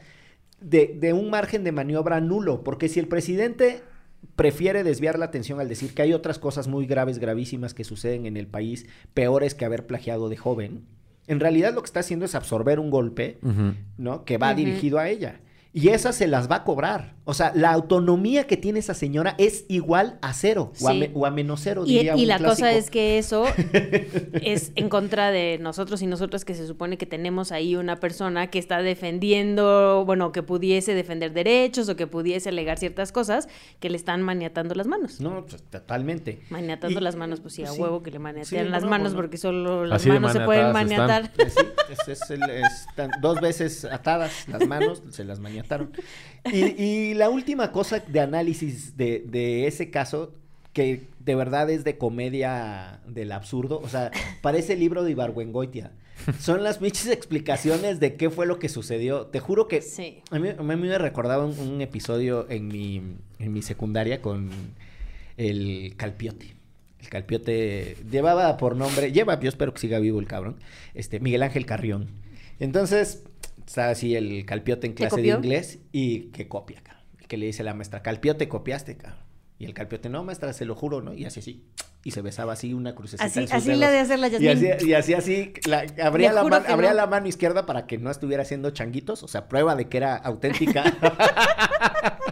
de, 0.61 0.97
de 0.99 1.13
un 1.13 1.31
margen 1.31 1.65
de 1.65 1.73
maniobra 1.73 2.21
nulo, 2.21 2.65
porque 2.65 2.89
si 2.89 3.01
el 3.01 3.09
presidente 3.09 3.83
prefiere 4.37 4.85
desviar 4.85 5.19
la 5.19 5.27
atención 5.27 5.61
al 5.61 5.69
decir 5.69 5.95
que 5.95 6.03
hay 6.03 6.13
otras 6.13 6.39
cosas 6.39 6.69
muy 6.69 6.87
graves, 6.87 7.19
gravísimas 7.19 7.75
que 7.75 7.85
suceden 7.85 8.27
en 8.27 8.37
el 8.37 8.47
país, 8.47 8.87
peores 9.15 9.55
que 9.55 9.65
haber 9.65 9.87
plagiado 9.87 10.29
de 10.29 10.37
joven, 10.37 10.85
en 11.27 11.41
realidad 11.41 11.75
lo 11.75 11.83
que 11.83 11.87
está 11.87 12.01
haciendo 12.01 12.25
es 12.25 12.35
absorber 12.35 12.79
un 12.81 12.91
golpe. 12.91 13.39
¿no? 13.97 14.25
Que 14.25 14.39
va 14.39 14.55
dirigido 14.55 14.99
a 14.99 15.09
ella. 15.09 15.41
Y 15.75 15.89
esas 15.89 16.15
se 16.17 16.27
las 16.27 16.51
va 16.51 16.57
a 16.57 16.65
cobrar. 16.65 17.15
O 17.25 17.33
sea, 17.35 17.53
la 17.55 17.71
autonomía 17.73 18.47
que 18.47 18.57
tiene 18.59 18.81
esa 18.81 18.93
señora 18.95 19.35
es 19.39 19.65
igual 19.69 20.19
a 20.23 20.33
cero 20.35 20.73
o, 20.83 20.89
a, 20.89 20.93
Sí. 20.93 20.99
me- 20.99 21.11
o 21.15 21.25
a 21.25 21.31
menos 21.31 21.61
cero, 21.63 21.85
Y, 21.87 21.95
diría 21.95 22.17
y 22.17 22.23
un 22.23 22.29
la 22.29 22.39
cosa 22.39 22.73
es 22.73 22.91
que 22.91 23.17
eso 23.17 23.45
es 24.43 24.73
en 24.75 24.89
contra 24.89 25.31
de 25.31 25.59
nosotros 25.61 26.03
y 26.03 26.07
nosotras 26.07 26.45
que 26.45 26.55
se 26.55 26.67
supone 26.67 26.99
que 26.99 27.07
tenemos 27.07 27.53
ahí 27.53 27.77
una 27.77 28.01
persona 28.01 28.49
que 28.51 28.59
está 28.59 28.83
defendiendo, 28.83 30.05
bueno, 30.05 30.33
que 30.33 30.43
pudiese 30.43 30.95
defender 30.95 31.33
derechos 31.33 31.89
o 31.89 31.97
que 31.97 32.07
pudiese 32.07 32.49
alegar 32.49 32.79
ciertas 32.79 33.13
cosas 33.13 33.49
que 33.81 33.89
le 33.89 33.97
están 33.97 34.21
maniatando 34.23 34.75
las 34.75 34.87
manos. 34.87 35.21
No, 35.21 35.47
pues, 35.47 35.63
totalmente. 35.63 36.41
Maniatando 36.51 36.99
Y- 37.01 37.03
las 37.03 37.17
manos, 37.17 37.41
pues 37.41 37.55
sí, 37.55 37.63
a 37.65 37.69
sí. 37.69 37.81
huevo 37.81 38.03
que 38.03 38.11
le 38.11 38.19
maniatean 38.19 38.67
Sí, 38.67 38.71
las 38.71 38.83
manos 38.85 39.13
bueno. 39.13 39.17
porque 39.23 39.37
solo 39.39 39.87
las 39.87 40.03
Así 40.03 40.09
manos 40.11 40.33
se 40.33 40.41
pueden 40.41 40.73
maniatar. 40.73 41.23
están. 41.23 41.37
Pues 41.37 41.55
sí, 41.55 41.65
es- 42.11 42.21
es 42.23 42.31
el- 42.31 42.43
están 42.51 43.11
dos 43.21 43.41
veces 43.41 43.85
atadas 43.85 44.49
las 44.49 44.67
manos, 44.67 45.03
se 45.11 45.25
las 45.25 45.39
Y, 46.53 46.83
y 46.83 47.15
la 47.15 47.31
última 47.31 47.73
cosa 47.73 48.01
de 48.01 48.21
análisis 48.21 48.97
de, 48.97 49.25
de 49.27 49.67
ese 49.67 49.91
caso, 49.91 50.35
que 50.73 51.09
de 51.21 51.35
verdad 51.35 51.69
es 51.71 51.85
de 51.85 51.99
comedia 51.99 53.01
del 53.07 53.33
absurdo, 53.33 53.81
o 53.83 53.89
sea, 53.89 54.11
parece 54.41 54.77
libro 54.77 55.05
de 55.05 55.11
Ibargüengoitia. 55.13 55.93
Son 56.39 56.63
las 56.63 56.79
pinches 56.79 57.09
explicaciones 57.09 57.99
de 57.99 58.15
qué 58.15 58.31
fue 58.31 58.47
lo 58.47 58.59
que 58.59 58.69
sucedió. 58.69 59.27
Te 59.27 59.41
juro 59.41 59.67
que 59.67 59.83
Sí. 59.83 60.21
a 60.31 60.39
mí, 60.39 60.51
a 60.51 60.63
mí 60.63 60.77
me 60.77 60.97
recordaba 60.99 61.45
un, 61.45 61.59
un 61.59 61.81
episodio 61.81 62.47
en 62.49 62.69
mi, 62.69 63.03
en 63.41 63.53
mi 63.53 63.61
secundaria 63.63 64.23
con 64.23 64.51
el 65.37 65.95
Calpiote. 65.97 66.55
El 67.01 67.09
Calpiote 67.09 67.97
llevaba 68.11 68.57
por 68.57 68.77
nombre, 68.77 69.11
lleva, 69.11 69.41
yo 69.41 69.49
espero 69.49 69.75
que 69.75 69.81
siga 69.81 69.99
vivo 69.99 70.21
el 70.21 70.29
cabrón, 70.29 70.57
este, 70.95 71.19
Miguel 71.19 71.43
Ángel 71.43 71.67
Carrión. 71.67 72.09
Entonces, 72.61 73.25
está 73.67 73.91
así 73.91 74.15
el 74.17 74.45
Calpiote 74.47 74.87
en 74.87 74.95
¿Te 74.95 75.03
clase 75.07 75.21
de 75.23 75.29
inglés 75.29 75.79
y 75.93 76.31
que 76.31 76.49
copia, 76.49 76.81
cabrón. 76.83 77.03
Y 77.21 77.25
que 77.27 77.37
le 77.37 77.47
dice 77.47 77.63
la 77.63 77.75
maestra, 77.75 78.03
Calpiote, 78.03 78.49
copiaste, 78.49 78.97
cabrón. 78.97 79.21
Y 79.59 79.65
el 79.65 79.75
Calpiote, 79.75 80.09
no, 80.09 80.25
maestra, 80.25 80.53
se 80.53 80.65
lo 80.65 80.75
juro, 80.75 81.03
¿no? 81.03 81.15
Y 81.15 81.25
así, 81.25 81.39
así. 81.41 81.65
Y 82.05 82.11
se 82.11 82.21
besaba 82.21 82.55
así 82.55 82.75
una 82.75 82.97
crucecita 82.97 83.25
Así, 83.25 83.41
en 83.41 83.47
sus 83.47 83.55
así 83.55 83.67
dedos. 83.69 83.79
le 83.79 83.87
ha 83.87 83.91
de 83.93 83.99
hacer 84.01 84.19
la 84.19 84.27
Y 84.27 84.49
así, 84.49 84.67
y 84.89 84.93
así, 84.95 85.15
así, 85.15 85.53
la- 85.67 85.87
abría, 86.03 86.33
la, 86.33 86.43
man- 86.43 86.65
abría 86.67 86.91
no. 86.91 86.97
la 86.97 87.07
mano 87.07 87.29
izquierda 87.29 87.65
para 87.65 87.87
que 87.87 87.97
no 87.97 88.11
estuviera 88.11 88.43
haciendo 88.43 88.71
changuitos, 88.71 89.23
o 89.23 89.29
sea, 89.29 89.47
prueba 89.47 89.77
de 89.77 89.89
que 89.89 89.99
era 89.99 90.17
auténtica 90.17 90.83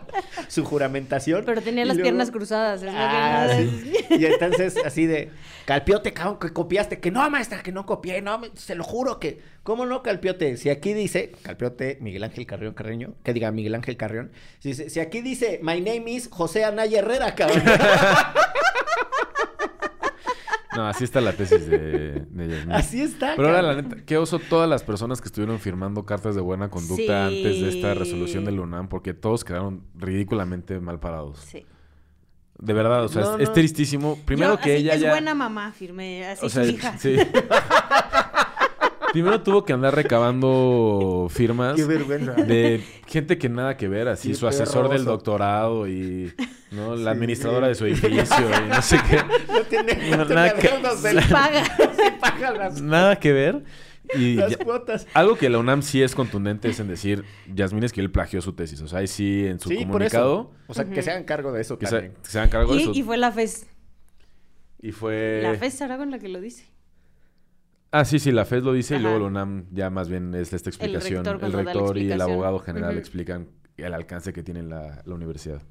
su 0.50 0.64
juramentación. 0.64 1.44
Pero 1.46 1.62
tenía 1.62 1.84
las 1.84 1.96
luego- 1.96 2.06
piernas 2.08 2.30
cruzadas. 2.30 2.80
es 2.80 2.86
lo 2.86 2.90
que 2.90 2.96
Ah, 2.98 3.48
sí. 3.56 3.92
Y 4.10 4.26
entonces, 4.26 4.76
así 4.84 5.06
de, 5.06 5.30
Calpiote, 5.64 6.12
cabrón, 6.12 6.38
que 6.40 6.52
copiaste, 6.52 6.98
que 6.98 7.10
no, 7.12 7.28
maestra, 7.30 7.62
que 7.62 7.70
no 7.72 7.86
copié, 7.86 8.20
no, 8.20 8.38
me- 8.38 8.50
se 8.56 8.74
lo 8.74 8.82
juro 8.82 9.20
que, 9.20 9.40
¿cómo 9.62 9.86
no, 9.86 10.02
Calpiote? 10.02 10.56
Si 10.56 10.68
aquí 10.68 10.92
dice, 10.92 11.32
Calpiote, 11.42 11.98
Miguel 12.00 12.24
Ángel 12.24 12.46
Carrión 12.46 12.74
Carreño, 12.74 13.14
que 13.22 13.32
diga 13.32 13.52
Miguel 13.52 13.76
Ángel 13.76 13.96
Carrión, 13.96 14.32
si, 14.58 14.74
si 14.74 14.90
si 14.90 14.98
aquí 15.00 15.20
dice, 15.22 15.60
my 15.62 15.80
name 15.80 16.10
is 16.10 16.28
José 16.30 16.64
Anaya 16.64 16.98
Herrera, 16.98 17.34
cabrón. 17.36 17.62
No, 20.80 20.86
así 20.88 21.04
está 21.04 21.20
la 21.20 21.32
tesis 21.34 21.68
de, 21.68 22.24
de 22.30 22.48
Yasmín. 22.48 22.72
así 22.72 23.02
está, 23.02 23.34
Pero 23.36 23.48
ahora, 23.48 23.60
la 23.62 23.74
neta, 23.82 23.96
qué 24.06 24.16
oso 24.16 24.38
todas 24.38 24.68
las 24.68 24.82
personas 24.82 25.20
que 25.20 25.26
estuvieron 25.26 25.58
firmando 25.58 26.06
cartas 26.06 26.34
de 26.34 26.40
buena 26.40 26.70
conducta 26.70 27.28
Sí. 27.28 27.36
antes 27.44 27.60
de 27.60 27.68
esta 27.68 27.92
resolución 27.94 28.44
del 28.46 28.60
UNAM, 28.60 28.88
porque 28.88 29.12
todos 29.12 29.44
quedaron 29.44 29.84
ridículamente 29.94 30.80
mal 30.80 30.98
parados. 31.00 31.38
Sí. 31.40 31.66
De 32.58 32.72
verdad, 32.74 33.04
o 33.04 33.08
sea, 33.08 33.22
No, 33.22 33.38
es, 33.38 33.52
tristísimo. 33.52 34.18
Primero 34.24 34.54
Yo, 34.56 34.60
que 34.60 34.74
así, 34.74 34.82
ella 34.82 34.94
es 34.94 35.00
ya... 35.00 35.10
buena 35.10 35.34
mamá, 35.34 35.72
firmé 35.72 36.26
así 36.26 36.44
o 36.44 36.48
sea, 36.48 36.64
hija. 36.64 36.96
sí. 36.98 37.16
Primero 39.12 39.42
tuvo 39.42 39.64
que 39.64 39.72
andar 39.72 39.94
recabando 39.94 41.26
firmas 41.30 41.74
Qué 41.76 41.84
vergüenza. 41.84 42.32
de 42.32 42.82
gente 43.06 43.38
que 43.38 43.48
nada 43.48 43.76
que 43.76 43.88
ver, 43.88 44.08
así 44.08 44.28
Qué 44.28 44.34
su 44.34 44.46
asesor 44.46 44.88
del 44.88 45.04
doctorado 45.04 45.88
y 45.88 46.32
¿no? 46.70 46.94
la 46.94 47.10
Sí. 47.12 47.16
administradora 47.16 47.68
de 47.68 47.74
su 47.74 47.86
edificio 47.86 48.14
y 48.16 48.68
no 48.68 48.82
sé 48.82 48.98
qué. 49.08 49.16
No 49.52 49.62
tiene, 49.62 50.10
No, 50.16 50.24
nada 50.26 50.54
que- 50.54 50.68
adeudos 50.68 51.02
del- 51.02 51.16
Paga. 51.28 51.64
Se 51.96 52.12
pagan 52.20 52.58
las, 52.58 52.80
Nada 52.80 53.16
que 53.16 53.32
ver. 53.32 53.64
Y 54.14 54.34
las 54.34 54.50
ya- 54.52 54.58
cuotas. 54.58 55.06
algo 55.14 55.36
que 55.36 55.48
la 55.48 55.58
UNAM 55.58 55.82
sí 55.82 56.02
es 56.02 56.14
contundente 56.16 56.68
es 56.68 56.80
en 56.80 56.88
decir, 56.88 57.24
Yasmín 57.52 57.84
Esquivel 57.84 58.10
plagió 58.10 58.40
su 58.42 58.52
tesis. 58.54 58.80
O 58.80 58.88
sea, 58.88 59.00
ahí 59.00 59.06
sí 59.06 59.46
en 59.46 59.60
su 59.60 59.68
Sí, 59.68 59.76
por 59.78 59.86
comunicado 59.86 60.50
eso. 60.52 60.64
O 60.68 60.74
sea, 60.74 60.84
que 60.84 61.02
se 61.02 61.10
hagan 61.10 61.24
cargo 61.24 61.52
de 61.52 61.60
eso 61.60 61.78
que, 61.78 61.86
se, 61.86 61.92
también. 61.92 62.14
que 62.22 62.28
se 62.30 62.38
hagan 62.38 62.50
cargo 62.50 62.74
de 62.74 62.82
eso. 62.82 62.92
Y, 62.94 63.00
y 63.00 63.02
fue 63.04 63.16
la 63.16 63.30
FES. 63.30 63.66
Y 64.82 64.92
fue... 64.92 65.40
La 65.42 65.54
FES 65.54 65.82
Aragón 65.82 66.10
la 66.10 66.18
que 66.18 66.28
lo 66.28 66.40
dice. 66.40 66.64
Ah, 67.92 68.04
sí, 68.04 68.18
sí, 68.18 68.30
la 68.30 68.44
FED 68.44 68.62
lo 68.62 68.72
dice 68.72 68.96
y 68.96 69.00
luego 69.00 69.18
la 69.18 69.24
UNAM 69.26 69.66
ya 69.72 69.90
más 69.90 70.08
bien 70.08 70.34
es 70.34 70.52
esta 70.52 70.70
explicación. 70.70 71.24
rector 71.24 71.44
El 71.44 71.52
rector 71.52 71.98
y 71.98 72.10
el 72.10 72.20
abogado 72.20 72.58
general 72.60 72.96
explican 72.98 73.48
el 73.76 73.94
alcance 73.94 74.32
que 74.32 74.42
tiene 74.42 74.62
la, 74.62 75.02
la 75.04 75.14
universidad. 75.14 75.62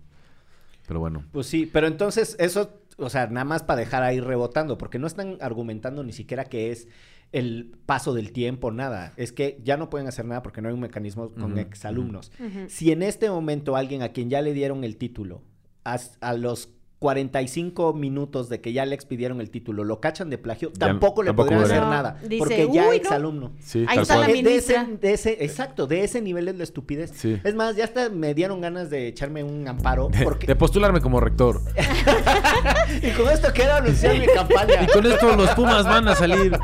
Pero 0.87 0.99
bueno. 0.99 1.23
Pues 1.31 1.47
sí, 1.47 1.69
pero 1.71 1.87
entonces 1.87 2.35
eso, 2.39 2.81
o 2.97 3.09
sea, 3.09 3.27
nada 3.27 3.45
más 3.45 3.63
para 3.63 3.79
dejar 3.79 4.03
ahí 4.03 4.19
rebotando, 4.19 4.77
porque 4.77 4.99
no 4.99 5.07
están 5.07 5.37
argumentando 5.39 6.03
ni 6.03 6.11
siquiera 6.11 6.45
que 6.45 6.71
es 6.71 6.87
el 7.31 7.71
paso 7.85 8.13
del 8.13 8.31
tiempo, 8.31 8.71
nada. 8.71 9.13
Es 9.15 9.31
que 9.31 9.59
ya 9.63 9.77
no 9.77 9.89
pueden 9.91 10.07
hacer 10.07 10.25
nada 10.25 10.41
porque 10.41 10.61
no 10.61 10.67
hay 10.67 10.73
un 10.73 10.79
mecanismo 10.81 11.29
con 11.35 11.51
Ujú, 11.51 11.59
exalumnos. 11.59 12.31
Ujú. 12.39 12.67
Si 12.67 12.91
en 12.91 13.03
este 13.03 13.29
momento 13.29 13.75
alguien 13.75 14.01
a 14.01 14.09
quien 14.09 14.29
ya 14.31 14.41
le 14.41 14.53
dieron 14.53 14.83
el 14.83 14.97
título, 14.97 15.43
as- 15.83 16.17
a, 16.21 16.33
los 16.33 16.69
45 16.99 17.93
minutos 17.93 18.49
de 18.49 18.59
que 18.59 18.73
ya 18.73 18.85
le 18.85 18.93
expidieron 18.93 19.39
el 19.39 19.49
título, 19.49 19.83
lo 19.85 20.01
cachan 20.01 20.29
de 20.29 20.37
plagio, 20.37 20.69
Ya- 20.73 20.87
tampoco 20.87 21.23
le 21.23 21.27
tampoco 21.29 21.47
podrían 21.49 21.61
podría. 21.63 21.77
hacer 21.79 21.87
No, 21.89 21.95
nada, 21.95 22.17
dice, 22.27 22.37
porque 22.39 22.69
ya 22.73 22.89
"Uy, 22.89 22.97
es 22.97 23.03
no". 23.09 23.15
alumno. 23.15 23.51
Sí, 23.61 23.85
Ahí 23.87 23.99
está 23.99 24.17
la 24.17 24.27
de 24.27 24.33
ese, 24.33 24.43
ministra. 24.43 24.87
de 24.99 25.13
ese, 25.13 25.37
exacto, 25.43 25.87
de 25.87 26.03
ese 26.03 26.21
nivel 26.21 26.49
es 26.49 26.57
la 26.57 26.63
estupidez. 26.63 27.11
Sí. 27.15 27.39
Es 27.43 27.55
más, 27.55 27.75
ya 27.77 27.85
hasta 27.85 28.09
me 28.09 28.33
dieron 28.33 28.59
ganas 28.61 28.89
de 28.89 29.07
echarme 29.07 29.43
un 29.43 29.65
amparo, 29.67 30.09
porque 30.23 30.45
De 30.47 30.55
postularme 30.55 30.99
como 31.01 31.19
rector. 31.21 31.61
Y 33.01 33.11
con 33.11 33.29
esto 33.29 33.47
quiero 33.53 33.73
anunciar 33.75 34.17
mi 34.17 34.25
campaña. 34.27 34.83
Y 34.83 34.87
con 34.87 35.05
esto 35.05 35.35
los 35.35 35.49
Pumas 35.51 35.85
van 35.85 36.07
a 36.07 36.15
salir 36.15 36.57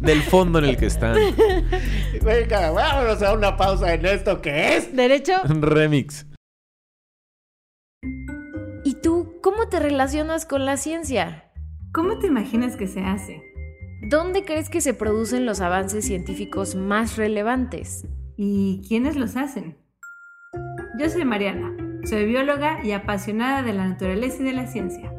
del 0.00 0.22
fondo 0.22 0.58
en 0.58 0.64
el 0.66 0.76
que 0.76 0.86
están. 0.86 1.16
Venga, 2.22 2.70
vámonos 2.70 3.22
a 3.22 3.32
una 3.34 3.56
pausa 3.56 3.92
en 3.94 4.06
esto 4.06 4.40
que 4.40 4.76
es. 4.76 4.94
Derecho. 4.96 5.34
Remix. 5.44 6.26
Cómo 9.42 9.68
te 9.68 9.80
relacionas 9.80 10.46
con 10.46 10.66
la 10.66 10.76
ciencia? 10.76 11.50
¿Cómo 11.92 12.18
te 12.18 12.26
imaginas 12.26 12.76
que 12.76 12.86
se 12.86 13.00
hace? 13.00 13.42
¿Dónde 14.08 14.44
crees 14.44 14.70
que 14.70 14.80
se 14.80 14.94
producen 14.94 15.46
los 15.46 15.60
avances 15.60 16.06
científicos 16.06 16.74
más 16.74 17.16
relevantes? 17.16 18.06
¿Y 18.36 18.82
quiénes 18.88 19.16
los 19.16 19.36
hacen? 19.36 19.76
Yo 20.98 21.08
soy 21.08 21.24
Mariana, 21.24 21.74
soy 22.04 22.26
bióloga 22.26 22.84
y 22.84 22.92
apasionada 22.92 23.62
de 23.62 23.72
la 23.72 23.88
naturaleza 23.88 24.42
y 24.42 24.46
de 24.46 24.52
la 24.52 24.66
ciencia. 24.66 25.12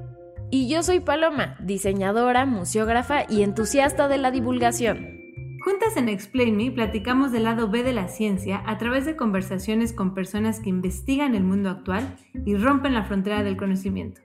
Y 0.50 0.68
yo 0.68 0.84
soy 0.84 1.00
Paloma, 1.00 1.56
diseñadora, 1.62 2.46
museógrafa 2.46 3.24
y 3.30 3.44
entusiasta 3.44 4.08
de 4.08 4.18
la 4.18 4.32
divulgación. 4.32 5.21
Juntas 5.62 5.96
en 5.96 6.10
Explain 6.10 6.58
Me 6.58 6.72
platicamos 6.72 7.32
del 7.32 7.44
lado 7.44 7.70
B 7.70 7.84
de 7.84 7.94
la 7.94 8.08
ciencia 8.08 8.64
a 8.66 8.80
través 8.80 9.06
de 9.06 9.16
conversaciones 9.16 9.94
con 9.94 10.16
personas 10.16 10.60
que 10.60 10.70
investigan 10.70 11.36
el 11.36 11.44
mundo 11.44 11.70
actual 11.70 12.16
y 12.46 12.56
rompen 12.56 12.96
la 12.96 13.04
frontera 13.04 13.44
del 13.44 13.58
conocimiento. 13.58 14.22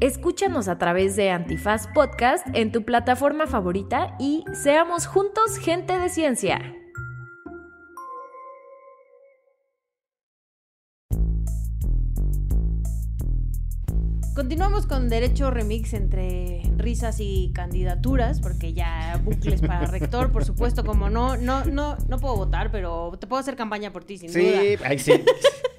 Escúchanos 0.00 0.68
a 0.68 0.78
través 0.78 1.14
de 1.14 1.30
Antifaz 1.30 1.88
Podcast 1.88 2.46
en 2.54 2.72
tu 2.72 2.86
plataforma 2.86 3.46
favorita 3.46 4.16
y 4.18 4.44
seamos 4.54 5.06
juntos 5.06 5.58
gente 5.58 5.98
de 5.98 6.08
ciencia. 6.08 6.81
Continuamos 14.52 14.86
con 14.86 15.08
Derecho 15.08 15.50
Remix 15.50 15.94
entre 15.94 16.60
risas 16.76 17.20
y 17.20 17.52
candidaturas, 17.54 18.38
porque 18.38 18.74
ya 18.74 19.18
bucles 19.24 19.62
para 19.62 19.86
rector, 19.86 20.30
por 20.30 20.44
supuesto, 20.44 20.84
como 20.84 21.08
no, 21.08 21.38
no, 21.38 21.64
no, 21.64 21.96
no 22.06 22.18
puedo 22.18 22.36
votar, 22.36 22.70
pero 22.70 23.16
te 23.18 23.26
puedo 23.26 23.40
hacer 23.40 23.56
campaña 23.56 23.94
por 23.94 24.04
ti, 24.04 24.18
sin 24.18 24.30
duda. 24.30 24.42
Sí, 24.42 24.76
ay, 24.84 24.98
sí. 24.98 25.12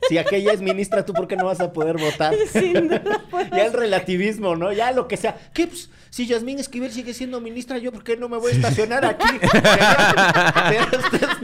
Si 0.10 0.18
aquella 0.18 0.54
es 0.54 0.62
ministra, 0.62 1.06
¿tú 1.06 1.14
por 1.14 1.28
qué 1.28 1.36
no 1.36 1.46
vas 1.46 1.60
a 1.60 1.72
poder 1.72 1.98
votar? 1.98 2.34
Sin 2.52 2.74
duda 2.90 3.22
puedo 3.30 3.48
Ya 3.56 3.66
el 3.66 3.74
relativismo, 3.74 4.56
¿no? 4.56 4.72
Ya 4.74 4.92
lo 4.92 5.08
que 5.08 5.18
sea. 5.18 5.36
¿Qué? 5.54 5.68
Pues, 5.68 5.90
si 6.10 6.28
Yasmín 6.28 6.60
Esquivel 6.60 6.92
sigue 6.92 7.14
siendo 7.14 7.42
ministra, 7.42 7.78
¿yo 7.80 7.92
por 7.92 8.04
qué 8.04 8.16
no 8.16 8.30
me 8.30 8.38
voy 8.38 8.52
a 8.52 8.56
estacionar 8.56 9.04
aquí? 9.04 9.28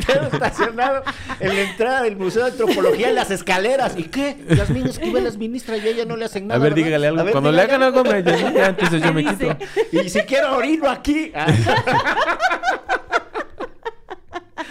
Tengo 0.06 0.28
estacionado 0.32 1.04
en 1.40 1.56
la 1.56 1.62
entrada 1.62 2.04
del 2.04 2.16
Museo 2.18 2.46
de 2.46 2.52
Antropología 2.52 3.10
en 3.10 3.16
las 3.16 3.32
escaleras. 3.32 3.94
¿Y 3.98 4.04
qué? 4.04 4.38
Yasmín 4.56 4.88
Esquivel 4.88 5.26
es 5.26 5.38
ministra 5.38 5.78
y 5.78 5.82
a 5.82 5.86
ella 5.88 6.06
no 6.06 6.16
le 6.18 6.26
hacen 6.26 6.44
A 6.44 6.48
nada. 6.48 6.60
ver, 6.60 6.74
¿verdad? 6.74 6.86
dígale 6.86 7.08
algo. 7.08 7.22
A 7.22 7.24
ver, 7.24 7.32
Cuando 7.32 7.52
le 7.52 7.62
hagan 7.62 7.82
algo, 7.82 8.04
me 8.10 8.24
ya, 8.24 8.68
entonces 8.68 9.02
yo 9.02 9.14
me 9.14 9.24
¿Qué 9.24 9.30
quito. 9.36 9.58
Y 9.92 10.10
si 10.10 10.20
quiero 10.22 10.56
orino 10.56 10.88
aquí. 10.90 11.32
Ah, 11.34 11.48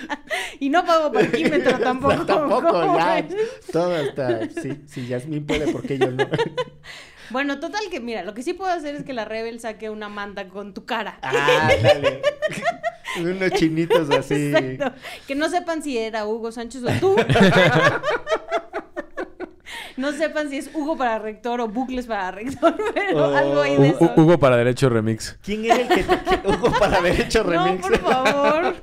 Y 0.61 0.71
no 0.71 0.85
pago 0.85 1.13
parquímetro 1.13 1.79
tampoco. 1.83 2.25
tampoco, 2.27 2.69
¿cómo 2.69 2.99
ya. 2.99 3.25
Todo 3.73 3.97
está. 3.97 4.41
Sí, 4.61 4.83
si 4.87 5.07
Yasmín 5.07 5.47
puede, 5.47 5.71
¿por 5.73 5.83
qué 5.83 5.99
yo 5.99 6.11
no? 6.11 6.25
Bueno, 7.31 7.61
total 7.61 7.83
que 7.91 8.01
mira, 8.01 8.23
lo 8.25 8.33
que 8.33 8.43
sí 8.43 8.55
puedo 8.55 8.73
hacer 8.73 8.95
es 8.95 9.03
que 9.05 9.13
la 9.13 9.27
Rebel 9.27 9.61
saque 9.61 9.91
una 9.91 10.09
manta 10.09 10.49
con 10.49 10.73
tu 10.73 10.87
cara. 10.87 11.19
Ah, 11.21 11.69
dale. 11.83 12.23
Unos 13.21 13.51
chinitos 13.53 14.09
así. 14.09 14.51
Exacto. 14.57 14.99
Que 15.27 15.35
no 15.35 15.51
sepan 15.51 15.83
si 15.83 15.99
era 15.99 16.27
Hugo 16.27 16.51
Sánchez 16.53 16.83
o 16.85 16.91
tú. 16.99 17.17
no 19.99 20.13
sepan 20.13 20.49
si 20.49 20.59
es 20.59 20.71
Hugo 20.73 20.97
para 20.97 21.19
rector 21.19 21.61
o 21.61 21.69
Bucles 21.69 22.07
para 22.07 22.31
rector, 22.31 22.75
pero 22.95 23.29
Oh. 23.31 23.37
algo 23.37 23.61
ahí 23.61 23.77
de 23.77 23.89
eso. 23.89 23.99
Hu- 24.01 24.13
Hugo 24.23 24.39
para 24.39 24.57
Derecho 24.57 24.89
Remix. 24.89 25.37
¿Quién 25.43 25.65
era 25.67 25.75
el 25.77 25.89
que, 25.89 26.05
que- 26.05 26.49
Hugo 26.49 26.73
para 26.79 26.99
haber 26.99 27.21
hecho 27.21 27.43
remix? 27.43 27.83
No, 27.91 27.99
por 27.99 28.13
favor. 28.13 28.75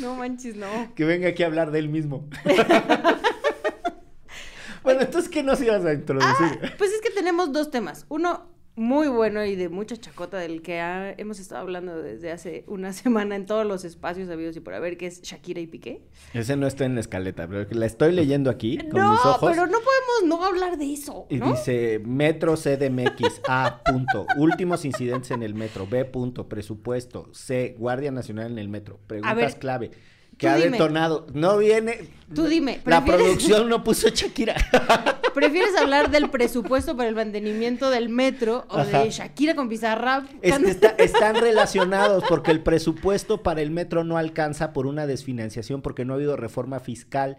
No 0.00 0.14
manches, 0.14 0.56
no. 0.56 0.94
Que 0.94 1.04
venga 1.04 1.28
aquí 1.28 1.42
a 1.42 1.46
hablar 1.46 1.70
de 1.70 1.78
él 1.78 1.88
mismo. 1.88 2.28
bueno, 4.82 5.02
entonces, 5.02 5.30
¿qué 5.30 5.42
nos 5.42 5.60
ibas 5.60 5.84
a 5.84 5.92
introducir? 5.92 6.74
Pues 6.78 6.92
es 6.92 7.00
que 7.00 7.10
tenemos 7.10 7.52
dos 7.52 7.70
temas. 7.70 8.06
Uno 8.08 8.57
muy 8.78 9.08
bueno 9.08 9.44
y 9.44 9.56
de 9.56 9.68
mucha 9.68 9.96
chacota 9.96 10.38
del 10.38 10.62
que 10.62 10.80
ha- 10.80 11.12
hemos 11.18 11.38
estado 11.40 11.60
hablando 11.62 12.00
desde 12.00 12.30
hace 12.32 12.64
una 12.66 12.92
semana 12.94 13.36
en 13.36 13.44
todos 13.46 13.66
los 13.66 13.84
espacios 13.84 14.30
habidos 14.30 14.56
y 14.56 14.60
por 14.60 14.74
haber, 14.74 14.96
que 14.96 15.06
es 15.06 15.20
Shakira 15.22 15.60
y 15.60 15.66
Piqué. 15.66 16.02
Ese 16.32 16.56
no 16.56 16.66
está 16.66 16.84
en 16.84 16.94
la 16.94 17.00
escaleta, 17.00 17.46
pero 17.48 17.66
la 17.70 17.86
estoy 17.86 18.12
leyendo 18.12 18.50
aquí 18.50 18.78
con 18.78 19.00
no, 19.00 19.10
mis 19.12 19.20
ojos. 19.20 19.50
pero 19.50 19.66
no 19.66 19.78
podemos 19.78 20.38
no 20.38 20.44
hablar 20.44 20.78
de 20.78 20.92
eso, 20.92 21.26
Y 21.28 21.40
dice 21.40 22.00
Metro 22.04 22.54
CDMX 22.56 23.42
A 23.48 23.82
punto 23.84 24.26
Últimos 24.36 24.84
incidentes 24.84 25.30
en 25.32 25.42
el 25.42 25.54
metro 25.54 25.86
B 25.86 26.04
punto 26.04 26.48
Presupuesto 26.48 27.28
C 27.32 27.74
Guardia 27.78 28.10
Nacional 28.10 28.52
en 28.52 28.58
el 28.58 28.68
metro 28.68 28.98
Preguntas 29.06 29.36
ver, 29.36 29.58
clave 29.58 29.90
que 30.38 30.46
tú 30.46 30.52
ha 30.52 30.56
dime. 30.56 30.70
detonado 30.70 31.26
No 31.34 31.58
viene 31.58 32.16
Tú 32.34 32.44
dime, 32.46 32.80
La 32.84 33.04
¿prefieres- 33.04 33.06
producción 33.24 33.68
no 33.68 33.82
puso 33.84 34.08
Shakira 34.08 34.54
¿Prefieres 35.34 35.76
hablar 35.76 36.10
del 36.10 36.30
presupuesto 36.30 36.96
para 36.96 37.08
el 37.08 37.14
mantenimiento 37.14 37.90
del 37.90 38.08
metro 38.08 38.66
o 38.70 38.78
Ajá. 38.78 39.02
de 39.04 39.10
Shakira 39.10 39.54
con 39.54 39.68
Bizarrap? 39.68 40.24
Es 40.42 40.58
que 40.58 40.70
está- 40.70 40.88
están 40.98 41.36
relacionados 41.36 42.24
porque 42.28 42.50
el 42.50 42.62
presupuesto 42.62 43.42
para 43.42 43.60
el 43.62 43.70
metro 43.70 44.04
no 44.04 44.16
alcanza 44.18 44.72
por 44.72 44.86
una 44.86 45.06
desfinanciación 45.06 45.80
porque 45.82 46.04
no 46.04 46.12
ha 46.12 46.16
habido 46.16 46.36
reforma 46.36 46.80
fiscal 46.80 47.38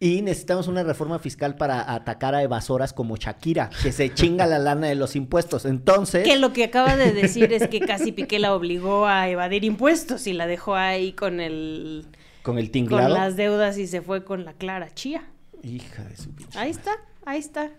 y 0.00 0.22
necesitamos 0.22 0.66
una 0.68 0.82
reforma 0.82 1.18
fiscal 1.20 1.54
para 1.56 1.92
atacar 1.94 2.34
a 2.34 2.42
evasoras 2.42 2.92
como 2.92 3.16
Shakira, 3.16 3.70
que 3.82 3.92
se 3.92 4.12
chinga 4.12 4.44
la 4.46 4.58
lana 4.58 4.88
de 4.88 4.96
los 4.96 5.14
impuestos. 5.14 5.64
Entonces, 5.64 6.24
Que 6.24 6.36
lo 6.36 6.52
que 6.52 6.64
acaba 6.64 6.96
de 6.96 7.12
decir 7.12 7.52
es 7.52 7.68
que 7.68 7.78
casi 7.80 8.10
Piqué 8.10 8.38
la 8.40 8.54
obligó 8.54 9.06
a 9.06 9.28
evadir 9.28 9.62
impuestos 9.64 10.26
y 10.26 10.32
la 10.32 10.46
dejó 10.48 10.74
ahí 10.74 11.12
con 11.12 11.40
el 11.40 12.08
con 12.44 12.58
el 12.58 12.66
con 12.66 12.72
tinglado. 12.72 13.14
las 13.14 13.36
deudas 13.36 13.78
y 13.78 13.86
se 13.86 14.02
fue 14.02 14.22
con 14.22 14.44
la 14.44 14.52
Clara 14.52 14.92
Chía. 14.94 15.24
Hija 15.62 16.04
de 16.04 16.16
su 16.16 16.30
pinche 16.30 16.58
Ahí 16.58 16.70
está, 16.70 16.92
ahí 17.24 17.40
está. 17.40 17.70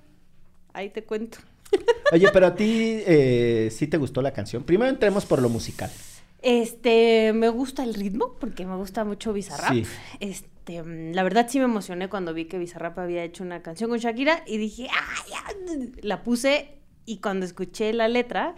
Ahí 0.74 0.90
te 0.90 1.04
cuento. 1.04 1.38
Oye, 2.12 2.28
pero 2.34 2.48
a 2.48 2.56
ti 2.56 3.04
eh, 3.06 3.70
sí 3.72 3.86
te 3.86 3.98
gustó 3.98 4.24
la 4.24 4.32
canción. 4.34 4.64
Primero 4.64 4.90
entremos 4.90 5.26
por 5.26 5.40
lo 5.40 5.50
musical. 5.50 5.92
Este, 6.42 7.32
me 7.34 7.50
gusta 7.50 7.84
el 7.84 7.94
ritmo 7.94 8.34
porque 8.40 8.66
me 8.66 8.76
gusta 8.76 9.06
mucho 9.06 9.34
Bizarrap. 9.34 9.72
Sí. 9.72 9.84
Este, 10.20 10.84
la 11.14 11.22
verdad 11.22 11.46
sí 11.48 11.60
me 11.60 11.66
emocioné 11.66 12.10
cuando 12.10 12.34
vi 12.34 12.46
que 12.46 12.58
Bizarrap 12.58 12.98
había 12.98 13.24
hecho 13.24 13.44
una 13.44 13.62
canción 13.62 13.92
con 13.92 14.00
Shakira 14.00 14.44
y 14.48 14.58
dije, 14.58 14.88
¡ay! 14.92 15.32
ya". 15.32 15.88
La 16.02 16.24
puse 16.24 16.70
y 17.06 17.18
cuando 17.18 17.46
escuché 17.46 17.94
la 17.94 18.08
letra, 18.08 18.56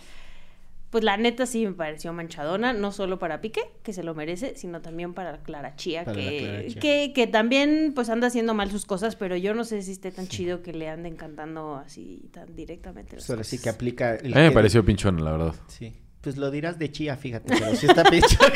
pues 0.89 1.03
la 1.03 1.17
neta 1.17 1.45
sí 1.45 1.65
me 1.65 1.73
pareció 1.73 2.13
manchadona, 2.13 2.71
no 2.73 2.91
solo 2.91 3.19
para 3.19 3.41
Piqué, 3.41 3.61
que 3.83 3.91
se 3.93 4.03
lo 4.03 4.15
merece, 4.15 4.55
sino 4.55 4.81
también 4.81 5.13
para 5.13 5.43
Clara 5.43 5.75
Chía, 5.75 6.05
Para 6.05 6.17
que, 6.17 6.39
Clara 6.39 6.67
Chía. 6.67 6.81
que, 6.81 7.11
que 7.13 7.27
también 7.27 7.91
pues 7.93 8.09
anda 8.09 8.27
haciendo 8.27 8.53
mal 8.53 8.71
sus 8.71 8.85
cosas, 8.85 9.15
pero 9.17 9.35
yo 9.35 9.53
no 9.53 9.65
sé 9.65 9.81
si 9.81 9.91
esté 9.91 10.11
tan 10.11 10.27
chido 10.27 10.61
que 10.61 10.71
le 10.73 10.89
anden 10.89 11.15
cantando 11.17 11.75
así 11.75 12.29
tan 12.31 12.55
directamente. 12.55 13.17
las 13.17 13.27
Pues 13.27 13.47
sí 13.47 13.59
que 13.61 13.69
aplica. 13.69 14.15
el 14.15 14.33
A 14.33 14.37
mí 14.37 14.43
me 14.43 14.49
que- 14.49 14.55
pareció 14.55 14.83
pinchón, 14.85 15.23
la 15.23 15.31
verdad. 15.31 15.55
Sí. 15.67 15.93
Pues 16.21 16.37
lo 16.37 16.51
dirás 16.51 16.79
de 16.79 16.91
chía, 16.91 17.15
fíjate, 17.17 17.53
pero 17.57 17.75
sí 17.75 17.85
está 17.85 18.03
pinchón. 18.03 18.39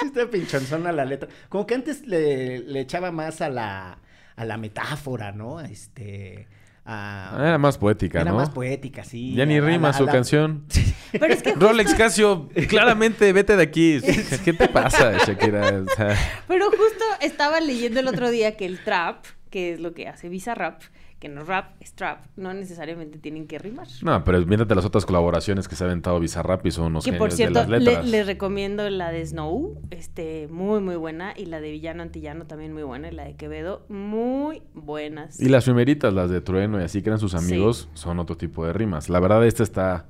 sí 0.00 0.06
está 0.06 0.28
pinchonzona 0.30 0.92
la 0.92 1.04
letra. 1.04 1.28
Como 1.48 1.66
que 1.66 1.74
antes 1.74 2.06
le, 2.06 2.60
le 2.60 2.80
echaba 2.80 3.10
más 3.12 3.40
a 3.40 3.48
la, 3.48 3.98
a 4.36 4.44
la 4.44 4.56
metáfora, 4.56 5.32
¿no? 5.32 5.58
A 5.58 5.66
Este. 5.66 6.46
A, 6.84 7.36
Era 7.38 7.58
más 7.58 7.78
poética, 7.78 8.20
era 8.22 8.30
¿no? 8.32 8.38
más 8.38 8.50
poética, 8.50 9.04
sí. 9.04 9.34
Ya 9.34 9.46
ni 9.46 9.60
la- 9.60 9.66
rima 9.66 9.92
su 9.92 10.04
la- 10.04 10.12
canción. 10.12 10.64
Pero 11.12 11.26
es 11.26 11.42
que 11.42 11.54
Rolex 11.54 11.94
Casio, 11.94 12.48
claramente, 12.68 13.32
vete 13.32 13.56
de 13.56 13.62
aquí. 13.62 14.00
¿Qué 14.44 14.52
te 14.52 14.68
pasa, 14.68 15.12
Shakira? 15.26 15.82
O 15.86 15.94
sea, 15.94 16.16
Pero 16.48 16.66
justo 16.70 17.04
estaba 17.20 17.60
leyendo 17.60 18.00
el 18.00 18.08
otro 18.08 18.30
día 18.30 18.56
que 18.56 18.64
el 18.66 18.82
trap, 18.82 19.24
que 19.50 19.74
es 19.74 19.80
lo 19.80 19.92
que 19.94 20.08
hace 20.08 20.28
Bizarrap, 20.28 20.80
que 21.22 21.28
no 21.28 21.44
rap, 21.44 21.76
es 21.80 21.92
trap, 21.94 22.26
no 22.34 22.52
necesariamente 22.52 23.16
tienen 23.16 23.46
que 23.46 23.56
rimar. 23.60 23.86
no, 24.02 24.24
pero 24.24 24.44
mírate 24.44 24.74
las 24.74 24.84
otras 24.84 25.06
colaboraciones 25.06 25.68
que 25.68 25.76
se 25.76 25.84
ha 25.84 25.86
aventado 25.86 26.18
Bizarrap 26.18 26.66
y 26.66 26.72
son 26.72 26.86
unos 26.86 27.04
Que 27.04 27.12
por 27.12 27.30
cierto, 27.30 27.60
de 27.60 27.68
las 27.68 27.70
le- 27.70 27.78
letras. 27.90 28.08
les 28.08 28.26
recomiendo 28.26 28.90
la 28.90 29.12
de 29.12 29.24
Snow, 29.24 29.80
este, 29.90 30.48
muy 30.50 30.80
muy 30.80 30.96
buena, 30.96 31.32
y 31.36 31.46
la 31.46 31.60
de 31.60 31.70
Villano 31.70 32.02
Antillano 32.02 32.46
también 32.46 32.72
muy 32.72 32.82
buena, 32.82 33.08
y 33.08 33.12
la 33.12 33.22
de 33.24 33.36
Quevedo, 33.36 33.86
muy 33.88 34.62
buenas. 34.74 35.38
Y 35.40 35.48
las 35.48 35.62
primeritas, 35.64 36.12
las 36.12 36.28
de 36.28 36.40
Trueno 36.40 36.80
y 36.80 36.82
así 36.82 37.02
que 37.02 37.10
eran 37.10 37.20
sus 37.20 37.30
Sí. 37.30 37.36
amigos, 37.38 37.88
son 37.94 38.18
otro 38.18 38.36
tipo 38.36 38.66
de 38.66 38.72
rimas. 38.72 39.08
La 39.08 39.20
verdad, 39.20 39.46
esta 39.46 39.62
está... 39.62 40.06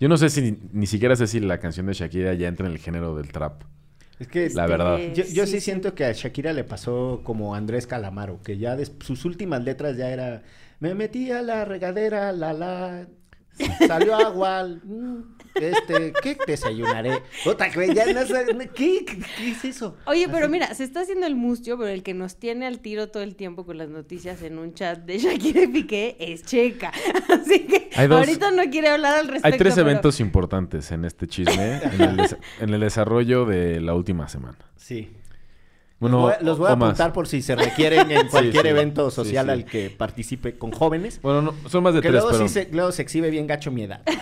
Yo 0.00 0.08
no 0.08 0.16
sé 0.16 0.30
si, 0.30 0.58
ni 0.72 0.86
siquiera 0.86 1.14
sé 1.14 1.26
si 1.26 1.40
la 1.40 1.58
canción 1.58 1.84
de 1.86 1.92
Shakira 1.92 2.32
ya 2.34 2.48
entra 2.48 2.66
en 2.66 2.72
el 2.72 2.78
género 2.78 3.14
del 3.16 3.30
trap. 3.30 3.62
Es 4.18 4.28
que 4.28 4.48
La 4.50 4.66
verdad. 4.66 5.08
Yo, 5.12 5.24
yo 5.24 5.46
sí, 5.46 5.60
sí, 5.60 5.60
sí. 5.60 5.60
siento 5.60 5.94
que 5.94 6.04
a 6.04 6.12
Shakira 6.12 6.52
le 6.52 6.64
pasó 6.64 7.22
como 7.24 7.54
a 7.54 7.58
Andrés 7.58 7.86
Calamaro, 7.86 8.42
que 8.42 8.58
ya 8.58 8.76
sus 9.00 9.24
últimas 9.24 9.64
letras 9.64 9.96
ya 9.96 10.10
era 10.10 10.42
me 10.80 10.94
metí 10.94 11.30
a 11.30 11.42
la 11.42 11.64
regadera, 11.64 12.32
la 12.32 12.52
la 12.52 13.08
salió 13.86 14.14
agua, 14.14 14.64
mm, 14.82 15.18
este, 15.54 16.12
¿qué 16.22 16.36
desayunaré? 16.46 17.22
Puta, 17.44 17.68
ya 17.68 18.12
no 18.12 18.26
sé, 18.26 18.46
¿qué, 18.74 19.04
qué, 19.04 19.18
qué 19.36 19.50
es 19.50 19.64
eso? 19.64 19.96
Oye, 20.06 20.28
pero 20.28 20.48
mira, 20.48 20.74
se 20.74 20.84
está 20.84 21.02
haciendo 21.02 21.26
el 21.26 21.36
mustio, 21.36 21.78
pero 21.78 21.88
el 21.90 22.02
que 22.02 22.14
nos 22.14 22.36
tiene 22.36 22.66
al 22.66 22.80
tiro 22.80 23.08
todo 23.10 23.22
el 23.22 23.36
tiempo 23.36 23.64
con 23.64 23.78
las 23.78 23.88
noticias 23.88 24.42
en 24.42 24.58
un 24.58 24.74
chat 24.74 24.98
de 25.04 25.18
Shakira 25.18 25.62
y 25.62 25.66
Piqué 25.68 26.16
es 26.18 26.42
Checa. 26.44 26.92
Así 27.28 27.66
que 27.66 27.88
dos- 28.08 28.18
ahorita 28.18 28.50
no 28.50 28.64
quiere 28.70 28.88
hablar 28.88 29.14
al 29.14 29.28
respecto. 29.28 29.46
Hay 29.46 29.58
tres 29.58 29.74
pero- 29.74 29.88
eventos 29.88 30.18
importantes 30.20 30.90
en 30.90 31.04
este 31.04 31.26
chisme, 31.28 31.80
en 31.84 32.00
el, 32.00 32.20
en 32.60 32.70
el 32.74 32.80
desarrollo 32.80 33.44
de 33.46 33.80
la 33.80 33.94
última 33.94 34.28
semana. 34.28 34.58
Sí. 34.76 35.10
Bueno, 36.10 36.16
los 36.18 36.22
voy, 36.26 36.32
a- 36.32 36.42
los 36.44 36.58
voy 36.58 36.68
a 36.68 36.72
o 36.72 36.76
más. 36.76 36.88
apuntar 36.90 37.12
por 37.12 37.26
si 37.28 37.42
se 37.42 37.56
requieren 37.56 38.10
en 38.10 38.28
cualquier 38.30 38.62
sí. 38.64 38.68
evento 38.68 39.10
social 39.10 39.46
sí. 39.46 39.50
al 39.52 39.64
que 39.64 39.90
participe 39.90 40.56
con 40.58 40.70
jóvenes. 40.72 41.20
Bueno, 41.22 41.42
no, 41.42 41.54
son 41.68 41.82
más 41.82 41.94
de 41.94 42.00
Que 42.00 42.08
tres, 42.08 42.22
luego, 42.22 42.36
pero... 42.38 42.48
se, 42.48 42.68
luego 42.72 42.92
se 42.92 43.02
exhibe 43.02 43.30
bien 43.30 43.46
gacho 43.46 43.70
mi 43.70 43.82
edad. 43.82 44.02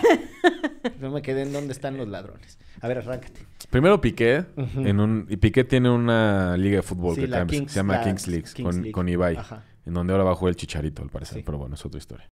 No 0.99 1.11
me 1.11 1.21
quedé 1.21 1.41
en 1.43 1.51
dónde 1.53 1.71
están 1.73 1.97
los 1.97 2.07
ladrones. 2.07 2.57
A 2.81 2.87
ver, 2.87 2.97
arráncate. 2.99 3.45
Primero 3.69 3.99
Piqué, 4.01 4.45
Ujú. 4.55 4.81
en 4.85 4.99
un, 5.01 5.25
y 5.29 5.35
Piqué 5.37 5.63
tiene 5.65 5.89
una 5.89 6.55
liga 6.57 6.77
de 6.77 6.81
fútbol 6.81 7.15
Sí, 7.15 7.21
que, 7.21 7.27
Kings- 7.45 7.67
se 7.69 7.75
llama 7.75 7.97
la 7.97 8.03
Kings 8.03 8.27
League, 8.27 8.43
Kings 8.53 8.63
con, 8.67 8.75
League. 8.77 8.91
con 8.91 9.09
Ibai, 9.09 9.35
Ajá. 9.37 9.63
en 9.85 9.93
donde 9.93 10.13
ahora 10.13 10.23
va 10.25 10.31
a 10.31 10.35
jugar 10.35 10.51
el 10.51 10.55
Chicharito, 10.55 11.01
al 11.01 11.09
parecer, 11.09 11.37
Sí. 11.39 11.43
pero 11.45 11.57
bueno, 11.57 11.75
es 11.75 11.85
otra 11.85 11.97
historia. 11.97 12.27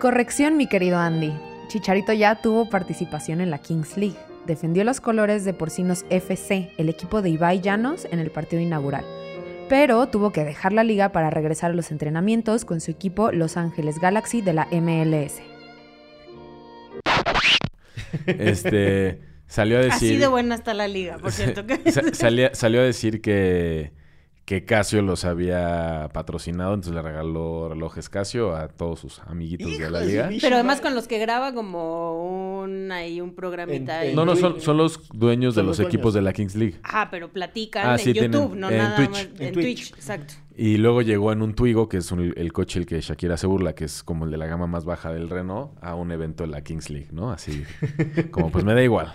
Corrección, 0.00 0.56
mi 0.56 0.66
querido 0.68 0.98
Andy. 0.98 1.32
Chicharito 1.68 2.12
ya 2.12 2.40
tuvo 2.40 2.68
participación 2.68 3.40
en 3.40 3.50
la 3.50 3.58
Kings 3.58 3.96
League. 3.96 4.16
Defendió 4.46 4.82
los 4.84 5.00
colores 5.00 5.44
de 5.44 5.54
Porcinos 5.54 6.04
FC, 6.10 6.72
el 6.76 6.88
equipo 6.88 7.22
de 7.22 7.30
Ibai 7.30 7.60
Llanos, 7.60 8.06
en 8.10 8.18
el 8.18 8.30
partido 8.30 8.60
inaugural. 8.60 9.04
Pero 9.68 10.06
tuvo 10.08 10.32
que 10.32 10.44
dejar 10.44 10.72
la 10.72 10.82
liga 10.84 11.10
para 11.12 11.30
regresar 11.30 11.70
a 11.70 11.74
los 11.74 11.90
entrenamientos 11.92 12.64
con 12.64 12.80
su 12.80 12.90
equipo 12.90 13.30
Los 13.32 13.56
Ángeles 13.56 13.98
Galaxy 14.00 14.42
de 14.42 14.52
la 14.52 14.66
MLS. 14.72 15.40
Este, 18.26 19.20
salió 19.46 19.78
a 19.78 19.82
decir... 19.82 19.94
Así 20.10 20.16
de 20.18 20.26
buena 20.26 20.54
está 20.56 20.74
la 20.74 20.88
liga, 20.88 21.18
por 21.18 21.32
cierto. 21.32 21.64
que- 21.66 21.90
Sa- 21.92 22.02
salía- 22.12 22.54
salió 22.54 22.80
a 22.80 22.84
decir 22.84 23.20
que, 23.22 23.92
que 24.44 24.64
Casio 24.64 25.02
los 25.02 25.24
había 25.24 26.08
patrocinado, 26.12 26.74
entonces 26.74 26.94
le 26.94 27.00
regaló 27.00 27.68
relojes 27.68 28.08
Casio 28.08 28.56
a 28.56 28.66
todos 28.68 28.98
sus 28.98 29.20
amiguitos 29.20 29.68
de 29.68 29.74
Hijo 29.76 29.90
la 29.90 30.00
de 30.00 30.06
liga. 30.06 30.28
Pero 30.40 30.56
además 30.56 30.80
con 30.80 30.94
los 30.96 31.06
que 31.06 31.18
graba 31.20 31.54
como 31.54 32.60
un 32.64 32.90
ahí 32.90 33.20
un 33.20 33.34
programita. 33.36 33.98
En- 33.98 34.02
ahí. 34.02 34.10
en 34.10 34.16
No, 34.16 34.24
no, 34.24 34.34
son, 34.34 34.60
son 34.60 34.76
los 34.78 35.08
dueños 35.10 35.54
de 35.54 35.62
los 35.62 35.78
los 35.78 35.86
equipos 35.86 36.12
dueños. 36.12 36.14
de 36.14 36.22
la 36.22 36.32
Kings 36.32 36.56
League. 36.56 36.76
Ah, 36.82 37.08
pero 37.10 37.28
platican 37.32 37.86
Ah, 37.88 37.96
en 37.96 38.12
tienen- 38.12 38.32
YouTube, 38.32 38.56
no 38.56 38.68
en 38.70 38.78
nada 38.78 38.96
Twitch. 38.96 39.10
más. 39.10 39.20
En 39.38 39.46
En, 39.46 39.52
Twitch. 39.54 39.64
Twitch. 39.90 39.92
exacto. 39.94 40.34
Y 40.56 40.76
luego 40.76 41.02
llegó 41.02 41.32
en 41.32 41.40
un 41.40 41.54
Twigo, 41.54 41.88
que 41.88 41.98
es 41.98 42.10
un- 42.10 42.34
el 42.36 42.52
coche 42.52 42.80
el 42.80 42.86
que 42.86 43.00
Shakira 43.00 43.36
se 43.36 43.46
burla, 43.46 43.74
que 43.74 43.84
es 43.84 44.02
como 44.02 44.24
el 44.24 44.32
de 44.32 44.36
la 44.38 44.46
gama 44.46 44.66
más 44.66 44.84
baja 44.84 45.12
del 45.12 45.30
Renault, 45.30 45.70
a 45.80 45.94
un 45.94 46.10
evento 46.10 46.42
de 46.42 46.50
la 46.50 46.62
Kings 46.62 46.90
League, 46.90 47.08
¿no? 47.12 47.30
Así, 47.30 47.62
como 48.32 48.50
pues 48.50 48.64
me 48.64 48.74
da 48.74 48.82
igual. 48.82 49.12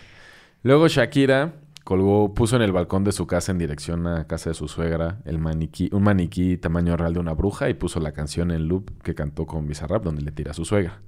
Luego 0.63 0.87
Shakira 0.87 1.53
colgó, 1.87 2.33
puso 2.33 2.57
en 2.57 2.63
el 2.63 2.73
balcón 2.73 3.05
de 3.05 3.13
su 3.13 3.27
casa 3.27 3.53
en 3.53 3.59
dirección 3.59 4.07
a 4.07 4.27
casa 4.27 4.49
de 4.49 4.55
su 4.55 4.67
suegra 4.67 5.19
el 5.23 5.39
maniquí, 5.39 5.87
un 5.93 6.03
maniquí 6.03 6.57
tamaño 6.57 6.97
real 6.97 7.13
de 7.13 7.21
una 7.21 7.31
bruja 7.31 7.69
y 7.69 7.75
puso 7.75 8.01
la 8.01 8.11
canción 8.11 8.51
en 8.51 8.67
loop 8.67 9.01
que 9.03 9.15
cantó 9.15 9.45
con 9.45 9.65
Bizarrap 9.67 10.03
donde 10.03 10.21
le 10.21 10.33
tira 10.33 10.51
a 10.51 10.53
su 10.53 10.65
suegra. 10.65 10.99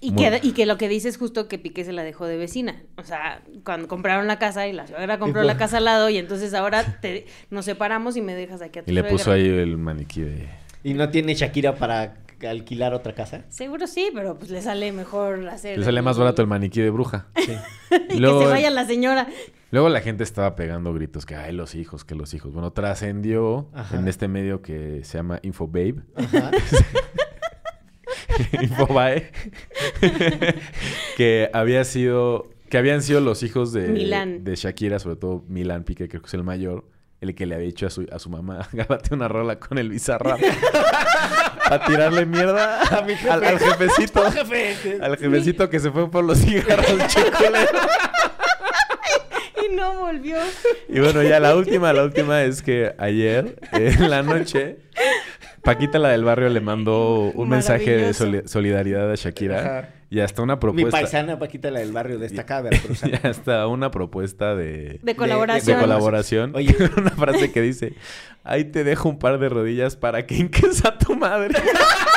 Y 0.00 0.12
Muy- 0.12 0.24
que, 0.24 0.40
y 0.48 0.52
que 0.52 0.64
lo 0.64 0.78
que 0.78 0.88
dice 0.88 1.10
es 1.10 1.18
justo 1.18 1.46
que 1.46 1.58
Piqué 1.58 1.84
se 1.84 1.92
la 1.92 2.04
dejó 2.04 2.24
de 2.24 2.38
vecina. 2.38 2.82
O 2.96 3.02
sea, 3.04 3.42
cuando 3.64 3.86
compraron 3.86 4.26
la 4.26 4.38
casa 4.38 4.66
y 4.66 4.72
la 4.72 4.86
suegra 4.86 5.18
compró 5.18 5.42
la 5.42 5.58
casa 5.58 5.76
al 5.76 5.84
lado 5.84 6.08
y 6.08 6.16
entonces 6.16 6.54
ahora 6.54 6.98
te, 7.02 7.26
nos 7.50 7.66
separamos 7.66 8.16
y 8.16 8.22
me 8.22 8.34
dejas 8.34 8.62
aquí 8.62 8.78
a 8.78 8.84
tu 8.84 8.90
Y 8.90 8.94
le 8.94 9.02
suegra. 9.02 9.16
puso 9.18 9.30
ahí 9.30 9.46
el 9.46 9.76
maniquí 9.76 10.22
de... 10.22 10.48
Y 10.84 10.94
no 10.94 11.10
tiene 11.10 11.34
Shakira 11.34 11.76
para 11.76 12.14
alquilar 12.48 12.94
otra 12.94 13.14
casa. 13.14 13.44
Seguro 13.48 13.86
sí, 13.86 14.10
pero 14.14 14.38
pues 14.38 14.50
le 14.50 14.60
sale 14.62 14.92
mejor 14.92 15.48
hacer. 15.48 15.78
Le 15.78 15.84
sale 15.84 16.02
más 16.02 16.18
barato 16.18 16.42
el 16.42 16.48
maniquí 16.48 16.80
de 16.80 16.90
bruja. 16.90 17.26
Sí. 17.36 17.52
Y 18.10 18.18
Luego- 18.18 18.40
que 18.40 18.44
se 18.46 18.50
vaya 18.52 18.70
la 18.70 18.86
señora. 18.86 19.26
Luego 19.70 19.88
la 19.88 20.00
gente 20.00 20.22
estaba 20.22 20.54
pegando 20.54 20.92
gritos 20.92 21.24
que, 21.24 21.34
ay, 21.34 21.52
los 21.52 21.74
hijos, 21.74 22.04
que 22.04 22.14
los 22.14 22.34
hijos. 22.34 22.52
Bueno, 22.52 22.72
trascendió 22.72 23.68
Ajá. 23.72 23.96
en 23.98 24.06
este 24.08 24.28
medio 24.28 24.60
que 24.60 25.02
se 25.04 25.16
llama 25.18 25.40
Infobabe. 25.42 25.96
Ajá. 26.14 26.50
Infobae. 28.62 29.30
que 31.16 31.50
había 31.52 31.84
sido... 31.84 32.50
Que 32.68 32.78
habían 32.78 33.02
sido 33.02 33.20
los 33.20 33.42
hijos 33.42 33.72
de, 33.74 33.88
Milán. 33.88 34.44
de 34.44 34.56
Shakira, 34.56 34.98
sobre 34.98 35.16
todo 35.16 35.44
Milán 35.46 35.84
Piqué, 35.84 36.08
creo 36.08 36.22
que 36.22 36.28
es 36.28 36.32
el 36.34 36.42
mayor, 36.42 36.86
el 37.20 37.34
que 37.34 37.44
le 37.44 37.54
había 37.54 37.66
dicho 37.66 37.86
a 37.86 37.90
su, 37.90 38.06
a 38.10 38.18
su 38.18 38.30
mamá, 38.30 38.66
grábate 38.72 39.14
una 39.14 39.28
rola 39.28 39.58
con 39.60 39.76
el 39.76 39.90
bizarrap. 39.90 40.40
A 41.64 41.84
tirarle 41.86 42.26
mierda 42.26 42.82
A 42.98 43.02
mi 43.02 43.14
jefe. 43.14 43.30
al, 43.30 43.44
al 43.44 43.58
jefecito. 43.58 44.30
Jefe. 44.30 44.98
Al 45.00 45.16
jefecito 45.16 45.68
que 45.70 45.80
se 45.80 45.90
fue 45.90 46.10
por 46.10 46.24
los 46.24 46.38
cigarros 46.38 46.86
chocolate. 47.08 47.68
Y 49.70 49.74
no 49.74 50.00
volvió. 50.00 50.38
Y 50.88 50.98
bueno, 51.00 51.22
ya 51.22 51.38
la 51.38 51.54
última, 51.54 51.92
la 51.92 52.02
última 52.02 52.42
es 52.42 52.62
que 52.62 52.94
ayer, 52.98 53.56
eh, 53.72 53.94
en 53.96 54.10
la 54.10 54.22
noche, 54.22 54.78
Paquita, 55.62 55.98
la 56.00 56.08
del 56.08 56.24
barrio, 56.24 56.48
le 56.48 56.60
mandó 56.60 57.30
un 57.34 57.48
mensaje 57.48 57.96
de 57.96 58.12
soli- 58.14 58.42
solidaridad 58.48 59.10
a 59.10 59.14
Shakira. 59.14 59.60
Ajá. 59.60 59.88
Y 60.12 60.20
hasta 60.20 60.42
una 60.42 60.56
Mi 60.56 60.60
propuesta. 60.60 60.90
paisana 60.90 61.38
Paquita, 61.38 61.70
la 61.70 61.80
del 61.80 61.90
barrio, 61.90 62.18
destacada 62.18 62.60
y 62.60 62.64
veracruzana. 62.64 63.18
hasta 63.30 63.66
una 63.66 63.90
propuesta 63.90 64.54
de, 64.54 65.00
De 65.02 65.16
colaboración. 65.16 65.78
de 65.78 65.82
colaboración. 65.82 66.54
Oye. 66.54 66.76
una 66.98 67.12
frase 67.12 67.50
que 67.50 67.62
dice: 67.62 67.94
Ahí 68.44 68.64
te 68.64 68.84
dejo 68.84 69.08
un 69.08 69.18
par 69.18 69.38
de 69.38 69.48
rodillas 69.48 69.96
para 69.96 70.26
que 70.26 70.34
hinques 70.36 70.84
a 70.84 70.98
tu 70.98 71.16
madre. 71.16 71.54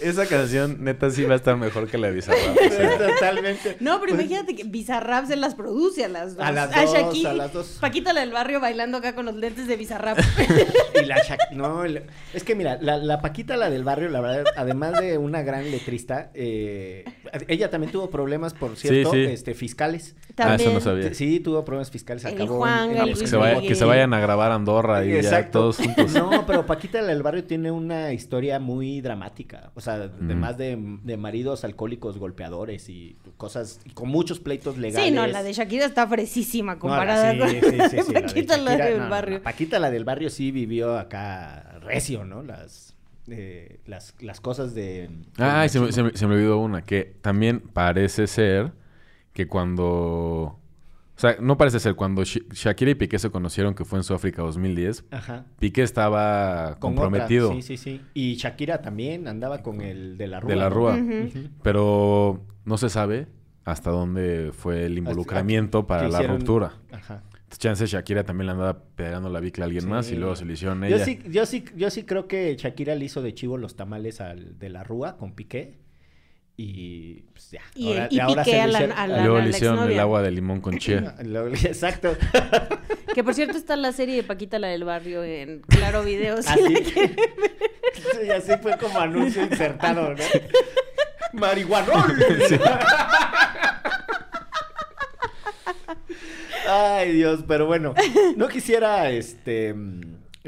Esa 0.00 0.26
canción, 0.26 0.76
neta, 0.84 1.10
sí 1.10 1.24
va 1.24 1.32
a 1.32 1.36
estar 1.36 1.56
mejor 1.56 1.88
que 1.88 1.98
la 1.98 2.06
de 2.08 2.14
Bizarrap. 2.14 2.56
o 2.56 2.70
sea. 2.70 2.98
Totalmente. 3.08 3.76
No, 3.80 4.00
pero 4.00 4.14
Pues- 4.14 4.26
imagínate 4.26 4.54
que 4.54 4.64
Bizarrap 4.64 5.26
se 5.26 5.36
las 5.36 5.54
produce 5.56 6.04
a 6.04 6.08
las 6.08 6.36
dos. 6.36 6.46
A 6.46 6.52
las 6.52 6.70
dos, 6.74 6.94
Shakira- 6.94 7.30
a 7.30 7.34
las 7.34 7.52
dos. 7.52 7.78
Paquita 7.80 8.12
la 8.12 8.20
del 8.20 8.30
barrio 8.32 8.60
bailando 8.60 8.98
acá 8.98 9.14
con 9.14 9.26
los 9.26 9.34
lentes 9.34 9.66
de 9.66 9.76
Bizarrap. 9.76 10.18
Y 11.00 11.04
la 11.04 11.16
Shak- 11.18 11.50
no, 11.52 11.84
el- 11.84 12.04
es 12.32 12.44
que 12.44 12.54
mira, 12.54 12.78
la, 12.80 12.96
la 12.98 13.20
Paquita, 13.20 13.56
la 13.56 13.70
del 13.70 13.82
barrio, 13.84 14.08
la 14.08 14.20
verdad, 14.20 14.44
además 14.56 15.00
de 15.00 15.18
una 15.18 15.42
gran 15.42 15.68
letrista, 15.70 16.30
eh, 16.34 17.04
ella 17.48 17.70
también 17.70 17.90
tuvo 17.92 18.08
problemas, 18.10 18.54
por 18.54 18.76
cierto, 18.76 19.10
sí. 19.12 19.24
este, 19.24 19.54
fiscales. 19.54 20.14
Ah, 20.36 20.54
eso 20.54 20.72
no 20.72 20.80
sabía. 20.80 21.12
Sí, 21.14 21.40
tuvo 21.40 21.64
problemas 21.64 21.90
fiscales. 21.90 22.24
El 22.24 22.34
acabó 22.34 22.58
Juan, 22.58 22.90
en- 22.90 22.96
el 22.96 22.96
en- 22.98 23.04
Pues 23.08 23.18
que, 23.20 23.26
se 23.26 23.36
vaya- 23.36 23.60
que 23.60 23.74
se 23.74 23.84
vayan 23.84 24.14
a 24.14 24.20
grabar 24.20 24.52
a 24.52 24.54
Andorra 24.54 25.04
y 25.04 25.08
ya 25.10 25.16
Exacto. 25.16 25.58
todos 25.60 25.78
juntos. 25.78 26.12
No, 26.12 26.46
pero 26.46 26.64
Paquita 26.66 27.00
la 27.02 27.08
del 27.08 27.22
barrio 27.24 27.42
tiene 27.44 27.70
una 27.72 28.12
historia 28.12 28.60
muy 28.60 29.00
dramática. 29.00 29.70
O 29.74 29.80
sea, 29.80 29.87
además 29.94 30.56
de, 30.58 30.76
de 31.02 31.16
maridos 31.16 31.64
alcohólicos 31.64 32.18
golpeadores 32.18 32.88
y 32.88 33.16
cosas, 33.36 33.80
y 33.84 33.90
con 33.90 34.08
muchos 34.08 34.40
pleitos 34.40 34.78
legales. 34.78 35.08
Sí, 35.10 35.14
no, 35.14 35.26
la 35.26 35.42
de 35.42 35.52
Shakira 35.52 35.84
está 35.86 36.06
fresísima 36.06 36.74
No, 36.74 36.80
comparada 36.80 37.32
sí, 37.32 37.38
con 37.38 37.48
sí, 37.50 37.60
sí, 37.90 38.02
sí, 38.02 38.12
la 38.12 38.20
de 38.20 38.26
Paquita 38.26 38.56
la 38.58 38.76
del 38.76 38.98
no, 38.98 39.08
barrio. 39.08 39.38
no, 39.38 39.42
Paquita 39.44 39.78
la 39.78 39.90
del 39.90 40.04
barrio 40.04 40.30
sí 40.30 40.50
vivió 40.50 40.98
acá 40.98 41.78
recio, 41.80 42.24
¿no? 42.24 42.42
Las, 42.42 42.94
eh, 43.28 43.80
las, 43.86 44.14
las 44.20 44.40
cosas 44.40 44.74
de... 44.74 45.10
Ah, 45.38 45.62
me, 45.62 45.68
se 45.92 46.02
me- 46.02 46.12
se 46.16 46.26
me 46.26 46.34
olvidó 46.34 46.58
una, 46.58 46.82
que 46.82 47.14
también 47.20 47.60
parece 47.60 48.26
ser 48.26 48.72
que 49.32 49.46
cuando... 49.46 50.58
O 51.18 51.20
sea, 51.20 51.36
no 51.40 51.56
parece 51.58 51.80
ser, 51.80 51.96
cuando 51.96 52.22
Sh- 52.22 52.46
Shakira 52.52 52.92
y 52.92 52.94
Piqué 52.94 53.18
se 53.18 53.28
conocieron, 53.28 53.74
que 53.74 53.84
fue 53.84 53.98
en 53.98 54.04
Sudáfrica 54.04 54.40
2010, 54.42 55.04
Ajá. 55.10 55.46
Piqué 55.58 55.82
estaba 55.82 56.76
Con 56.78 56.94
comprometido 56.94 57.48
otra, 57.50 57.60
Sí, 57.60 57.76
sí, 57.76 57.76
sí. 57.76 58.00
Y 58.14 58.36
Shakira 58.36 58.80
también 58.82 59.26
andaba 59.26 59.62
con 59.64 59.80
el 59.80 60.16
de 60.16 60.28
la 60.28 60.38
Rúa. 60.38 60.48
de 60.50 60.56
la. 60.56 60.68
Rúa, 60.68 60.96
pero 61.62 62.44
no 62.64 62.78
se 62.78 62.88
sabe 62.88 63.26
hasta 63.64 63.90
dónde 63.90 64.50
fue 64.52 64.86
el 64.86 64.96
involucramiento 64.98 65.86
para 65.86 66.08
la 66.08 66.18
hicieron- 66.20 66.38
ruptura. 66.38 66.72
Ajá. 66.92 67.22
Chance 67.56 67.86
Shakira 67.86 68.24
también 68.24 68.46
le 68.46 68.52
andaba 68.52 68.78
pegando 68.94 69.28
la 69.30 69.40
bicla 69.40 69.64
a 69.64 69.66
alguien 69.66 69.88
más 69.88 70.12
y 70.12 70.16
luego 70.16 70.36
se 70.36 70.44
le 70.44 70.52
hicieron 70.52 70.80
Yo 70.82 70.86
ella. 70.96 71.04
sí, 71.04 71.18
yo 71.30 71.46
sí, 71.46 71.64
yo 71.76 71.90
sí 71.90 72.04
creo 72.04 72.28
que 72.28 72.54
Shakira 72.56 72.94
le 72.94 73.06
hizo 73.06 73.22
de 73.22 73.34
chivo 73.34 73.56
los 73.56 73.74
tamales 73.74 74.20
al 74.20 74.58
de 74.58 74.68
la 74.68 74.84
Rúa 74.84 75.16
con 75.16 75.32
Piqué. 75.32 75.78
Y 76.60 77.22
pues 77.32 77.52
ya. 77.52 77.60
Y- 77.76 77.92
y 78.10 78.18
ahora 78.18 78.42
Piqué 78.42 78.50
se 78.56 78.60
a 78.60 78.66
lo 78.66 78.72
la- 78.72 78.78
hicieron- 78.80 78.98
a 78.98 79.04
Y 79.06 79.08
la- 79.10 79.20
luego 79.22 79.36
a 79.36 79.40
le 79.42 79.50
hicieron 79.50 79.90
el 79.92 80.00
agua 80.00 80.22
de 80.22 80.30
limón 80.32 80.60
con 80.60 80.76
chía. 80.78 81.14
Luego- 81.24 81.48
Exacto. 81.54 82.16
Que 83.14 83.24
por 83.24 83.34
cierto 83.34 83.56
está 83.56 83.74
la 83.76 83.90
serie 83.92 84.16
de 84.16 84.22
Paquita 84.24 84.58
la 84.58 84.68
del 84.68 84.84
barrio 84.84 85.24
en 85.24 85.60
Claro 85.68 86.02
Video. 86.04 86.42
si 86.42 86.48
Así, 86.48 86.62
la 86.74 86.80
Sí, 86.80 88.30
así 88.30 88.52
fue 88.62 88.76
como 88.76 88.98
anuncio 89.00 89.42
insertado, 89.42 90.14
¿no? 90.14 90.22
¡Marihuanol! 91.32 92.22
Ay, 96.68 97.12
Dios, 97.12 97.44
pero 97.46 97.66
bueno, 97.66 97.94
no 98.36 98.48
quisiera 98.48 99.10
este 99.10 99.74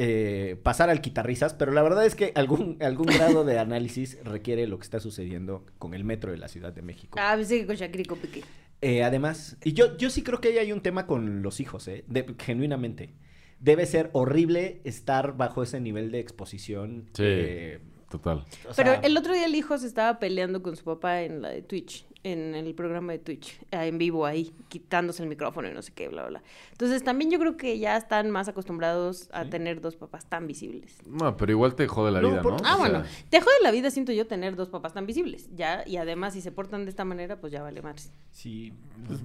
eh, 0.02 0.56
pasar 0.62 0.88
al 0.88 1.02
quitarrisas, 1.02 1.52
pero 1.52 1.72
la 1.72 1.82
verdad 1.82 2.06
es 2.06 2.14
que 2.14 2.32
algún, 2.34 2.78
algún 2.82 3.04
grado 3.06 3.44
de 3.44 3.58
análisis 3.58 4.16
requiere 4.24 4.66
lo 4.66 4.78
que 4.78 4.84
está 4.84 4.98
sucediendo 4.98 5.66
con 5.78 5.92
el 5.92 6.04
metro 6.04 6.30
de 6.32 6.38
la 6.38 6.48
Ciudad 6.48 6.72
de 6.72 6.80
México. 6.80 7.18
Ah, 7.20 7.34
pensé 7.36 7.60
que 7.60 7.66
con 7.66 7.76
Shakira 7.76 8.02
y 8.02 8.06
con 8.06 8.18
Piqué. 8.18 8.42
Eh, 8.80 9.04
además, 9.04 9.58
y 9.62 9.74
yo, 9.74 9.98
yo 9.98 10.08
sí 10.08 10.22
creo 10.22 10.40
que 10.40 10.48
ahí 10.48 10.56
hay 10.58 10.72
un 10.72 10.80
tema 10.80 11.06
con 11.06 11.42
los 11.42 11.60
hijos, 11.60 11.86
¿eh? 11.86 12.02
De- 12.08 12.34
genuinamente. 12.38 13.12
Debe 13.58 13.84
ser 13.84 14.08
horrible 14.14 14.80
estar 14.84 15.36
bajo 15.36 15.62
ese 15.62 15.80
nivel 15.80 16.10
de 16.10 16.20
exposición. 16.20 17.10
Sí. 17.12 17.22
eh, 17.26 17.80
Total. 18.08 18.38
o 18.38 18.72
Pero 18.74 18.94
el 19.02 19.16
otro 19.18 19.34
día 19.34 19.44
el 19.44 19.54
hijo 19.54 19.76
se 19.76 19.86
estaba 19.86 20.18
peleando 20.18 20.62
con 20.62 20.76
su 20.76 20.84
papá 20.84 21.22
en 21.22 21.42
la 21.42 21.50
de 21.50 21.60
Twitch, 21.60 22.06
en 22.22 22.54
el 22.54 22.74
programa 22.74 23.12
de 23.12 23.18
Twitch, 23.18 23.58
ah, 23.72 23.86
en 23.86 23.96
vivo 23.98 24.26
ahí, 24.26 24.52
quitándose 24.68 25.22
el 25.22 25.28
micrófono 25.28 25.68
y 25.68 25.72
no 25.72 25.80
sé 25.80 25.92
qué, 25.92 26.08
bla, 26.08 26.22
bla, 26.22 26.40
bla. 26.40 26.42
Entonces 26.72 27.02
también 27.02 27.30
yo 27.30 27.38
creo 27.38 27.56
que 27.56 27.78
ya 27.78 27.96
están 27.96 28.30
más 28.30 28.46
acostumbrados 28.48 29.28
a 29.32 29.46
tener 29.46 29.80
dos 29.80 29.96
papás 29.96 30.26
tan 30.28 30.46
visibles. 30.46 30.98
No, 31.06 31.36
pero 31.36 31.52
igual 31.52 31.74
te 31.74 31.86
jode 31.88 32.10
la 32.12 32.20
No, 32.20 32.28
vida, 32.30 32.42
por- 32.42 32.52
¿no? 32.52 32.58
Ah, 32.58 32.74
O 32.74 32.78
sea, 32.80 32.90
bueno, 32.90 33.04
te 33.30 33.40
jode 33.40 33.54
la 33.62 33.70
vida, 33.70 33.90
siento 33.90 34.12
yo, 34.12 34.26
tener 34.26 34.54
dos 34.56 34.68
papás 34.68 34.92
tan 34.92 35.06
visibles, 35.06 35.48
ya, 35.54 35.82
y 35.86 35.96
además 35.96 36.34
si 36.34 36.40
se 36.42 36.52
portan 36.52 36.84
de 36.84 36.90
esta 36.90 37.04
manera, 37.04 37.40
pues 37.40 37.52
ya 37.52 37.62
vale 37.62 37.80
más. 37.82 38.12
sí, 38.32 38.72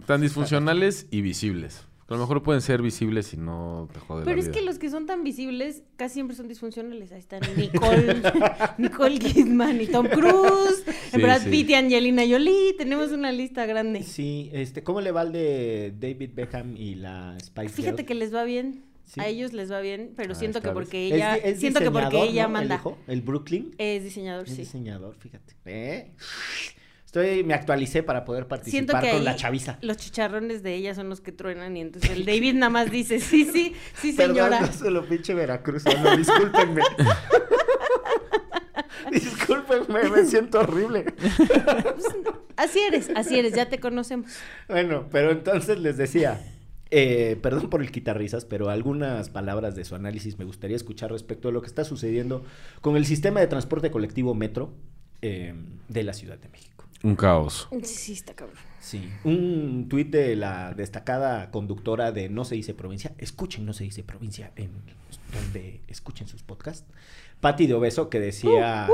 Tan 0.05 0.21
disfuncionales 0.21 1.07
y 1.11 1.21
visibles. 1.21 1.85
A 2.07 2.13
lo 2.13 2.19
mejor 2.19 2.43
pueden 2.43 2.61
ser 2.61 2.83
visibles 2.83 3.33
y 3.33 3.37
no 3.37 3.89
te 3.91 3.99
jode 3.99 4.25
Pero 4.25 4.35
la 4.35 4.39
es 4.41 4.49
vida. 4.49 4.59
que 4.59 4.63
los 4.65 4.77
que 4.77 4.91
son 4.91 5.07
tan 5.07 5.23
visibles 5.23 5.81
casi 5.95 6.13
siempre 6.15 6.35
son 6.35 6.47
disfuncionales. 6.47 7.11
Ahí 7.11 7.17
están 7.17 7.41
Nicole, 7.57 8.21
Nicole 8.77 9.17
Kidman 9.17 9.81
y 9.81 9.87
Tom 9.87 10.05
Cruise, 10.07 10.83
Sí, 11.11 11.19
Brad 11.19 11.41
sí. 11.41 11.49
Pitt 11.49 11.69
y 11.71 11.73
Angelina 11.73 12.21
Jolie. 12.29 12.73
Tenemos 12.77 13.11
una 13.11 13.31
lista 13.31 13.65
grande. 13.65 14.03
Sí, 14.03 14.51
este, 14.53 14.83
¿cómo 14.83 15.01
le 15.01 15.11
va 15.11 15.23
el 15.23 15.31
de 15.31 15.93
David 15.99 16.29
Beckham 16.35 16.77
y 16.77 16.93
la 16.93 17.35
Spice 17.43 17.69
Fíjate 17.69 17.97
Girl? 18.03 18.05
que 18.05 18.13
les 18.15 18.33
va 18.33 18.43
bien. 18.43 18.83
Sí. 19.05 19.19
A 19.19 19.27
ellos 19.27 19.53
les 19.53 19.71
va 19.71 19.79
bien, 19.81 20.13
pero 20.15 20.33
Ah, 20.33 20.35
siento 20.35 20.61
que 20.61 20.69
porque 20.69 21.07
Es 21.09 21.13
ella, 21.13 21.35
es 21.37 21.59
siento 21.59 21.79
que 21.79 21.89
porque 21.91 22.21
ella 22.23 22.43
¿no? 22.43 22.53
manda. 22.53 22.75
El, 22.75 22.81
hijo, 22.81 22.97
el 23.07 23.21
Brooklyn. 23.21 23.73
Es 23.79 24.03
diseñador, 24.03 24.45
Es 24.47 24.53
sí. 24.53 24.61
diseñador, 24.61 25.15
fíjate. 25.15 25.53
¿Eh? 25.65 26.11
Estoy, 27.15 27.45
me 27.45 27.53
actualicé 27.53 28.03
para 28.03 28.25
poder 28.25 28.45
participar 28.45 29.01
que 29.01 29.11
con 29.11 29.23
la 29.23 29.37
chaviza. 29.37 29.77
los 29.81 29.95
chicharrones 29.95 30.63
de 30.63 30.75
ella 30.75 30.93
son 30.93 31.07
los 31.07 31.21
que 31.21 31.31
truenan 31.31 31.77
y 31.77 31.79
entonces 31.79 32.11
el 32.11 32.25
David 32.25 32.55
nada 32.55 32.69
más 32.69 32.91
dice, 32.91 33.21
sí, 33.21 33.45
sí, 33.45 33.73
sí, 33.93 34.11
Perdón, 34.11 34.35
señora. 34.35 34.59
no 34.59 34.73
se 34.73 34.91
lo 34.91 35.05
pinche 35.05 35.33
veracruzano, 35.33 36.17
discúlpenme. 36.17 36.81
discúlpenme, 39.13 40.09
me 40.09 40.25
siento 40.25 40.59
horrible. 40.59 41.05
Así 42.57 42.79
eres, 42.79 43.09
así 43.15 43.39
eres, 43.39 43.53
ya 43.53 43.67
te 43.67 43.79
conocemos. 43.79 44.31
Bueno, 44.67 45.07
pero 45.11 45.31
entonces 45.31 45.79
les 45.79 45.97
decía, 45.97 46.41
eh, 46.89 47.37
perdón 47.41 47.69
por 47.69 47.81
el 47.81 47.91
quitarrisas, 47.91 48.43
pero 48.43 48.69
algunas 48.69 49.29
palabras 49.29 49.75
de 49.75 49.85
su 49.85 49.95
análisis 49.95 50.37
me 50.37 50.45
gustaría 50.45 50.75
escuchar 50.75 51.11
respecto 51.11 51.49
a 51.49 51.51
lo 51.51 51.61
que 51.61 51.67
está 51.67 51.83
sucediendo 51.83 52.43
con 52.81 52.97
el 52.97 53.05
sistema 53.05 53.41
de 53.41 53.47
transporte 53.47 53.91
colectivo 53.91 54.33
Metro 54.35 54.73
eh, 55.21 55.53
de 55.89 56.03
la 56.03 56.13
Ciudad 56.13 56.37
de 56.37 56.49
México. 56.49 56.74
Un 57.03 57.15
caos. 57.15 57.67
Sí, 57.83 58.13
está 58.13 58.33
cabrón. 58.33 58.57
Sí, 58.79 59.09
un 59.23 59.87
tuit 59.89 60.11
de 60.11 60.35
la 60.35 60.73
destacada 60.73 61.49
conductora 61.49 62.11
de 62.11 62.29
No 62.29 62.45
se 62.45 62.53
dice 62.53 62.75
provincia, 62.75 63.13
escuchen 63.17 63.65
No 63.65 63.73
se 63.73 63.83
dice 63.83 64.03
provincia 64.03 64.51
en 64.55 64.69
donde 65.33 65.81
escuchen 65.87 66.27
sus 66.27 66.43
podcasts, 66.43 66.85
Patti 67.39 67.67
de 67.67 67.73
Obeso 67.73 68.09
que 68.09 68.19
decía, 68.19 68.87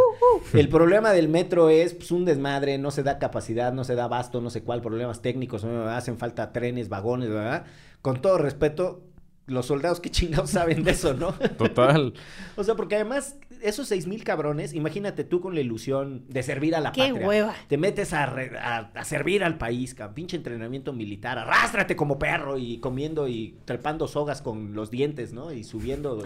el 0.54 0.70
problema 0.70 1.12
del 1.12 1.30
metro 1.30 1.70
es 1.70 1.93
pues, 1.93 2.12
un 2.12 2.26
desmadre, 2.26 2.78
no 2.78 2.91
se 2.91 3.04
da 3.04 3.20
capacidad, 3.20 3.72
no 3.74 3.84
se 3.84 3.95
da 3.95 4.06
abasto, 4.06 4.41
no 4.41 4.49
sé 4.49 4.64
cuál, 4.64 4.82
problemas 4.82 5.22
técnicos, 5.22 5.64
no, 5.64 5.88
hacen 5.89 6.18
falta 6.18 6.52
trenes, 6.52 6.89
vagones, 6.89 7.30
¿verdad? 7.30 7.66
Con 8.02 8.22
todo 8.22 8.38
respeto, 8.38 9.04
los 9.48 9.66
soldados 9.66 10.00
que 10.00 10.10
chingados 10.10 10.52
saben 10.52 10.84
de 10.84 10.92
eso, 10.92 11.14
¿no? 11.14 11.34
Total. 11.58 12.14
o 12.56 12.64
sea, 12.64 12.76
porque 12.76 12.96
además, 12.96 13.36
esos 13.62 13.88
seis 13.88 14.08
mil 14.08 14.24
cabrones, 14.24 14.74
imagínate 14.74 15.24
tú 15.24 15.42
con 15.42 15.56
la 15.56 15.62
ilusión 15.62 16.24
de 16.30 16.44
servir 16.44 16.76
a 16.76 16.80
la 16.80 16.92
¡Qué 16.92 17.10
patria. 17.10 17.28
hueva! 17.28 17.54
Te 17.68 17.78
metes 17.78 18.14
a, 18.14 18.26
re- 18.28 18.58
a- 18.58 18.92
a 18.94 19.04
servir 19.04 19.44
al 19.44 19.58
país, 19.58 19.94
cabrón. 19.94 20.16
Pinche 20.16 20.38
entrenamiento 20.38 20.94
militar. 20.94 21.38
Arrástrate 21.38 21.96
como 21.96 22.18
perro 22.20 22.58
y 22.58 22.78
comiendo 22.80 23.28
y 23.28 23.58
trepando 23.66 24.08
sogas 24.08 24.42
con 24.42 24.74
los 24.74 24.89
dientes, 24.92 25.34
¿no? 25.34 25.52
Y 25.52 25.64
subiendo, 25.64 26.20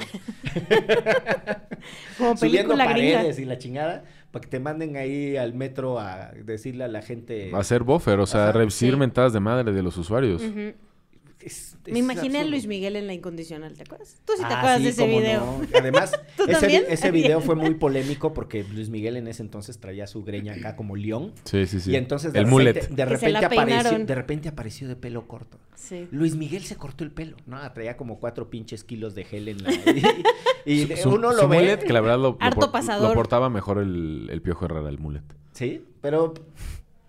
Como 2.17 2.37
subiendo 2.37 2.75
gringa. 2.75 2.85
paredes 2.91 3.39
y 3.39 3.45
la 3.45 3.57
chingada. 3.57 4.03
Para 4.31 4.43
que 4.43 4.49
te 4.49 4.59
manden 4.59 4.97
ahí 4.97 5.37
al 5.37 5.53
metro 5.53 5.97
a 5.99 6.31
decirle 6.43 6.83
a 6.83 6.87
la 6.89 7.01
gente. 7.01 7.49
Va 7.51 7.59
a 7.59 7.63
ser 7.63 7.83
buffer, 7.83 8.19
o 8.19 8.25
sea, 8.25 8.49
Ajá, 8.49 8.59
recibir 8.59 8.93
sí. 8.95 8.99
mentadas 8.99 9.31
de 9.33 9.39
madre 9.39 9.71
de 9.71 9.81
los 9.81 9.95
usuarios. 9.97 10.41
Es- 11.45 11.77
Me 11.85 11.99
imaginé 11.99 12.39
a. 12.39 12.43
Luis 12.43 12.65
Miguel 12.65 12.95
en 12.95 13.05
la 13.05 13.13
incondicional, 13.13 13.75
¿te 13.75 13.83
acuerdas? 13.83 14.15
Tú 14.25 14.33
sí 14.35 14.39
te 14.39 14.45
Ah, 14.53 14.57
acuerdas 14.57 14.77
sí, 14.79 14.83
de 14.85 14.89
ese 14.89 15.07
video. 15.07 15.39
no. 15.41 15.77
Además, 15.77 16.11
¿Tú 16.37 16.43
ese, 16.47 17.11
video 17.11 17.39
fue 17.39 17.53
muy 17.55 17.73
polémico 17.75 18.33
porque 18.33 18.63
Luis 18.63 18.89
Miguel 18.89 19.15
en 19.17 19.27
ese 19.27 19.43
entonces 19.43 19.77
traía 19.79 20.07
su 20.07 20.23
greña 20.23 20.53
acá 20.53 20.75
como 20.75 20.95
león. 20.95 21.33
Sí, 21.43 21.67
sí, 21.67 21.79
sí. 21.79 21.91
Y 21.91 21.95
entonces 21.97 22.33
de 22.33 22.39
el 22.39 22.45
repente, 22.45 22.51
mullet. 22.51 22.73
de 22.89 23.03
se 23.03 23.05
repente 23.05 23.45
apareció, 23.45 23.99
de 24.05 24.15
repente 24.15 24.49
apareció 24.49 24.87
de 24.87 24.95
pelo 24.95 25.27
corto. 25.27 25.59
Sí. 25.75 26.07
Luis 26.11 26.35
Miguel 26.35 26.63
se 26.63 26.75
cortó 26.77 27.03
el 27.03 27.11
pelo, 27.11 27.37
¿no? 27.45 27.59
Traía 27.73 27.95
como 27.95 28.19
cuatro 28.19 28.49
pinches 28.49 28.83
kilos 28.83 29.13
de 29.13 29.23
gel 29.25 29.47
en 29.49 29.63
la... 29.63 29.71
Y, 30.65 30.91
y 30.91 30.97
Su- 30.97 31.09
uno 31.11 31.31
su 31.31 31.37
lo 31.43 31.47
ve... 31.47 31.57
mullet, 31.59 31.77
que 31.77 31.93
la 31.93 32.01
verdad 32.01 32.17
lo, 32.17 32.29
lo 32.31 32.37
Harto 32.39 32.59
por- 32.61 32.71
pasador. 32.71 33.09
lo 33.09 33.13
portaba 33.13 33.51
mejor 33.51 33.77
el, 33.77 34.29
el 34.31 34.41
Piojo 34.41 34.65
Herrera, 34.65 34.89
el 34.89 34.97
mullet. 34.97 35.21
Sí, 35.51 35.85
pero... 36.01 36.33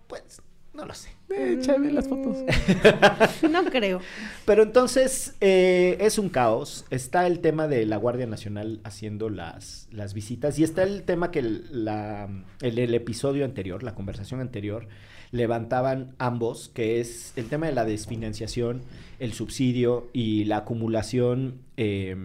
Pues, 0.05 0.41
no 0.77 0.85
lo 0.85 0.93
sé. 0.93 1.09
Échame 1.29 1.91
las 1.91 2.07
fotos. 2.07 2.37
No 3.51 3.65
creo. 3.65 3.99
Pero 4.45 4.63
entonces 4.63 5.35
eh, 5.41 5.97
es 5.99 6.17
un 6.17 6.29
caos. 6.29 6.85
Está 6.89 7.27
el 7.27 7.39
tema 7.39 7.67
de 7.67 7.85
la 7.85 7.97
Guardia 7.97 8.27
Nacional 8.27 8.79
haciendo 8.83 9.29
las, 9.29 9.87
las 9.91 10.13
visitas 10.13 10.57
y 10.59 10.63
está 10.63 10.83
el 10.83 11.03
tema 11.03 11.31
que 11.31 11.39
el, 11.39 11.65
la- 11.85 12.29
el- 12.61 12.79
el 12.79 12.93
episodio 12.93 13.43
anterior, 13.43 13.83
la 13.83 13.95
conversación 13.95 14.39
anterior, 14.39 14.87
levantaban 15.31 16.15
ambos, 16.19 16.69
que 16.69 16.99
es 17.01 17.33
el 17.35 17.47
tema 17.49 17.65
de 17.67 17.73
la 17.73 17.83
desfinanciación, 17.83 18.81
el 19.19 19.33
subsidio 19.33 20.07
y 20.13 20.45
la 20.45 20.57
acumulación 20.57 21.59
eh, 21.75 22.15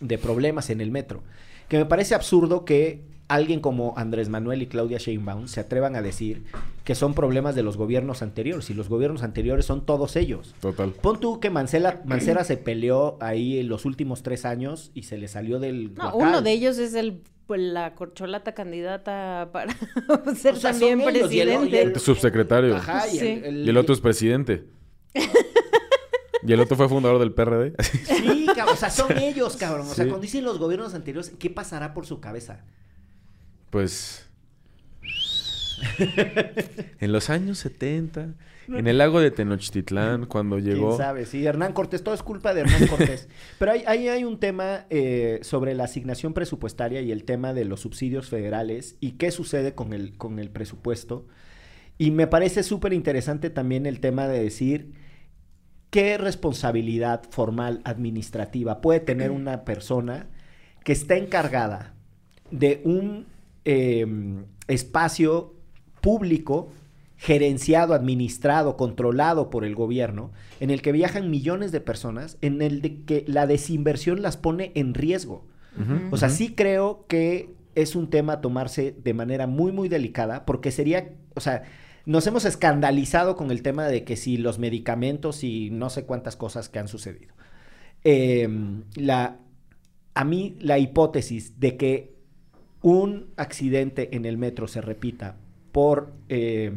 de 0.00 0.18
problemas 0.18 0.70
en 0.70 0.80
el 0.80 0.90
metro. 0.92 1.22
Que 1.68 1.78
me 1.78 1.86
parece 1.86 2.14
absurdo 2.14 2.64
que 2.64 3.00
alguien 3.34 3.60
como 3.60 3.94
Andrés 3.96 4.28
Manuel 4.28 4.62
y 4.62 4.66
Claudia 4.66 4.98
Sheinbaum 4.98 5.48
se 5.48 5.60
atrevan 5.60 5.96
a 5.96 6.02
decir 6.02 6.44
que 6.84 6.94
son 6.94 7.14
problemas 7.14 7.54
de 7.54 7.62
los 7.62 7.76
gobiernos 7.76 8.22
anteriores 8.22 8.70
y 8.70 8.74
los 8.74 8.88
gobiernos 8.88 9.22
anteriores 9.22 9.64
son 9.66 9.84
todos 9.86 10.16
ellos. 10.16 10.54
Total. 10.60 10.90
Pon 10.90 11.20
tú 11.20 11.40
que 11.40 11.50
Mancela, 11.50 12.02
Mancera 12.06 12.44
se 12.44 12.56
peleó 12.56 13.16
ahí 13.20 13.58
en 13.58 13.68
los 13.68 13.84
últimos 13.84 14.22
tres 14.22 14.44
años 14.44 14.90
y 14.94 15.04
se 15.04 15.18
le 15.18 15.28
salió 15.28 15.58
del 15.58 15.94
No, 15.94 16.12
guacal. 16.12 16.28
uno 16.28 16.42
de 16.42 16.52
ellos 16.52 16.78
es 16.78 16.94
el 16.94 17.22
pues, 17.46 17.60
la 17.60 17.94
corcholata 17.94 18.52
candidata 18.54 19.50
para 19.52 19.74
ser 20.36 20.54
O 20.54 20.56
sea, 20.56 20.70
también 20.70 21.00
son 21.00 21.14
ellos 21.16 21.32
y 21.32 21.40
el- 21.40 21.48
y 21.48 21.52
presidente. 21.56 21.82
el- 21.82 22.00
Subsecretario. 22.00 22.76
Ajá, 22.76 23.06
y, 23.08 23.18
Sí. 23.18 23.26
el, 23.28 23.44
el- 23.44 23.66
Y 23.66 23.70
el 23.70 23.76
otro 23.76 23.94
es 23.94 24.00
presidente. 24.00 24.64
y 26.46 26.52
el 26.52 26.60
otro 26.60 26.76
fue 26.76 26.88
fundador 26.88 27.18
del 27.18 27.32
PRD. 27.32 27.74
Sí, 27.82 28.46
cabrón, 28.54 28.74
o 28.74 28.76
sea, 28.76 28.90
son 28.90 29.12
ellos, 29.18 29.56
cabrón. 29.56 29.86
O 29.88 29.94
sea, 29.94 30.04
Sí. 30.04 30.10
cuando 30.10 30.20
dicen 30.22 30.44
los 30.44 30.58
gobiernos 30.58 30.94
anteriores, 30.94 31.30
¿qué 31.38 31.48
pasará 31.50 31.94
por 31.94 32.06
su 32.06 32.20
cabeza? 32.20 32.64
Pues. 33.74 34.24
en 37.00 37.10
los 37.10 37.28
años 37.28 37.58
70, 37.58 38.34
en 38.68 38.86
el 38.86 38.98
lago 38.98 39.18
de 39.18 39.32
Tenochtitlán, 39.32 40.26
cuando 40.26 40.60
llegó. 40.60 40.90
¿Quién 40.90 40.98
sabe? 40.98 41.26
Sí, 41.26 41.44
Hernán 41.44 41.72
Cortés, 41.72 42.04
todo 42.04 42.14
es 42.14 42.22
culpa 42.22 42.54
de 42.54 42.60
Hernán 42.60 42.86
Cortés. 42.86 43.28
Pero 43.58 43.72
ahí 43.72 43.82
hay, 43.88 44.06
hay 44.06 44.22
un 44.22 44.38
tema 44.38 44.86
eh, 44.90 45.40
sobre 45.42 45.74
la 45.74 45.84
asignación 45.84 46.34
presupuestaria 46.34 47.00
y 47.00 47.10
el 47.10 47.24
tema 47.24 47.52
de 47.52 47.64
los 47.64 47.80
subsidios 47.80 48.28
federales 48.28 48.96
y 49.00 49.12
qué 49.12 49.32
sucede 49.32 49.74
con 49.74 49.92
el, 49.92 50.16
con 50.16 50.38
el 50.38 50.50
presupuesto. 50.50 51.26
Y 51.98 52.12
me 52.12 52.28
parece 52.28 52.62
súper 52.62 52.92
interesante 52.92 53.50
también 53.50 53.86
el 53.86 53.98
tema 53.98 54.28
de 54.28 54.40
decir 54.40 54.92
qué 55.90 56.16
responsabilidad 56.16 57.24
formal 57.28 57.80
administrativa 57.82 58.80
puede 58.80 59.00
tener 59.00 59.30
una 59.32 59.64
persona 59.64 60.28
que 60.84 60.92
está 60.92 61.16
encargada 61.16 61.96
de 62.52 62.80
un 62.84 63.33
eh, 63.64 64.06
espacio 64.68 65.54
público 66.00 66.70
gerenciado, 67.16 67.94
administrado, 67.94 68.76
controlado 68.76 69.48
por 69.48 69.64
el 69.64 69.74
gobierno, 69.74 70.32
en 70.60 70.70
el 70.70 70.82
que 70.82 70.92
viajan 70.92 71.30
millones 71.30 71.72
de 71.72 71.80
personas, 71.80 72.36
en 72.42 72.60
el 72.60 72.82
de 72.82 73.02
que 73.04 73.24
la 73.26 73.46
desinversión 73.46 74.20
las 74.20 74.36
pone 74.36 74.72
en 74.74 74.94
riesgo. 74.94 75.46
O 76.12 76.16
sea, 76.16 76.28
sí 76.28 76.54
creo 76.54 77.04
que 77.08 77.52
es 77.74 77.96
un 77.96 78.08
tema 78.08 78.34
a 78.34 78.40
tomarse 78.40 78.92
de 78.92 79.14
manera 79.14 79.48
muy, 79.48 79.72
muy 79.72 79.88
delicada, 79.88 80.44
porque 80.44 80.70
sería, 80.70 81.14
o 81.34 81.40
sea, 81.40 81.64
nos 82.06 82.26
hemos 82.26 82.44
escandalizado 82.44 83.34
con 83.34 83.50
el 83.50 83.62
tema 83.62 83.88
de 83.88 84.04
que 84.04 84.16
si 84.16 84.36
los 84.36 84.58
medicamentos 84.58 85.42
y 85.42 85.70
no 85.70 85.90
sé 85.90 86.04
cuántas 86.04 86.36
cosas 86.36 86.68
que 86.68 86.78
han 86.78 86.88
sucedido. 86.88 87.34
Eh, 88.04 88.48
la, 88.94 89.38
a 90.14 90.24
mí 90.24 90.56
la 90.60 90.78
hipótesis 90.78 91.58
de 91.58 91.76
que 91.76 92.13
un 92.84 93.30
accidente 93.38 94.14
en 94.14 94.26
el 94.26 94.36
metro 94.36 94.68
se 94.68 94.82
repita 94.82 95.36
por 95.72 96.12
eh, 96.28 96.70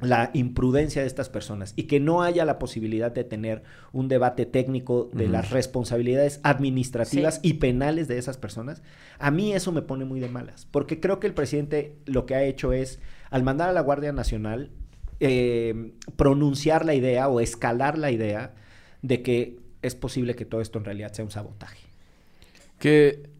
la 0.00 0.30
imprudencia 0.32 1.02
de 1.02 1.06
estas 1.08 1.28
personas 1.28 1.74
y 1.76 1.82
que 1.82 2.00
no 2.00 2.22
haya 2.22 2.46
la 2.46 2.58
posibilidad 2.58 3.12
de 3.12 3.22
tener 3.22 3.62
un 3.92 4.08
debate 4.08 4.46
técnico 4.46 5.10
de 5.12 5.28
las 5.28 5.50
responsabilidades 5.50 6.40
administrativas 6.42 7.34
Sí. 7.34 7.40
y 7.50 7.54
penales 7.54 8.08
de 8.08 8.16
esas 8.16 8.38
personas, 8.38 8.82
a 9.18 9.30
mí 9.30 9.52
eso 9.52 9.72
me 9.72 9.82
pone 9.82 10.06
muy 10.06 10.20
de 10.20 10.30
malas, 10.30 10.66
porque 10.70 11.00
creo 11.00 11.20
que 11.20 11.26
el 11.26 11.34
presidente 11.34 11.96
lo 12.06 12.24
que 12.24 12.34
ha 12.34 12.42
hecho 12.42 12.72
es, 12.72 12.98
al 13.28 13.42
mandar 13.42 13.68
a 13.68 13.72
la 13.74 13.82
Guardia 13.82 14.12
Nacional, 14.12 14.70
eh, 15.20 15.92
pronunciar 16.16 16.86
la 16.86 16.94
idea 16.94 17.28
o 17.28 17.40
escalar 17.40 17.98
la 17.98 18.10
idea 18.10 18.54
de 19.02 19.20
que 19.20 19.58
es 19.82 19.94
posible 19.94 20.34
que 20.34 20.46
todo 20.46 20.62
esto 20.62 20.78
en 20.78 20.86
realidad 20.86 21.12
sea 21.12 21.26
un 21.26 21.30
sabotaje. 21.30 21.80
Que, 22.78 23.35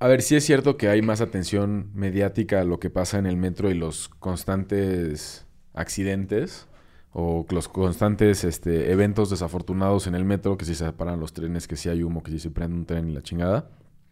a 0.00 0.06
ver, 0.08 0.22
sí 0.22 0.36
es 0.36 0.44
cierto 0.44 0.76
que 0.76 0.88
hay 0.88 1.02
más 1.02 1.20
atención 1.20 1.90
mediática 1.94 2.60
a 2.60 2.64
lo 2.64 2.78
que 2.80 2.90
pasa 2.90 3.18
en 3.18 3.26
el 3.26 3.36
metro 3.36 3.70
y 3.70 3.74
los 3.74 4.08
constantes 4.08 5.46
accidentes 5.74 6.66
o 7.12 7.46
los 7.50 7.68
constantes 7.68 8.44
este, 8.44 8.92
eventos 8.92 9.30
desafortunados 9.30 10.06
en 10.06 10.14
el 10.14 10.24
metro, 10.24 10.56
que 10.58 10.64
si 10.64 10.74
se 10.74 10.84
separan 10.84 11.18
los 11.20 11.32
trenes, 11.32 11.66
que 11.66 11.76
si 11.76 11.88
hay 11.88 12.02
humo, 12.02 12.22
que 12.22 12.30
si 12.30 12.38
se 12.38 12.50
prende 12.50 12.76
un 12.76 12.84
tren 12.86 13.08
y 13.08 13.12
la 13.14 13.22
chingada. 13.22 13.70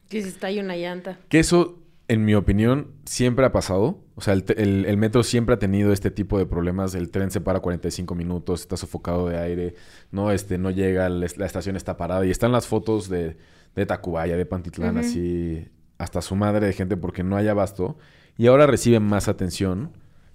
Que 0.08 0.22
se 0.22 0.28
estalla 0.28 0.62
una 0.62 0.76
llanta. 0.76 1.18
Que 1.28 1.38
eso, 1.38 1.78
en 2.08 2.24
mi 2.24 2.34
opinión, 2.34 2.92
siempre 3.04 3.44
ha 3.44 3.52
pasado. 3.52 4.02
O 4.14 4.22
sea, 4.22 4.32
el, 4.34 4.44
el- 4.56 4.86
el 4.86 4.96
metro 4.96 5.22
siempre 5.22 5.54
ha 5.54 5.58
tenido 5.58 5.92
este 5.92 6.10
tipo 6.10 6.38
de 6.38 6.46
problemas. 6.46 6.94
El 6.94 7.10
tren 7.10 7.30
se 7.30 7.40
para 7.40 7.60
45 7.60 8.14
minutos, 8.14 8.62
está 8.62 8.76
sofocado 8.76 9.28
de 9.28 9.38
aire, 9.38 9.74
no, 10.10 10.32
este, 10.32 10.58
no 10.58 10.70
llega, 10.70 11.08
la, 11.08 11.26
estación 11.26 11.76
está 11.76 11.96
parada. 11.96 12.24
Y 12.26 12.30
están 12.30 12.50
las 12.50 12.66
fotos 12.66 13.08
de, 13.08 13.36
de 13.74 13.86
Tacubaya, 13.86 14.36
de 14.36 14.46
Pantitlán, 14.46 14.96
así, 14.96 15.68
hasta 15.98 16.20
su 16.22 16.36
madre 16.36 16.66
de 16.66 16.72
gente 16.72 16.96
porque 16.96 17.22
no 17.22 17.36
hay 17.36 17.48
abasto. 17.48 17.96
Y 18.38 18.46
ahora 18.48 18.66
reciben 18.66 19.02
más 19.02 19.28
atención. 19.28 19.92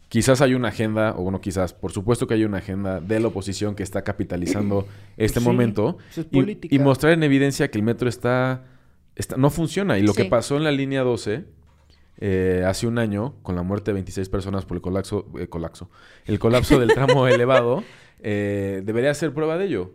Quizás 0.10 0.42
hay 0.42 0.56
una 0.56 0.70
agenda, 0.70 1.14
o 1.18 1.24
bueno, 1.24 1.40
quizás, 1.40 1.74
por 1.74 1.92
supuesto 1.94 2.28
que 2.28 2.34
hay 2.34 2.44
una 2.44 2.58
agenda 2.58 3.00
de 3.00 3.20
la 3.20 3.28
oposición 3.28 3.76
que 3.76 3.84
está 3.84 4.04
capitalizando 4.04 4.86
este 5.18 5.40
Sí, 5.40 5.46
momento 5.46 5.98
es 6.16 6.26
y- 6.70 6.80
mostrar 6.80 7.14
en 7.14 7.24
evidencia 7.24 7.72
que 7.72 7.78
el 7.78 7.84
metro 7.84 8.10
está, 8.10 8.64
está 9.16 9.38
no 9.38 9.50
funciona. 9.50 9.98
Y 9.98 10.02
lo 10.04 10.14
que 10.14 10.26
pasó 10.26 10.58
en 10.58 10.64
la 10.66 10.72
línea 10.72 11.04
12 11.04 11.46
eh, 12.18 12.64
hace 12.68 12.88
un 12.88 12.98
año, 13.00 13.36
con 13.42 13.56
la 13.56 13.64
muerte 13.64 13.92
de 13.92 13.94
26 13.94 14.28
personas 14.30 14.66
por 14.66 14.76
el 14.78 14.82
colapso, 14.82 15.28
eh, 15.40 15.48
colapso, 15.48 15.90
el 16.26 16.40
colapso 16.40 16.78
del 16.80 16.90
tramo 16.94 17.28
elevado, 17.30 17.84
eh, 18.20 18.82
debería 18.86 19.14
ser 19.14 19.34
prueba 19.34 19.58
de 19.58 19.66
ello. 19.66 19.92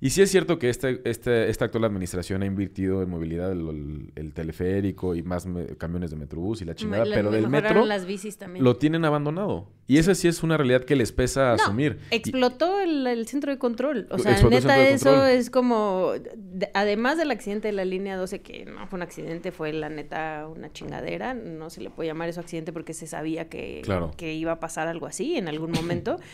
Y 0.00 0.10
sí 0.10 0.22
es 0.22 0.30
cierto 0.30 0.60
que 0.60 0.70
este, 0.70 1.00
este, 1.04 1.50
esta 1.50 1.64
actual 1.64 1.82
administración 1.84 2.42
ha 2.42 2.46
invertido 2.46 3.02
en 3.02 3.10
movilidad, 3.10 3.50
el, 3.50 3.68
el- 3.68 4.12
el 4.14 4.32
teleférico 4.32 5.16
y 5.16 5.24
más 5.24 5.44
me- 5.46 5.66
camiones 5.76 6.12
de 6.12 6.16
Metrobús 6.16 6.62
y 6.62 6.64
la 6.64 6.76
chingada, 6.76 7.04
Le- 7.04 7.16
pero 7.16 7.32
le 7.32 7.38
del 7.40 7.48
metro 7.48 7.84
las 7.84 8.06
bicis 8.06 8.36
también. 8.38 8.64
lo 8.64 8.76
tienen 8.76 9.04
abandonado. 9.04 9.66
Y 9.88 9.98
esa 9.98 10.14
sí 10.14 10.28
es 10.28 10.44
una 10.44 10.56
realidad 10.56 10.84
que 10.84 10.94
les 10.94 11.10
pesa 11.10 11.48
No, 11.56 11.62
asumir. 11.64 11.98
Y- 12.12 12.16
Explotó 12.16 12.80
el, 12.80 13.08
el 13.08 13.26
centro 13.26 13.50
de 13.50 13.58
control. 13.58 14.06
O 14.10 14.18
sea, 14.18 14.40
neta, 14.48 14.88
eso 14.88 15.26
es 15.26 15.50
como. 15.50 16.12
de- 16.36 16.70
además 16.74 17.18
del 17.18 17.32
accidente 17.32 17.66
de 17.66 17.72
la 17.72 17.84
línea 17.84 18.16
12, 18.16 18.40
que 18.40 18.66
no 18.66 18.86
fue 18.86 18.98
un 18.98 19.02
accidente, 19.02 19.50
fue 19.50 19.72
la 19.72 19.88
neta 19.88 20.46
una 20.46 20.72
chingadera. 20.72 21.34
No 21.34 21.70
se 21.70 21.80
le 21.80 21.90
puede 21.90 22.08
llamar 22.08 22.28
eso 22.28 22.38
accidente 22.40 22.72
porque 22.72 22.94
se 22.94 23.08
sabía 23.08 23.48
que, 23.48 23.80
Claro. 23.82 24.12
que 24.16 24.32
iba 24.34 24.52
a 24.52 24.60
pasar 24.60 24.86
algo 24.86 25.06
así 25.06 25.36
en 25.36 25.48
algún 25.48 25.72
momento. 25.72 26.18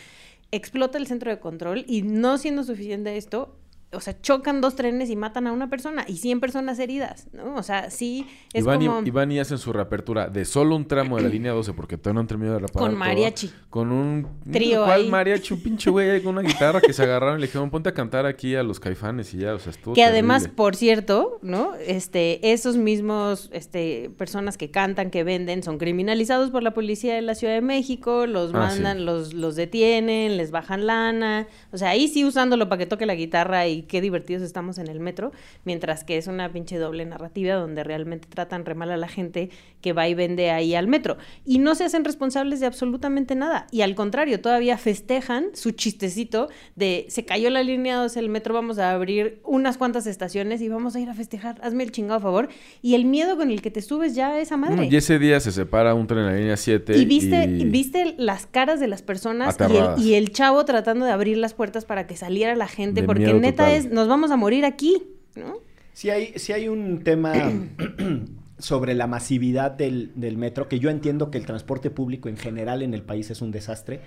Explota 0.51 0.97
el 0.97 1.07
centro 1.07 1.31
de 1.31 1.39
control 1.39 1.83
y 1.87 2.01
no 2.01 2.37
siendo 2.37 2.63
suficiente 2.63 3.17
esto. 3.17 3.57
O 3.95 3.99
sea, 4.01 4.19
chocan 4.21 4.61
dos 4.61 4.75
trenes 4.75 5.09
y 5.09 5.15
matan 5.15 5.47
a 5.47 5.51
una 5.51 5.69
persona 5.69 6.05
y 6.07 6.17
100 6.17 6.39
personas 6.39 6.77
heridas, 6.79 7.27
¿no? 7.33 7.55
O 7.55 7.63
sea, 7.63 7.89
sí 7.89 8.27
es 8.53 8.63
y- 8.63 8.65
como... 8.67 9.01
y 9.05 9.09
van 9.11 9.31
y 9.31 9.39
hacen 9.39 9.57
su 9.57 9.71
reapertura 9.73 10.27
de 10.27 10.45
solo 10.45 10.75
un 10.75 10.87
tramo 10.87 11.17
de 11.17 11.23
la 11.23 11.29
línea 11.35 11.51
12 11.53 11.73
porque 11.73 11.97
todavía 11.97 12.15
no 12.15 12.19
han 12.21 12.27
terminado 12.27 12.55
de 12.59 12.67
reparar 12.67 12.79
Con 12.81 12.91
todo, 12.91 12.99
mariachi. 12.99 13.51
Con 13.69 13.91
un... 13.91 14.27
Trío 14.51 14.85
¿Cuál 14.85 15.01
ahí. 15.01 15.09
mariachi? 15.09 15.53
Un 15.53 15.61
pinche 15.63 15.89
güey 15.89 16.21
con 16.21 16.37
una 16.37 16.47
guitarra 16.47 16.81
que 16.81 16.93
se 16.93 17.03
agarraron 17.03 17.37
y 17.37 17.41
le 17.41 17.47
dijeron, 17.47 17.69
ponte 17.69 17.89
a 17.89 17.93
cantar 17.93 18.25
aquí 18.25 18.55
a 18.55 18.63
los 18.63 18.79
caifanes 18.79 19.33
y 19.33 19.37
ya, 19.39 19.53
o 19.53 19.59
sea, 19.59 19.71
estuvo 19.71 19.93
Que 19.93 20.03
además, 20.03 20.47
por 20.47 20.75
cierto, 20.75 21.39
¿no? 21.41 21.73
Este, 21.75 22.51
esos 22.53 22.77
mismos 22.77 23.49
este, 23.53 24.09
personas 24.17 24.57
que 24.57 24.71
cantan, 24.71 25.09
que 25.11 25.23
venden, 25.23 25.63
son 25.63 25.77
criminalizados 25.77 26.51
por 26.51 26.63
la 26.63 26.73
policía 26.73 27.15
de 27.15 27.21
la 27.21 27.35
Ciudad 27.35 27.53
de 27.53 27.61
México, 27.61 28.25
los 28.27 28.53
Ah, 28.53 28.57
mandan, 28.59 28.97
sí. 28.99 29.03
los, 29.03 29.33
los 29.33 29.55
detienen, 29.55 30.37
les 30.37 30.51
bajan 30.51 30.85
lana. 30.87 31.47
O 31.71 31.77
sea, 31.77 31.89
ahí 31.89 32.07
sí 32.07 32.23
usándolo 32.25 32.69
para 32.69 32.79
que 32.79 32.85
toque 32.85 33.05
la 33.05 33.15
guitarra 33.15 33.67
y 33.67 33.83
qué 33.85 34.01
divertidos 34.01 34.43
estamos 34.43 34.77
en 34.77 34.87
el 34.87 34.99
metro, 34.99 35.31
mientras 35.63 36.03
que 36.03 36.17
es 36.17 36.27
una 36.27 36.51
pinche 36.51 36.77
doble 36.77 37.05
narrativa 37.05 37.55
donde 37.55 37.83
realmente 37.83 38.27
tratan 38.29 38.65
re 38.65 38.75
mal 38.75 38.91
a 38.91 38.97
la 38.97 39.07
gente 39.07 39.49
que 39.81 39.93
va 39.93 40.07
y 40.07 40.13
vende 40.13 40.51
ahí 40.51 40.75
al 40.75 40.87
metro. 40.87 41.17
Y 41.45 41.59
no 41.59 41.75
se 41.75 41.83
hacen 41.83 42.03
responsables 42.05 42.59
de 42.59 42.65
absolutamente 42.65 43.35
nada. 43.35 43.67
Y 43.71 43.81
al 43.81 43.95
contrario, 43.95 44.41
todavía 44.41 44.77
festejan 44.77 45.47
su 45.53 45.71
chistecito 45.71 46.49
de 46.75 47.05
se 47.09 47.25
cayó 47.25 47.49
la 47.49 47.63
línea 47.63 47.97
2 47.97 48.13
del 48.15 48.29
metro, 48.29 48.53
vamos 48.53 48.79
a 48.79 48.91
abrir 48.91 49.39
unas 49.43 49.77
cuantas 49.77 50.07
estaciones 50.07 50.61
y 50.61 50.69
vamos 50.69 50.95
a 50.95 50.99
ir 50.99 51.09
a 51.09 51.13
festejar. 51.13 51.59
Hazme 51.61 51.83
el 51.83 51.91
chingado 51.91 52.19
favor. 52.19 52.49
Y 52.81 52.95
el 52.95 53.05
miedo 53.05 53.37
con 53.37 53.51
el 53.51 53.61
que 53.61 53.71
te 53.71 53.81
subes 53.81 54.15
ya 54.15 54.29
a 54.29 54.39
esa 54.39 54.57
madre. 54.57 54.87
Y 54.91 54.95
ese 54.95 55.19
día 55.19 55.39
se 55.39 55.51
separa 55.51 55.93
un 55.93 56.07
tren 56.07 56.19
en 56.19 56.25
la 56.25 56.33
línea 56.35 56.57
7 56.57 56.97
Y 56.97 57.05
viste, 57.05 57.45
y- 57.45 57.65
viste 57.65 58.15
las 58.17 58.45
caras 58.47 58.79
de 58.79 58.87
las 58.87 59.01
personas 59.01 59.55
y 59.59 59.75
el, 59.77 59.85
y 59.99 60.13
el 60.15 60.31
chavo 60.31 60.63
tratando 60.65 61.05
de 61.05 61.11
abrir 61.11 61.37
las 61.37 61.53
puertas 61.53 61.85
para 61.85 62.07
que 62.07 62.15
saliera 62.15 62.55
la 62.55 62.67
gente, 62.67 63.01
De 63.01 63.07
porque 63.07 63.25
neta. 63.33 63.74
Es, 63.75 63.91
nos 63.91 64.07
vamos 64.07 64.31
a 64.31 64.37
morir 64.37 64.65
aquí, 64.65 65.01
¿no? 65.35 65.57
Si 65.93 66.09
hay, 66.09 66.33
sí 66.35 66.51
hay 66.51 66.67
un 66.67 67.03
tema 67.03 67.33
sobre 68.57 68.93
la 68.93 69.07
masividad 69.07 69.71
del, 69.71 70.11
del 70.15 70.37
metro, 70.37 70.67
que 70.67 70.79
yo 70.79 70.89
entiendo 70.89 71.31
que 71.31 71.37
el 71.37 71.45
transporte 71.45 71.89
público 71.89 72.29
en 72.29 72.37
general 72.37 72.81
en 72.81 72.93
el 72.93 73.03
país 73.03 73.29
es 73.31 73.41
un 73.41 73.51
desastre. 73.51 74.01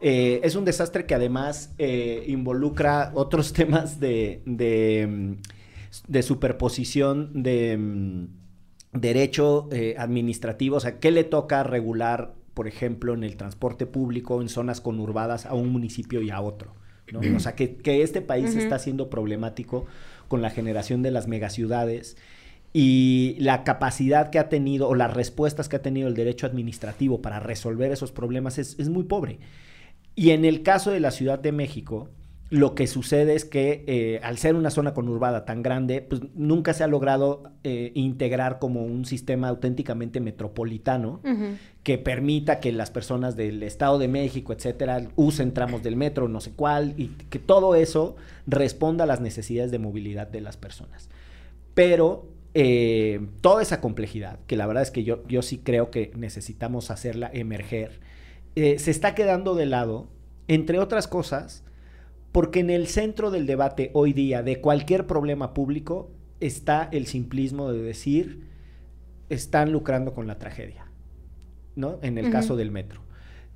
Eh, 0.00 0.40
es 0.42 0.56
un 0.56 0.64
desastre 0.64 1.06
que 1.06 1.14
además 1.14 1.72
eh, 1.78 2.24
involucra 2.26 3.12
otros 3.14 3.52
temas 3.54 4.00
de, 4.00 4.42
de, 4.46 5.36
de 6.08 6.22
superposición 6.22 7.42
de 7.42 7.76
mm, 7.76 8.26
derecho 8.92 9.68
eh, 9.70 9.94
administrativo. 9.98 10.76
O 10.76 10.80
sea, 10.80 10.98
¿qué 10.98 11.12
le 11.12 11.24
toca 11.24 11.62
regular, 11.62 12.34
por 12.52 12.66
ejemplo, 12.66 13.14
en 13.14 13.24
el 13.24 13.36
transporte 13.36 13.86
público 13.86 14.42
en 14.42 14.48
zonas 14.48 14.80
conurbadas 14.80 15.46
a 15.46 15.54
un 15.54 15.68
municipio 15.68 16.20
y 16.20 16.30
a 16.30 16.40
otro? 16.40 16.74
¿No? 17.10 17.20
O 17.36 17.40
sea, 17.40 17.54
que, 17.54 17.76
que 17.76 18.02
este 18.02 18.22
país 18.22 18.54
está 18.54 18.78
siendo 18.78 19.10
problemático 19.10 19.86
con 20.28 20.42
la 20.42 20.50
generación 20.50 21.02
de 21.02 21.10
las 21.10 21.28
megaciudades 21.28 22.16
y 22.72 23.36
la 23.38 23.64
capacidad 23.64 24.30
que 24.30 24.38
ha 24.38 24.48
tenido 24.48 24.88
o 24.88 24.94
las 24.94 25.12
respuestas 25.12 25.68
que 25.68 25.76
ha 25.76 25.82
tenido 25.82 26.08
el 26.08 26.14
derecho 26.14 26.46
administrativo 26.46 27.20
para 27.20 27.38
resolver 27.38 27.92
esos 27.92 28.12
problemas 28.12 28.58
es, 28.58 28.78
es 28.78 28.88
muy 28.88 29.04
pobre. 29.04 29.38
Y 30.14 30.30
en 30.30 30.44
el 30.44 30.62
caso 30.62 30.90
de 30.90 31.00
la 31.00 31.10
Ciudad 31.10 31.38
de 31.38 31.52
México, 31.52 32.08
lo 32.52 32.74
que 32.74 32.86
sucede 32.86 33.34
es 33.34 33.46
que 33.46 33.82
eh, 33.86 34.20
al 34.22 34.36
ser 34.36 34.56
una 34.56 34.68
zona 34.68 34.92
conurbada 34.92 35.46
tan 35.46 35.62
grande, 35.62 36.02
pues 36.02 36.20
nunca 36.34 36.74
se 36.74 36.84
ha 36.84 36.86
logrado 36.86 37.44
eh, 37.64 37.92
integrar 37.94 38.58
como 38.58 38.84
un 38.84 39.06
sistema 39.06 39.48
auténticamente 39.48 40.20
metropolitano 40.20 41.22
que 41.82 41.96
permita 41.96 42.60
que 42.60 42.70
las 42.70 42.90
personas 42.90 43.36
del 43.36 43.62
Estado 43.62 43.98
de 43.98 44.08
México, 44.08 44.52
etcétera, 44.52 45.08
usen 45.16 45.54
tramos 45.54 45.82
del 45.82 45.96
metro, 45.96 46.28
no 46.28 46.42
sé 46.42 46.52
cuál, 46.52 46.92
y 46.98 47.06
que 47.30 47.38
todo 47.38 47.74
eso 47.74 48.16
responda 48.46 49.04
a 49.04 49.06
las 49.06 49.22
necesidades 49.22 49.70
de 49.70 49.78
movilidad 49.78 50.26
de 50.26 50.42
las 50.42 50.58
personas. 50.58 51.08
Pero 51.72 52.28
eh, 52.52 53.28
toda 53.40 53.62
esa 53.62 53.80
complejidad, 53.80 54.40
que 54.46 54.56
la 54.56 54.66
verdad 54.66 54.82
es 54.82 54.90
que 54.90 55.04
yo, 55.04 55.26
yo 55.26 55.40
sí 55.40 55.56
creo 55.56 55.90
que 55.90 56.12
necesitamos 56.16 56.90
hacerla 56.90 57.30
emerger, 57.32 58.00
se 58.54 58.90
está 58.90 59.14
quedando 59.14 59.54
de 59.54 59.64
lado, 59.64 60.08
entre 60.48 60.78
otras 60.80 61.08
cosas, 61.08 61.64
porque 62.32 62.60
en 62.60 62.70
el 62.70 62.86
centro 62.88 63.30
del 63.30 63.46
debate 63.46 63.90
hoy 63.92 64.12
día 64.12 64.42
de 64.42 64.60
cualquier 64.60 65.06
problema 65.06 65.54
público 65.54 66.10
está 66.40 66.88
el 66.90 67.06
simplismo 67.06 67.70
de 67.70 67.82
decir 67.82 68.50
están 69.28 69.72
lucrando 69.72 70.12
con 70.12 70.26
la 70.26 70.38
tragedia, 70.38 70.86
¿no? 71.76 71.98
En 72.02 72.18
el 72.18 72.30
caso 72.30 72.56
del 72.56 72.70
metro. 72.70 73.00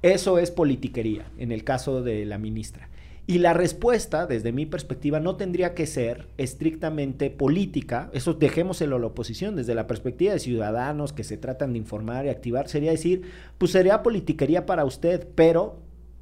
Eso 0.03 0.39
es 0.39 0.51
politiquería, 0.51 1.27
en 1.39 1.53
el 1.53 1.65
caso 1.65 2.03
de 2.03 2.25
la 2.25 2.39
ministra. 2.39 2.89
Y 3.27 3.39
la 3.39 3.55
respuesta, 3.55 4.27
desde 4.27 4.53
mi 4.53 4.67
perspectiva, 4.67 5.19
no 5.19 5.35
tendría 5.37 5.75
que 5.75 5.87
ser 5.87 6.29
estrictamente 6.39 7.29
política, 7.29 8.09
eso 8.13 8.35
dejémoselo 8.35 8.97
a 8.97 8.99
la 9.01 9.09
oposición, 9.09 9.57
desde 9.57 9.75
la 9.75 9.89
perspectiva 9.89 10.33
de 10.33 10.39
ciudadanos 10.39 11.13
que 11.13 11.25
se 11.25 11.37
tratan 11.37 11.73
de 11.73 11.81
informar 11.81 12.27
y 12.27 12.29
activar, 12.29 12.69
sería 12.69 12.93
decir, 12.93 13.23
pues 13.59 13.73
sería 13.73 14.05
politiquería 14.05 14.65
para 14.65 14.85
usted, 14.85 15.27
pero 15.35 15.81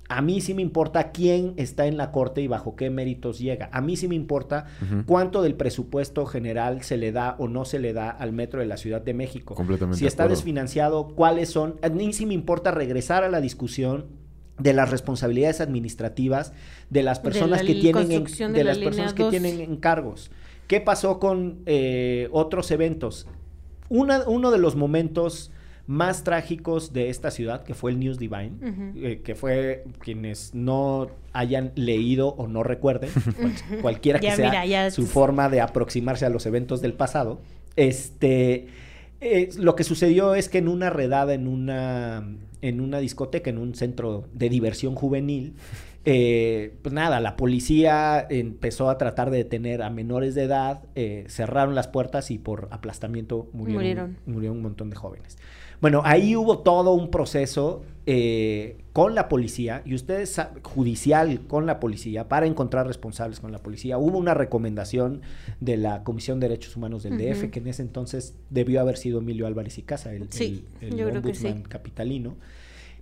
a 0.09 0.21
mí 0.21 0.41
sí 0.43 0.53
me 0.55 0.61
importa 0.63 1.13
quién 1.13 1.55
está 1.57 1.87
en 1.87 1.97
la 1.97 2.13
corte 2.13 2.43
y 2.43 2.47
bajo 2.47 2.77
qué 2.77 2.91
méritos 2.91 3.39
llega. 3.39 3.71
A 3.73 3.81
mí 3.81 3.97
sí 3.97 4.07
me 4.07 4.15
importa 4.15 4.67
cuánto 5.07 5.41
del 5.43 5.55
presupuesto 5.55 6.27
general 6.27 6.83
se 6.83 6.97
le 6.99 7.11
da 7.11 7.37
o 7.39 7.49
no 7.49 7.65
se 7.65 7.79
le 7.79 7.93
da 7.95 8.11
al 8.11 8.33
metro 8.33 8.61
de 8.61 8.67
la 8.67 8.77
Ciudad 8.77 9.01
de 9.01 9.15
México. 9.15 9.55
Completamente 9.55 9.99
Si 9.99 10.07
está 10.07 10.25
acuerdo. 10.25 10.37
desfinanciado, 10.37 11.09
cuáles 11.09 11.49
son. 11.49 11.77
A 11.83 11.89
mí 11.89 12.13
sí 12.13 12.27
me 12.27 12.35
importa 12.35 12.71
regresar 12.71 13.25
a 13.25 13.31
la 13.31 13.41
discusión 13.41 14.07
de 14.59 14.73
las 14.73 14.91
responsabilidades 14.91 15.61
administrativas 15.61 16.53
de 16.91 17.03
las 17.03 17.23
De 17.23 17.25
personas 17.31 17.61
la 17.63 17.67
que 17.67 17.75
tienen 17.75 18.13
en- 18.13 18.25
de 18.25 18.49
de 18.49 18.65
la 18.65 18.71
las 18.71 18.79
personas 18.79 19.15
que 19.15 19.23
2. 19.25 19.31
tienen 19.31 19.61
encargos. 19.61 20.31
¿Qué 20.69 20.81
pasó 20.81 21.19
con 21.19 21.61
eh, 21.67 22.29
otros 22.31 22.71
eventos? 22.71 23.27
Una- 23.89 24.29
uno 24.29 24.51
de 24.51 24.59
los 24.59 24.77
momentos 24.77 25.51
más 25.87 26.25
trágicos 26.25 26.93
de 26.93 27.11
esta 27.11 27.31
ciudad, 27.31 27.63
que 27.65 27.75
fue 27.75 27.91
el 27.91 27.99
News 27.99 28.19
Divine, 28.19 28.53
eh, 28.97 29.21
que 29.23 29.35
fue 29.35 29.85
quienes 29.99 30.55
no 30.55 31.09
hayan 31.33 31.73
leído 31.75 32.29
o 32.29 32.47
no 32.49 32.63
recuerden, 32.63 33.11
cual- 33.41 33.81
cualquiera 33.83 34.19
que 34.21 34.27
Ya, 34.29 34.37
sea 34.37 34.51
mira, 34.51 34.65
ya 34.67 34.91
su 34.91 35.07
forma 35.07 35.49
de 35.51 35.61
aproximarse 35.61 36.25
a 36.25 36.31
los 36.31 36.47
eventos 36.47 36.81
del 36.81 36.95
pasado, 36.95 37.41
este, 37.77 38.69
eh, 39.21 39.51
lo 39.59 39.75
que 39.77 39.85
sucedió 39.85 40.35
es 40.35 40.49
que 40.49 40.59
en 40.59 40.69
una 40.69 40.91
redada 40.91 41.35
en 41.35 41.47
una, 41.49 42.27
en 42.63 42.81
una 42.81 42.99
discoteca, 42.99 43.51
en 43.51 43.59
un 43.59 43.75
centro 43.75 44.25
de 44.33 44.49
diversión 44.49 44.95
juvenil, 44.95 45.55
eh, 46.07 46.75
pues 46.83 46.93
nada, 46.93 47.21
la 47.21 47.37
policía 47.37 48.27
empezó 48.31 48.91
a 48.91 48.99
tratar 48.99 49.31
de 49.31 49.39
detener 49.39 49.83
a 49.83 49.91
menores 49.91 50.35
de 50.35 50.43
edad, 50.45 50.83
eh, 50.95 51.25
cerraron 51.29 51.75
las 51.75 51.89
puertas 51.89 52.31
y 52.31 52.39
por 52.39 52.69
aplastamiento 52.71 53.49
murieron, 53.53 53.75
Murieron. 53.83 54.17
murieron 54.27 54.57
un 54.59 54.63
montón 54.63 54.91
de 54.91 54.97
jóvenes. 54.97 55.37
Bueno, 55.85 56.01
ahí 56.07 56.35
hubo 56.35 56.61
todo 56.61 56.95
un 56.95 57.11
proceso 57.11 57.83
eh, 58.07 58.79
con 58.95 59.15
la 59.15 59.29
policía 59.29 59.83
y 59.85 59.95
ustedes 59.95 60.41
judicial 60.63 61.41
con 61.47 61.67
la 61.67 61.79
policía 61.79 62.27
para 62.27 62.47
encontrar 62.47 62.87
responsables 62.87 63.39
con 63.39 63.53
la 63.53 63.59
policía. 63.59 63.99
Hubo 63.99 64.17
una 64.17 64.33
recomendación 64.33 65.21
de 65.61 65.77
la 65.77 66.03
Comisión 66.03 66.41
de 66.41 66.49
Derechos 66.49 66.75
Humanos 66.77 67.03
del 67.03 67.19
DF 67.19 67.51
que 67.51 67.59
en 67.59 67.67
ese 67.67 67.83
entonces 67.83 68.35
debió 68.49 68.81
haber 68.81 68.97
sido 68.97 69.19
Emilio 69.19 69.47
Álvarez 69.47 69.77
y 69.77 69.83
Casa, 69.83 70.15
el, 70.15 70.29
Sí, 70.31 70.65
el- 70.81 70.95
el 70.95 70.97
yo 70.97 71.11
creo 71.11 71.21
que 71.21 71.35
sí. 71.35 71.47
ombudsman 71.49 71.69
capitalino. 71.69 72.37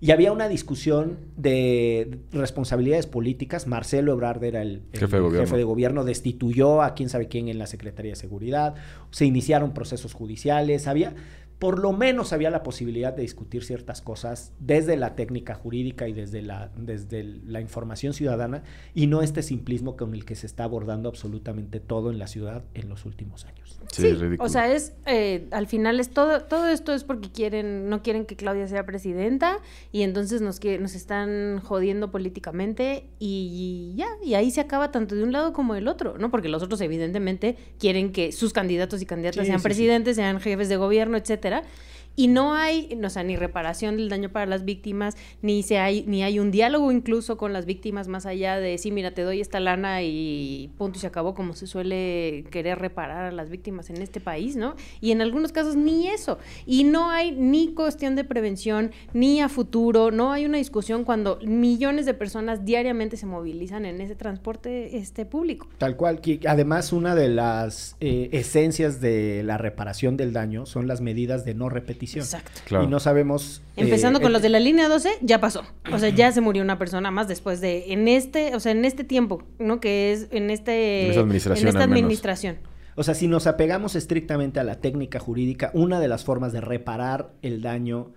Y 0.00 0.10
había 0.10 0.32
una 0.32 0.48
discusión 0.48 1.18
de 1.36 2.18
responsabilidades 2.32 3.06
políticas. 3.06 3.68
Marcelo 3.68 4.12
Ebrard 4.14 4.42
era 4.42 4.60
el, 4.60 4.82
el 4.92 4.98
Jefe 4.98 5.14
de 5.18 5.22
gobierno. 5.22 5.46
jefe 5.46 5.56
de 5.56 5.62
gobierno, 5.62 6.02
destituyó 6.02 6.82
a 6.82 6.94
quién 6.94 7.08
sabe 7.08 7.28
quién 7.28 7.46
en 7.46 7.58
la 7.60 7.68
Secretaría 7.68 8.10
de 8.10 8.16
Seguridad, 8.16 8.74
se 9.12 9.26
iniciaron 9.26 9.72
procesos 9.72 10.12
judiciales, 10.12 10.88
había, 10.88 11.14
por 11.62 11.78
lo 11.78 11.92
menos 11.92 12.32
había 12.32 12.50
la 12.50 12.64
posibilidad 12.64 13.12
de 13.12 13.22
discutir 13.22 13.62
ciertas 13.62 14.02
cosas 14.02 14.50
desde 14.58 14.96
la 14.96 15.14
técnica 15.14 15.54
jurídica 15.54 16.08
y 16.08 16.12
desde 16.12 16.42
la, 16.42 16.72
desde 16.76 17.22
la 17.22 17.60
información 17.60 18.14
ciudadana 18.14 18.64
y 18.94 19.06
no 19.06 19.22
este 19.22 19.44
simplismo 19.44 19.96
con 19.96 20.12
el 20.12 20.24
que 20.24 20.34
se 20.34 20.48
está 20.48 20.64
abordando 20.64 21.08
absolutamente 21.08 21.78
todo 21.78 22.10
en 22.10 22.18
la 22.18 22.26
ciudad 22.26 22.64
en 22.74 22.88
los 22.88 23.04
últimos 23.06 23.44
años. 23.44 23.78
Sí, 23.92 24.02
Sí, 24.02 24.06
es 24.08 24.18
ridículo. 24.18 24.44
o 24.44 24.48
sea, 24.48 24.72
es 24.72 24.94
eh, 25.06 25.46
al 25.52 25.68
final 25.68 26.00
es 26.00 26.10
todo 26.10 26.40
todo 26.42 26.66
esto 26.66 26.94
es 26.94 27.04
porque 27.04 27.30
quieren 27.30 27.88
no 27.88 28.02
quieren 28.02 28.26
que 28.26 28.34
Claudia 28.34 28.66
sea 28.66 28.84
presidenta 28.84 29.58
y 29.92 30.02
entonces 30.02 30.40
nos 30.40 30.58
que 30.58 30.80
nos 30.80 30.96
están 30.96 31.60
jodiendo 31.60 32.10
políticamente 32.10 33.04
y, 33.20 33.94
ya 33.96 34.08
y 34.24 34.34
ahí 34.34 34.50
se 34.50 34.60
acaba 34.60 34.90
tanto 34.90 35.14
de 35.14 35.22
un 35.22 35.30
lado 35.30 35.52
como 35.52 35.74
del 35.74 35.86
otro, 35.86 36.16
¿no? 36.18 36.28
Porque 36.30 36.48
los 36.48 36.60
otros 36.62 36.80
evidentemente 36.80 37.56
quieren 37.78 38.10
que 38.10 38.32
sus 38.32 38.52
candidatos 38.52 39.00
y 39.00 39.06
candidatas 39.06 39.42
Sí, 39.44 39.46
sean 39.46 39.58
sí, 39.60 39.62
sí. 39.62 39.68
presidentes, 39.68 40.16
sean 40.16 40.40
jefes 40.40 40.68
de 40.68 40.76
gobierno, 40.76 41.16
etcétera. 41.16 41.51
etc 41.52 41.91
y 42.16 42.28
no 42.28 42.54
hay, 42.54 42.98
o 43.02 43.10
sea, 43.10 43.22
ni 43.22 43.36
reparación 43.36 43.96
del 43.96 44.08
daño 44.08 44.30
para 44.30 44.46
las 44.46 44.64
víctimas, 44.64 45.16
ni 45.40 45.62
se 45.62 45.78
hay, 45.78 46.04
ni 46.06 46.22
hay 46.22 46.38
un 46.38 46.50
diálogo 46.50 46.92
incluso 46.92 47.36
con 47.36 47.52
las 47.52 47.66
víctimas 47.66 48.08
más 48.08 48.26
allá 48.26 48.58
de 48.58 48.76
sí, 48.78 48.90
mira, 48.90 49.12
te 49.12 49.22
doy 49.22 49.40
esta 49.40 49.60
lana 49.60 50.02
y 50.02 50.70
punto 50.76 50.98
y 50.98 51.00
se 51.00 51.06
acabó, 51.06 51.34
como 51.34 51.54
se 51.54 51.66
suele 51.66 52.44
querer 52.50 52.78
reparar 52.78 53.24
a 53.24 53.32
las 53.32 53.48
víctimas 53.50 53.90
en 53.90 54.02
este 54.02 54.20
país, 54.20 54.56
¿no? 54.56 54.74
Y 55.00 55.12
en 55.12 55.22
algunos 55.22 55.52
casos 55.52 55.76
ni 55.76 56.08
eso. 56.08 56.38
Y 56.66 56.84
no 56.84 57.10
hay 57.10 57.32
ni 57.32 57.72
cuestión 57.72 58.16
de 58.16 58.24
prevención, 58.24 58.90
ni 59.12 59.40
a 59.40 59.48
futuro, 59.48 60.10
no 60.10 60.32
hay 60.32 60.44
una 60.44 60.58
discusión 60.58 61.04
cuando 61.04 61.38
millones 61.44 62.06
de 62.06 62.14
personas 62.14 62.64
diariamente 62.64 63.16
se 63.16 63.26
movilizan 63.26 63.86
en 63.86 64.00
ese 64.00 64.16
transporte 64.16 64.96
este 64.96 65.24
público. 65.24 65.68
Tal 65.78 65.96
cual, 65.96 66.20
que 66.20 66.40
además 66.46 66.92
una 66.92 67.14
de 67.14 67.28
las 67.28 67.96
eh, 68.00 68.28
esencias 68.32 69.00
de 69.00 69.42
la 69.44 69.58
reparación 69.58 70.16
del 70.16 70.32
daño 70.32 70.66
son 70.66 70.86
las 70.86 71.00
medidas 71.00 71.44
de 71.44 71.54
no 71.54 71.68
repetición. 71.68 72.01
Exacto. 72.04 72.60
Claro. 72.66 72.84
Y 72.84 72.86
no 72.88 73.00
sabemos... 73.00 73.62
eh, 73.76 73.82
Empezando 73.82 74.20
con 74.20 74.28
el- 74.28 74.32
los 74.34 74.42
de 74.42 74.48
la 74.48 74.60
línea 74.60 74.88
12, 74.88 75.10
ya 75.22 75.40
pasó. 75.40 75.62
O 75.92 75.98
sea, 75.98 76.08
ya 76.10 76.30
se 76.32 76.40
murió 76.40 76.62
una 76.62 76.78
persona 76.78 77.10
más 77.10 77.28
después 77.28 77.60
de, 77.60 77.92
en 77.92 78.08
este, 78.08 78.54
o 78.56 78.60
sea, 78.60 78.72
en 78.72 78.84
este 78.84 79.04
tiempo, 79.04 79.42
¿no? 79.58 79.80
Que 79.80 80.12
es 80.12 80.28
en 80.30 80.50
este... 80.50 81.04
En 81.04 81.10
esta 81.10 81.20
administración, 81.22 81.62
En 81.64 81.68
esta 81.68 81.82
al 81.84 81.88
menos. 81.90 82.02
administración. 82.02 82.56
O 82.94 83.02
sea, 83.02 83.14
si 83.14 83.26
nos 83.28 83.46
apegamos 83.46 83.94
estrictamente 83.96 84.60
a 84.60 84.64
la 84.64 84.80
técnica 84.80 85.18
jurídica, 85.18 85.70
una 85.74 85.98
de 86.00 86.08
las 86.08 86.24
formas 86.24 86.52
de 86.52 86.60
reparar 86.60 87.32
el 87.42 87.62
daño 87.62 88.12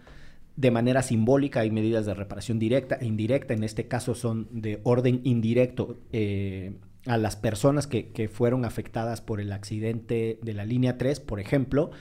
de 0.57 0.71
manera 0.71 1.01
simbólica 1.01 1.59
hay 1.61 1.71
medidas 1.71 2.05
de 2.05 2.13
reparación 2.13 2.59
directa 2.59 2.95
e 2.95 3.05
indirecta. 3.05 3.53
En 3.53 3.63
este 3.63 3.87
caso 3.87 4.15
son 4.15 4.47
de 4.51 4.79
orden 4.83 5.19
indirecto 5.25 5.97
eh, 6.13 6.77
a 7.05 7.17
las 7.17 7.35
personas 7.35 7.87
que, 7.87 8.07
que 8.11 8.29
fueron 8.29 8.63
afectadas 8.65 9.21
por 9.21 9.39
el 9.41 9.51
accidente 9.51 10.39
de 10.41 10.53
la 10.53 10.65
línea 10.65 10.97
3, 10.97 11.19
por 11.19 11.39
ejemplo. 11.39 11.91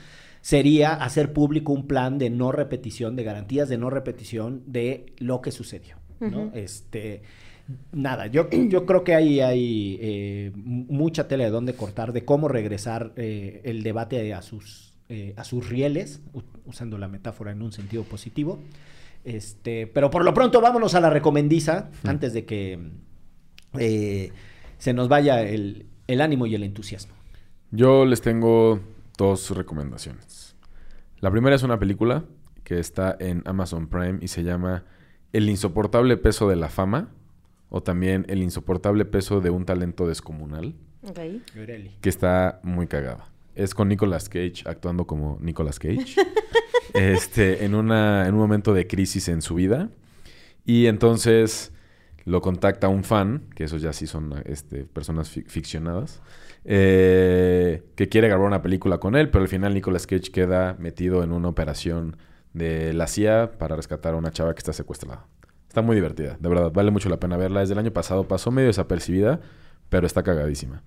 Sería 0.45 0.93
hacer 0.93 1.33
público 1.33 1.73
un 1.73 1.87
plan 1.87 2.19
de 2.19 2.29
no 2.29 2.53
repetición, 2.53 3.17
de 3.17 3.25
garantías 3.25 3.67
de 3.71 3.79
no 3.79 3.89
repetición 3.89 4.63
de 4.67 5.07
lo 5.17 5.41
que 5.41 5.51
sucedió. 5.51 5.97
Este, 6.53 7.23
nada, 7.93 8.27
yo, 8.27 8.51
yo 8.69 8.85
creo 8.85 9.05
que 9.05 9.15
ahí 9.15 9.41
hay 9.41 9.99
eh, 10.03 10.53
mucha 10.55 11.29
tela 11.29 11.45
de 11.45 11.51
dónde 11.51 11.73
cortar, 11.73 12.13
de 12.13 12.27
cómo 12.27 12.49
regresar 12.49 13.15
eh, 13.17 13.63
el 13.65 13.83
debate 13.83 14.35
a 14.35 14.43
sus, 14.43 14.93
eh, 15.09 15.33
a 15.39 15.45
sus 15.45 15.67
rieles, 15.67 16.21
usando 16.67 16.99
la 16.99 17.09
metáfora 17.09 17.53
en 17.53 17.63
un 17.63 17.73
sentido 17.73 18.03
positivo. 18.03 18.59
Este, 19.25 19.87
pero 19.87 20.11
por 20.11 20.27
lo 20.27 20.35
pronto 20.35 20.61
vámonos 20.61 20.95
a 20.95 21.01
la 21.01 21.09
recomendiza, 21.09 21.89
antes 22.05 22.35
de 22.35 22.45
que 22.45 22.79
eh, 23.79 24.31
se 24.77 24.93
nos 24.93 25.09
vaya 25.09 25.41
el, 25.41 25.87
el 26.07 26.21
ánimo 26.21 26.45
y 26.45 26.55
el 26.55 26.65
entusiasmo. 26.65 27.15
Yo 27.71 28.05
les 28.05 28.21
tengo 28.21 28.83
dos 29.17 29.51
recomendaciones. 29.51 30.57
La 31.21 31.31
primera 31.31 31.57
es 31.57 31.63
una 31.63 31.79
película 31.79 32.25
que 32.65 32.79
está 32.79 33.17
en 33.21 33.43
Amazon 33.47 33.89
Prime 33.89 34.19
y 34.21 34.29
se 34.29 34.43
llama 34.43 34.85
El 35.33 35.49
insoportable 35.49 36.17
peso 36.17 36.49
de 36.49 36.57
la 36.57 36.69
fama 36.69 37.11
o 37.69 37.83
también 37.83 38.25
El 38.29 38.43
insoportable 38.43 39.05
peso 39.05 39.41
de 39.41 39.51
un 39.51 39.65
talento 39.65 40.07
descomunal, 40.07 40.75
Ok. 41.03 41.19
que 42.01 42.09
está 42.09 42.61
muy 42.63 42.87
cagada. 42.87 43.29
Es 43.55 43.75
con 43.75 43.89
Nicolas 43.89 44.29
Cage 44.29 44.63
actuando 44.67 45.07
como 45.07 45.39
Nicolas 45.41 45.79
Cage. 45.79 46.17
este, 46.95 47.65
en, 47.65 47.75
una, 47.75 48.27
en 48.27 48.35
un 48.35 48.41
momento 48.41 48.73
de 48.75 48.87
crisis 48.87 49.29
en 49.29 49.43
su 49.43 49.55
vida. 49.55 49.91
Y 50.65 50.87
entonces 50.87 51.73
lo 52.25 52.41
contacta 52.41 52.89
un 52.89 53.05
fan, 53.05 53.45
que 53.55 53.65
esos 53.65 53.83
ya 53.83 53.93
sí 53.93 54.07
son 54.07 54.43
este, 54.47 54.85
personas 54.85 55.35
fic- 55.37 55.47
ficcionadas, 55.49 56.23
eh, 56.65 57.83
que 57.95 58.09
quiere 58.09 58.29
grabar 58.29 58.47
una 58.47 58.63
película 58.63 58.99
con 58.99 59.17
él, 59.17 59.31
pero 59.31 59.43
al 59.43 59.49
final 59.49 59.75
Nicolas 59.75 60.07
Cage 60.07 60.33
queda 60.33 60.77
metido 60.79 61.23
en 61.23 61.33
una 61.33 61.49
operación 61.49 62.17
de 62.55 62.93
la 62.95 63.07
CIA 63.07 63.53
para 63.59 63.77
rescatar 63.77 64.15
a 64.15 64.17
una 64.17 64.31
chava 64.31 64.55
que 64.55 64.61
está 64.61 64.73
secuestrada. 64.73 65.27
Está 65.69 65.83
muy 65.83 65.97
divertida, 65.97 66.37
de 66.39 66.49
verdad, 66.49 66.71
vale 66.73 66.91
mucho 66.91 67.09
la 67.09 67.19
pena 67.19 67.37
verla. 67.37 67.61
Desde 67.61 67.73
el 67.75 67.81
año 67.81 67.93
pasado 67.93 68.29
pasó 68.29 68.51
medio 68.51 68.69
desapercibida, 68.69 69.41
pero 69.89 70.07
está 70.07 70.23
cagadísima. 70.23 70.83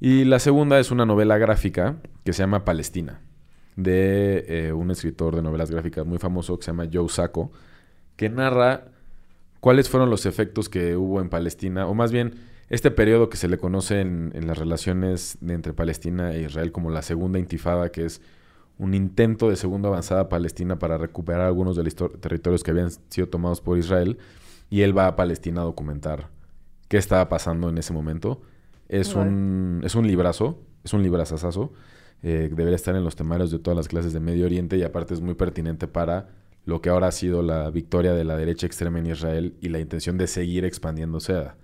Y 0.00 0.24
la 0.24 0.38
segunda 0.38 0.78
es 0.78 0.90
una 0.90 1.06
novela 1.06 1.38
gráfica 1.38 1.96
que 2.24 2.32
se 2.32 2.42
llama 2.42 2.64
Palestina, 2.64 3.20
de 3.76 4.44
eh, 4.48 4.72
un 4.72 4.90
escritor 4.90 5.36
de 5.36 5.42
novelas 5.42 5.70
gráficas 5.70 6.04
muy 6.04 6.18
famoso 6.18 6.58
que 6.58 6.64
se 6.64 6.72
llama 6.72 6.88
Joe 6.92 7.08
Sacco, 7.08 7.52
que 8.16 8.28
narra 8.28 8.88
cuáles 9.60 9.88
fueron 9.88 10.10
los 10.10 10.26
efectos 10.26 10.68
que 10.68 10.96
hubo 10.96 11.20
en 11.20 11.30
Palestina, 11.30 11.86
o 11.86 11.94
más 11.94 12.12
bien 12.12 12.34
este 12.68 12.90
periodo 12.90 13.28
que 13.28 13.36
se 13.36 13.48
le 13.48 13.58
conoce 13.58 14.00
en, 14.00 14.32
en 14.34 14.46
las 14.46 14.58
relaciones 14.58 15.38
de 15.40 15.54
entre 15.54 15.72
Palestina 15.72 16.34
e 16.34 16.42
Israel 16.42 16.72
como 16.72 16.90
la 16.90 17.02
segunda 17.02 17.38
intifada, 17.38 17.90
que 17.90 18.04
es 18.04 18.20
un 18.78 18.94
intento 18.94 19.48
de 19.48 19.56
segunda 19.56 19.88
avanzada 19.88 20.28
palestina 20.28 20.78
para 20.78 20.98
recuperar 20.98 21.42
algunos 21.42 21.76
de 21.76 21.84
los 21.84 21.94
territorios 21.94 22.62
que 22.62 22.70
habían 22.70 22.90
sido 23.08 23.28
tomados 23.28 23.60
por 23.60 23.78
Israel, 23.78 24.18
y 24.68 24.82
él 24.82 24.96
va 24.96 25.06
a 25.06 25.16
Palestina 25.16 25.62
a 25.62 25.64
documentar 25.64 26.28
qué 26.88 26.96
estaba 26.98 27.28
pasando 27.28 27.68
en 27.68 27.78
ese 27.78 27.92
momento. 27.92 28.42
Es 28.88 29.14
un, 29.14 29.80
es 29.84 29.94
un 29.94 30.06
librazo, 30.06 30.60
es 30.84 30.92
un 30.92 31.02
librazazazo. 31.02 31.72
Eh, 32.22 32.48
debería 32.50 32.76
estar 32.76 32.94
en 32.96 33.04
los 33.04 33.16
temarios 33.16 33.50
de 33.50 33.58
todas 33.58 33.76
las 33.76 33.88
clases 33.88 34.12
de 34.12 34.20
Medio 34.20 34.46
Oriente 34.46 34.76
y 34.76 34.82
aparte 34.82 35.14
es 35.14 35.20
muy 35.20 35.34
pertinente 35.34 35.86
para 35.86 36.28
lo 36.64 36.80
que 36.80 36.88
ahora 36.88 37.08
ha 37.08 37.12
sido 37.12 37.42
la 37.42 37.70
victoria 37.70 38.12
de 38.12 38.24
la 38.24 38.36
derecha 38.36 38.66
extrema 38.66 38.98
en 38.98 39.06
Israel 39.06 39.54
y 39.60 39.68
la 39.68 39.78
intención 39.78 40.18
de 40.18 40.26
seguir 40.26 40.64
expandiéndose 40.64 41.34
a 41.34 41.56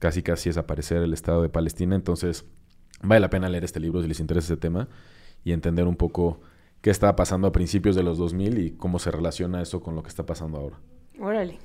casi 0.00 0.24
casi 0.24 0.48
desaparecer 0.48 1.02
el 1.02 1.12
Estado 1.12 1.42
de 1.42 1.48
Palestina. 1.48 1.94
Entonces, 1.94 2.44
vale 3.02 3.20
la 3.20 3.30
pena 3.30 3.48
leer 3.48 3.62
este 3.62 3.78
libro 3.78 4.02
si 4.02 4.08
les 4.08 4.18
interesa 4.18 4.54
ese 4.54 4.60
tema 4.60 4.88
y 5.44 5.52
entender 5.52 5.86
un 5.86 5.94
poco 5.94 6.40
qué 6.80 6.90
estaba 6.90 7.14
pasando 7.14 7.46
a 7.46 7.52
principios 7.52 7.94
de 7.94 8.02
los 8.02 8.18
2000 8.18 8.58
y 8.58 8.70
cómo 8.72 8.98
se 8.98 9.12
relaciona 9.12 9.62
eso 9.62 9.80
con 9.80 9.94
lo 9.94 10.02
que 10.02 10.08
está 10.08 10.26
pasando 10.26 10.58
ahora. 10.58 10.80
Órale. 11.20 11.58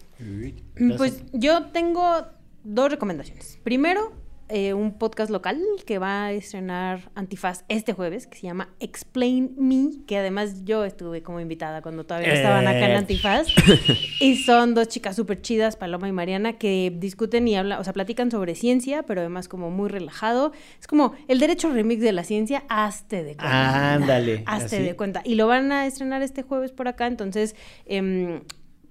Pues 0.97 1.23
yo 1.33 1.67
tengo 1.67 2.27
dos 2.63 2.91
recomendaciones. 2.91 3.59
Primero, 3.63 4.11
eh, 4.49 4.73
un 4.73 4.97
podcast 4.97 5.31
local 5.31 5.59
que 5.85 5.97
va 5.97 6.25
a 6.25 6.31
estrenar 6.31 7.09
Antifaz 7.15 7.63
este 7.67 7.93
jueves, 7.93 8.27
que 8.27 8.37
se 8.37 8.47
llama 8.47 8.69
Explain 8.79 9.55
Me, 9.57 10.05
que 10.05 10.17
además 10.17 10.63
yo 10.65 10.85
estuve 10.85 11.23
como 11.23 11.39
invitada 11.39 11.81
cuando 11.81 12.05
todavía 12.05 12.33
estaban 12.33 12.67
acá 12.67 12.85
en 12.85 12.91
Eh. 12.91 12.95
Antifaz. 12.95 13.47
y 14.21 14.35
son 14.37 14.75
dos 14.75 14.87
chicas 14.87 15.15
súper 15.15 15.41
chidas, 15.41 15.75
Paloma 15.75 16.07
y 16.07 16.11
Mariana, 16.11 16.53
que 16.53 16.93
discuten 16.95 17.47
y 17.47 17.55
hablan, 17.55 17.79
o 17.79 17.83
sea, 17.83 17.93
platican 17.93 18.29
sobre 18.29 18.55
ciencia, 18.55 19.03
pero 19.03 19.21
además 19.21 19.47
como 19.47 19.71
muy 19.71 19.89
relajado. 19.89 20.51
Es 20.79 20.87
como 20.87 21.13
el 21.27 21.39
derecho 21.39 21.71
remix 21.71 22.01
de 22.01 22.11
la 22.11 22.23
ciencia, 22.23 22.63
hazte 22.69 23.23
de 23.23 23.35
cuenta. 23.35 23.93
Ándale. 23.95 24.43
Hazte 24.45 24.77
así. 24.77 24.85
de 24.85 24.95
cuenta. 24.95 25.21
Y 25.23 25.35
lo 25.35 25.47
van 25.47 25.71
a 25.71 25.85
estrenar 25.85 26.21
este 26.21 26.43
jueves 26.43 26.71
por 26.71 26.87
acá, 26.87 27.07
entonces 27.07 27.55
em, 27.85 28.41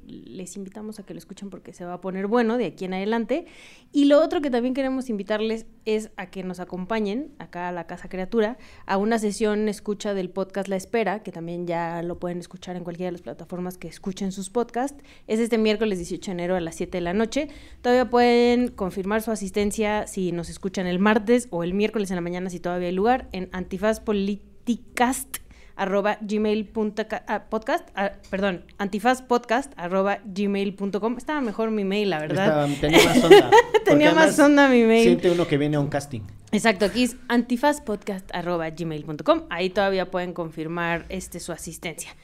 les 0.06 0.56
invitamos 0.56 0.98
a 0.98 1.04
que 1.04 1.14
lo 1.14 1.18
escuchen 1.18 1.50
porque 1.50 1.72
se 1.72 1.84
va 1.84 1.94
a 1.94 2.00
poner 2.00 2.26
bueno 2.26 2.58
de 2.58 2.66
aquí 2.66 2.84
en 2.84 2.94
adelante. 2.94 3.46
Y 3.92 4.06
lo 4.06 4.22
otro 4.22 4.40
que 4.40 4.50
también 4.50 4.74
queremos 4.74 5.08
invitarles 5.10 5.66
es 5.84 6.10
a 6.16 6.26
que 6.26 6.42
nos 6.42 6.60
acompañen 6.60 7.32
acá 7.38 7.68
a 7.68 7.72
la 7.72 7.86
Casa 7.86 8.08
Criatura 8.08 8.58
a 8.86 8.96
una 8.96 9.18
sesión 9.18 9.68
escucha 9.68 10.14
del 10.14 10.30
podcast 10.30 10.68
La 10.68 10.76
Espera, 10.76 11.22
que 11.22 11.32
también 11.32 11.66
ya 11.66 12.02
lo 12.02 12.18
pueden 12.18 12.38
escuchar 12.38 12.76
en 12.76 12.84
cualquiera 12.84 13.08
de 13.08 13.12
las 13.12 13.22
plataformas 13.22 13.78
que 13.78 13.88
escuchen 13.88 14.32
sus 14.32 14.50
podcasts. 14.50 15.02
Es 15.26 15.40
este 15.40 15.58
miércoles 15.58 15.98
18 15.98 16.30
de 16.30 16.32
enero 16.32 16.56
a 16.56 16.60
las 16.60 16.74
7 16.76 16.98
de 16.98 17.02
la 17.02 17.12
noche. 17.12 17.48
Todavía 17.82 18.10
pueden 18.10 18.68
confirmar 18.68 19.22
su 19.22 19.30
asistencia 19.30 20.06
si 20.06 20.32
nos 20.32 20.48
escuchan 20.48 20.86
el 20.86 20.98
martes 20.98 21.48
o 21.50 21.62
el 21.64 21.74
miércoles 21.74 22.10
en 22.10 22.16
la 22.16 22.20
mañana 22.20 22.50
si 22.50 22.60
todavía 22.60 22.88
hay 22.88 22.94
lugar 22.94 23.28
en 23.32 23.48
Antifaz 23.52 24.00
Politicast 24.00 25.43
arroba 25.76 26.18
gmail 26.20 26.66
punto 26.66 27.06
ca- 27.08 27.24
ah, 27.26 27.44
podcast, 27.50 27.88
ah, 27.96 28.12
perdón, 28.30 28.64
antifazpodcast 28.78 29.72
arroba 29.76 30.20
gmail.com. 30.24 31.16
Estaba 31.18 31.40
mejor 31.40 31.70
mi 31.70 31.84
mail, 31.84 32.10
la 32.10 32.20
verdad. 32.20 32.68
Estaba- 32.70 32.80
tenía 32.80 33.04
más 33.04 33.24
onda. 33.24 33.50
Tenía 33.84 34.14
más 34.14 34.38
onda 34.38 34.68
mi 34.68 34.82
mail. 34.84 35.04
Siente 35.04 35.30
uno 35.30 35.46
que 35.46 35.58
viene 35.58 35.76
a 35.76 35.80
un 35.80 35.88
casting. 35.88 36.20
Exacto, 36.52 36.84
aquí 36.86 37.02
es 37.02 37.16
antifazpodcast.gmail.com. 37.28 39.42
Ahí 39.50 39.70
todavía 39.70 40.10
pueden 40.10 40.32
confirmar 40.32 41.04
este, 41.08 41.40
su 41.40 41.52
asistencia. 41.52 42.14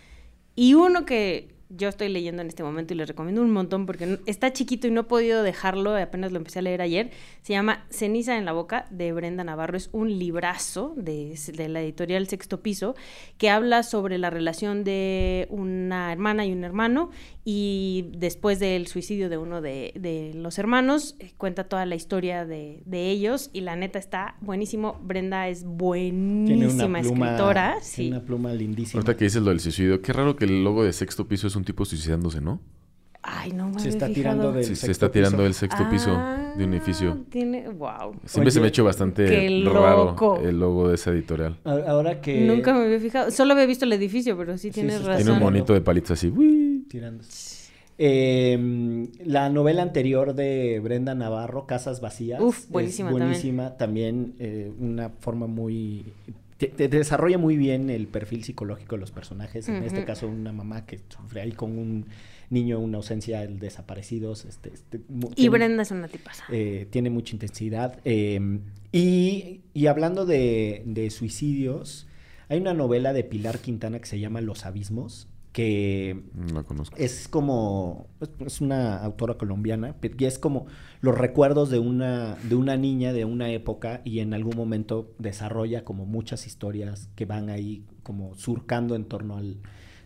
Y 0.54 0.74
uno 0.74 1.04
que 1.04 1.48
yo 1.70 1.88
estoy 1.88 2.08
leyendo 2.08 2.42
en 2.42 2.48
este 2.48 2.62
momento 2.62 2.92
y 2.92 2.96
les 2.96 3.08
recomiendo 3.08 3.42
un 3.42 3.52
montón 3.52 3.86
porque 3.86 4.18
está 4.26 4.52
chiquito 4.52 4.88
y 4.88 4.90
no 4.90 5.02
he 5.02 5.04
podido 5.04 5.42
dejarlo, 5.42 5.96
apenas 5.96 6.32
lo 6.32 6.38
empecé 6.38 6.58
a 6.58 6.62
leer 6.62 6.82
ayer. 6.82 7.10
Se 7.42 7.52
llama 7.52 7.86
Ceniza 7.90 8.36
en 8.36 8.44
la 8.44 8.52
Boca 8.52 8.86
de 8.90 9.12
Brenda 9.12 9.44
Navarro. 9.44 9.76
Es 9.76 9.88
un 9.92 10.18
librazo 10.18 10.94
de, 10.96 11.38
de 11.54 11.68
la 11.68 11.80
editorial 11.80 12.26
Sexto 12.26 12.60
Piso 12.60 12.96
que 13.38 13.50
habla 13.50 13.82
sobre 13.84 14.18
la 14.18 14.30
relación 14.30 14.82
de 14.82 15.46
una 15.50 16.12
hermana 16.12 16.44
y 16.44 16.52
un 16.52 16.64
hermano 16.64 17.10
y 17.44 18.10
después 18.16 18.58
del 18.58 18.86
suicidio 18.86 19.28
de 19.30 19.38
uno 19.38 19.60
de, 19.62 19.92
de 19.98 20.32
los 20.34 20.58
hermanos, 20.58 21.16
eh, 21.20 21.32
cuenta 21.38 21.64
toda 21.64 21.86
la 21.86 21.94
historia 21.94 22.44
de, 22.44 22.82
de 22.84 23.10
ellos 23.10 23.48
y 23.52 23.62
la 23.62 23.76
neta 23.76 23.98
está 23.98 24.36
buenísimo. 24.40 25.00
Brenda 25.02 25.48
es 25.48 25.60
Tiene 25.60 25.74
buenísima 25.76 26.84
una 26.86 27.00
pluma, 27.00 27.26
escritora. 27.30 27.70
tiene 27.80 27.84
Sí. 27.86 28.08
una 28.08 28.20
pluma 28.24 28.52
lindísima. 28.52 29.00
Ahorita 29.00 29.16
que 29.16 29.24
dices 29.24 29.42
lo 29.42 29.48
del 29.50 29.60
suicidio, 29.60 30.02
qué 30.02 30.12
raro 30.12 30.36
que 30.36 30.44
el 30.44 30.62
logo 30.62 30.84
de 30.84 30.92
sexto 30.92 31.26
piso 31.26 31.46
es 31.46 31.56
un 31.56 31.64
tipo 31.64 31.84
suicidándose, 31.84 32.40
¿no? 32.40 32.60
Ay, 33.22 33.52
no 33.52 33.68
me 33.68 33.78
Se 33.80 33.90
está 33.90 34.08
tirando 34.08 34.50
del 34.50 34.64
Sí, 34.64 34.70
se 34.74 34.86
sexto 34.86 34.92
está 34.92 35.12
tirando 35.12 35.36
piso. 35.38 35.42
del 35.44 35.54
sexto 35.54 35.90
piso 35.90 36.10
Ah, 36.16 36.54
de 36.56 36.64
un 36.64 36.72
edificio. 36.72 37.18
Tiene, 37.28 37.68
wow. 37.68 38.14
Siempre 38.24 38.50
se 38.50 38.60
me 38.60 38.66
ha 38.66 38.68
hecho 38.68 38.82
bastante 38.82 39.26
raro 39.64 40.38
el 40.42 40.58
logo 40.58 40.88
de 40.88 40.94
esa 40.94 41.10
editorial. 41.10 41.58
Ahora 41.64 42.20
que... 42.22 42.40
Nunca 42.46 42.72
me 42.72 42.84
había 42.84 42.98
fijado. 42.98 43.30
Solo 43.30 43.52
había 43.52 43.66
visto 43.66 43.84
el 43.84 43.92
edificio, 43.92 44.38
pero 44.38 44.56
sí 44.56 44.68
Sí, 44.68 44.70
tienes 44.72 45.04
razón. 45.04 45.16
Tiene 45.16 45.32
un 45.32 45.38
monito 45.38 45.74
de 45.74 45.82
palitos 45.82 46.12
así. 46.12 46.28
¡uy! 46.34 46.69
Tirando. 46.90 47.24
Eh, 48.02 49.08
la 49.24 49.48
novela 49.50 49.82
anterior 49.82 50.34
de 50.34 50.80
Brenda 50.80 51.14
Navarro, 51.14 51.66
Casas 51.66 52.00
Vacías. 52.00 52.40
Uf, 52.40 52.64
es 52.74 53.00
buenísima. 53.10 53.76
También, 53.76 54.34
eh, 54.38 54.72
una 54.78 55.10
forma 55.10 55.46
muy... 55.46 56.04
Te, 56.56 56.66
te 56.68 56.88
desarrolla 56.88 57.38
muy 57.38 57.56
bien 57.56 57.88
el 57.88 58.06
perfil 58.06 58.44
psicológico 58.44 58.96
de 58.96 59.00
los 59.00 59.10
personajes. 59.12 59.68
En 59.68 59.82
este 59.82 60.04
caso, 60.04 60.28
una 60.28 60.52
mamá 60.52 60.84
que 60.84 61.00
sufre 61.08 61.40
ahí 61.40 61.52
con 61.52 61.78
un 61.78 62.06
niño, 62.50 62.78
una 62.78 62.98
ausencia 62.98 63.40
de 63.40 63.48
desaparecidos. 63.48 64.44
Este, 64.44 64.70
este, 64.74 64.98
Y 64.98 65.34
tiene- 65.34 65.50
Brenda 65.50 65.82
es 65.82 65.90
una 65.90 66.08
tipaza. 66.08 66.44
eh, 66.50 66.86
tiene 66.90 67.08
mucha 67.10 67.34
intensidad. 67.34 67.98
eh, 68.04 68.60
y, 68.92 69.60
y 69.72 69.86
hablando 69.86 70.26
de, 70.26 70.82
de 70.84 71.10
suicidios, 71.10 72.06
hay 72.48 72.58
una 72.60 72.74
novela 72.74 73.12
de 73.14 73.24
Pilar 73.24 73.58
Quintana 73.60 73.98
que 74.00 74.06
se 74.06 74.18
llama 74.20 74.40
Los 74.42 74.66
Abismos, 74.66 75.28
que 75.52 76.22
No 76.34 76.64
conozco. 76.64 76.96
es 76.96 77.26
como, 77.28 78.06
es- 78.20 78.60
una 78.60 78.98
autora 78.98 79.34
colombiana, 79.34 79.96
y 80.18 80.24
es 80.24 80.38
como 80.38 80.66
los 81.00 81.16
recuerdos 81.18 81.70
de 81.70 81.78
una, 81.78 82.36
de 82.48 82.54
una 82.54 82.76
niña 82.76 83.12
de 83.12 83.24
una 83.24 83.50
época 83.50 84.00
y 84.04 84.20
en 84.20 84.32
algún 84.34 84.56
momento 84.56 85.12
desarrolla 85.18 85.84
como 85.84 86.06
muchas 86.06 86.46
historias 86.46 87.08
que 87.16 87.24
van 87.26 87.48
ahí 87.50 87.84
como 88.02 88.34
surcando 88.34 88.94
en 88.94 89.04
torno 89.04 89.36
al 89.36 89.56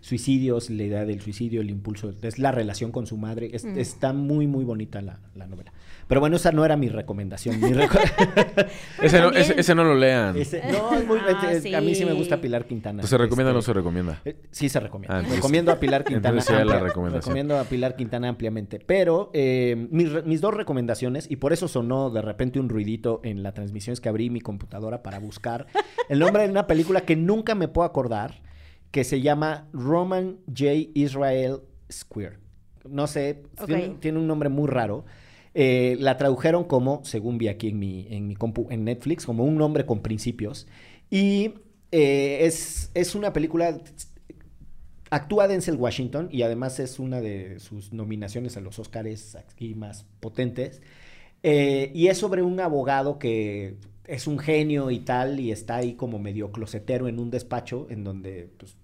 suicidios, 0.04 0.68
la 0.68 0.82
idea 0.82 1.04
del 1.06 1.22
suicidio, 1.22 1.62
el 1.62 1.70
impulso, 1.70 2.12
es 2.20 2.38
la 2.38 2.52
relación 2.52 2.92
con 2.92 3.06
su 3.06 3.16
madre, 3.16 3.48
es- 3.54 3.64
Mm. 3.64 3.78
está 3.78 4.12
muy 4.12 4.46
muy 4.46 4.62
bonita 4.62 5.00
la, 5.00 5.18
la 5.34 5.46
novela. 5.46 5.72
Pero 6.06 6.20
bueno, 6.20 6.36
esa 6.36 6.52
no 6.52 6.62
era 6.66 6.76
mi 6.76 6.90
recomendación. 6.90 7.58
Mi 7.58 7.70
reco- 7.72 7.98
Ese 9.02 9.18
no, 9.22 9.30
ese, 9.30 9.58
ese 9.58 9.74
no 9.74 9.82
lo 9.84 9.94
lean. 9.94 10.36
Ese- 10.36 10.60
no, 10.70 10.92
es 10.94 11.06
muy- 11.06 11.18
Ah, 11.26 11.50
es- 11.52 11.74
a 11.74 11.80
mí 11.80 11.94
sí 11.94 12.04
me 12.04 12.12
gusta 12.12 12.38
Pilar 12.42 12.66
Quintana. 12.66 13.02
¿se 13.02 13.16
recomienda 13.16 13.50
o 13.52 13.54
no 13.54 13.60
Este, 13.60 13.70
se 13.70 13.72
recomienda? 13.72 14.20
eh, 14.26 14.36
Sí, 14.50 14.68
se 14.68 14.78
recomienda. 14.78 15.14
Ah, 15.14 15.18
entonces- 15.20 15.38
recomiendo 15.38 15.72
a 15.72 15.80
Pilar 15.80 16.04
Quintana. 16.22 16.42
la 16.66 16.80
recomiendo 16.80 17.58
a 17.58 17.64
Pilar 17.64 17.96
Quintana 17.96 18.28
ampliamente. 18.28 18.80
Pero 18.84 19.30
eh, 19.32 19.88
mis, 19.90 20.12
re- 20.12 20.22
mis 20.24 20.42
dos 20.42 20.52
recomendaciones, 20.52 21.30
y 21.30 21.36
por 21.36 21.54
eso 21.54 21.66
sonó 21.66 22.10
de 22.10 22.20
repente 22.20 22.60
un 22.60 22.68
ruidito 22.68 23.20
en 23.24 23.42
la 23.42 23.52
transmisión, 23.52 23.94
es 23.94 24.02
que 24.02 24.10
abrí 24.10 24.28
mi 24.28 24.42
computadora 24.42 25.02
para 25.02 25.18
buscar 25.18 25.66
el 26.10 26.18
nombre 26.18 26.42
de 26.42 26.50
una 26.50 26.66
película 26.66 27.00
que 27.00 27.16
nunca 27.16 27.54
me 27.54 27.68
puedo 27.68 27.86
acordar, 27.86 28.42
que 28.94 29.02
se 29.02 29.20
llama 29.20 29.66
Roman 29.72 30.38
J. 30.46 30.90
Israel 30.94 31.62
Square. 31.90 32.38
No 32.88 33.08
sé, 33.08 33.42
tiene 33.98 34.20
un 34.20 34.28
nombre 34.28 34.48
muy 34.48 34.68
raro. 34.68 35.04
Eh, 35.52 35.96
la 35.98 36.16
tradujeron 36.16 36.62
como, 36.62 37.04
según 37.04 37.36
vi 37.36 37.48
aquí 37.48 37.70
en 37.70 37.80
mi, 37.80 38.06
en 38.08 38.28
mi 38.28 38.36
compu, 38.36 38.68
en 38.70 38.84
Netflix, 38.84 39.26
como 39.26 39.42
un 39.42 39.56
nombre 39.56 39.84
con 39.84 40.00
principios. 40.00 40.68
Y 41.10 41.54
eh, 41.90 42.38
es, 42.42 42.92
es 42.94 43.16
una 43.16 43.32
película. 43.32 43.76
Actúa 45.10 45.48
Denzel 45.48 45.74
Washington 45.74 46.28
y 46.30 46.42
además 46.42 46.78
es 46.78 47.00
una 47.00 47.20
de 47.20 47.58
sus 47.58 47.92
nominaciones 47.92 48.56
a 48.56 48.60
los 48.60 48.78
Oscars 48.78 49.34
aquí 49.34 49.74
más 49.74 50.06
potentes. 50.20 50.82
Eh, 51.42 51.90
y 51.94 52.06
es 52.06 52.18
sobre 52.18 52.42
un 52.42 52.60
abogado 52.60 53.18
que 53.18 53.74
es 54.06 54.28
un 54.28 54.38
genio 54.38 54.92
y 54.92 55.00
tal, 55.00 55.40
y 55.40 55.50
está 55.50 55.76
ahí 55.76 55.94
como 55.94 56.20
medio 56.20 56.52
closetero 56.52 57.08
en 57.08 57.18
un 57.18 57.32
despacho 57.32 57.88
en 57.90 58.04
donde 58.04 58.50
pues, 58.56 58.76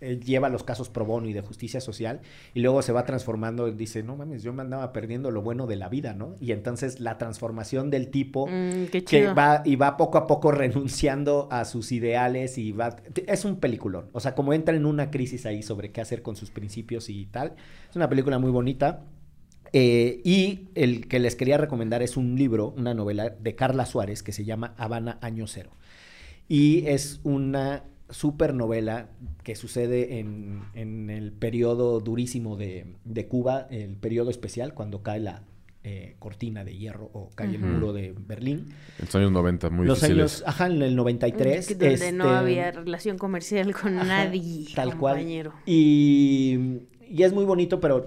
él 0.00 0.22
lleva 0.22 0.48
los 0.48 0.64
casos 0.64 0.88
pro 0.88 1.04
bono 1.04 1.28
y 1.28 1.32
de 1.32 1.40
justicia 1.40 1.80
social, 1.80 2.20
y 2.54 2.60
luego 2.60 2.82
se 2.82 2.92
va 2.92 3.04
transformando, 3.04 3.68
y 3.68 3.72
dice, 3.72 4.02
no 4.02 4.16
mames, 4.16 4.42
yo 4.42 4.52
me 4.52 4.62
andaba 4.62 4.92
perdiendo 4.92 5.30
lo 5.30 5.42
bueno 5.42 5.66
de 5.66 5.76
la 5.76 5.88
vida, 5.88 6.14
¿no? 6.14 6.34
Y 6.40 6.52
entonces 6.52 7.00
la 7.00 7.18
transformación 7.18 7.90
del 7.90 8.08
tipo 8.08 8.38
Mm, 8.46 8.86
que 9.06 9.32
va 9.32 9.62
y 9.64 9.76
va 9.76 9.96
poco 9.96 10.18
a 10.18 10.26
poco 10.26 10.50
renunciando 10.52 11.48
a 11.50 11.64
sus 11.64 11.92
ideales 11.92 12.58
y 12.58 12.72
va 12.72 12.96
es 13.26 13.44
un 13.44 13.56
peliculón. 13.56 14.06
O 14.12 14.20
sea 14.20 14.34
como 14.34 14.52
entra 14.52 14.74
en 14.74 14.86
una 14.86 15.10
crisis 15.10 15.46
ahí 15.46 15.62
sobre 15.62 15.90
qué 15.90 16.00
hacer 16.00 16.22
con 16.22 16.36
sus 16.36 16.50
principios 16.50 17.08
y 17.08 17.26
tal 17.26 17.54
es 17.88 17.96
una 17.96 18.08
película 18.08 18.38
muy 18.38 18.50
bonita. 18.50 19.04
Eh, 19.74 20.22
y 20.24 20.68
el 20.74 21.08
que 21.08 21.18
les 21.18 21.36
quería 21.36 21.58
recomendar 21.58 22.02
es 22.02 22.16
un 22.16 22.36
libro 22.36 22.72
una 22.78 22.94
novela 22.94 23.28
de 23.28 23.54
Carla 23.54 23.84
Suárez 23.84 24.22
que 24.22 24.32
se 24.32 24.44
llama 24.44 24.74
Habana 24.78 25.18
Año 25.20 25.46
Cero. 25.46 25.70
Y 26.48 26.86
es 26.86 27.20
una 27.22 27.84
super 28.10 28.54
novela 28.54 29.08
que 29.42 29.54
sucede 29.56 30.18
en, 30.18 30.62
en 30.74 31.10
el 31.10 31.32
periodo 31.32 32.00
durísimo 32.00 32.56
de, 32.56 32.94
de 33.04 33.26
Cuba, 33.26 33.66
el 33.70 33.96
periodo 33.96 34.30
especial, 34.30 34.74
cuando 34.74 35.02
cae 35.02 35.20
la 35.20 35.42
eh, 35.84 36.16
cortina 36.18 36.64
de 36.64 36.76
hierro 36.76 37.08
o 37.12 37.30
cae 37.34 37.54
el 37.54 37.60
muro 37.60 37.92
de 37.92 38.14
Berlín. 38.18 38.66
En 38.98 39.04
los 39.06 39.14
años 39.14 39.32
90, 39.32 39.70
muy 39.70 39.86
Los 39.86 40.00
difíciles. 40.00 40.42
años, 40.42 40.44
ajá, 40.46 40.66
en 40.66 40.82
el 40.82 40.96
93. 40.96 41.66
Que 41.66 41.74
Donde 41.74 42.12
no 42.12 42.24
este, 42.24 42.36
había 42.36 42.70
relación 42.72 43.16
comercial 43.16 43.72
con 43.74 43.96
ajá, 43.98 44.06
nadie, 44.06 44.66
Tal 44.74 44.96
compañero. 44.96 45.52
cual. 45.52 45.62
Y, 45.66 46.80
y 47.08 47.22
es 47.22 47.32
muy 47.32 47.44
bonito, 47.44 47.80
pero 47.80 48.06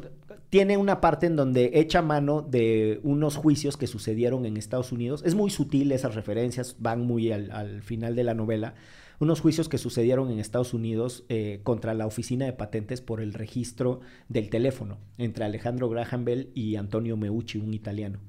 tiene 0.50 0.76
una 0.78 1.00
parte 1.00 1.28
en 1.28 1.38
donde 1.38 1.72
echa 1.76 2.02
mano 2.02 2.42
de 2.42 3.00
unos 3.04 3.38
juicios 3.38 3.78
que 3.78 3.88
sucedieron 3.88 4.46
en 4.46 4.58
Estados 4.58 4.92
Unidos. 4.92 5.24
Es 5.26 5.34
muy 5.34 5.50
sutil 5.50 5.92
esas 5.94 6.14
referencias, 6.14 6.76
van 6.78 7.02
muy 7.02 7.32
al, 7.32 7.52
al 7.52 7.82
final 7.82 8.16
de 8.16 8.24
la 8.26 8.34
novela. 8.34 8.74
Unos 9.22 9.40
juicios 9.40 9.70
que 9.70 9.78
sucedieron 9.78 10.32
en 10.32 10.40
Estados 10.40 10.74
Unidos 10.74 11.24
eh, 11.30 11.60
contra 11.64 11.94
la 11.94 12.08
Oficina 12.08 12.46
de 12.46 12.54
Patentes 12.54 13.02
por 13.02 13.22
el 13.22 13.34
registro 13.34 14.02
del 14.30 14.50
teléfono 14.50 14.98
entre 15.18 15.46
Alejandro 15.46 15.88
Graham 15.90 16.26
Bell 16.26 16.50
y 16.56 16.76
Antonio 16.76 17.16
Meucci, 17.18 17.60
un 17.60 17.74
italiano. 17.74 18.20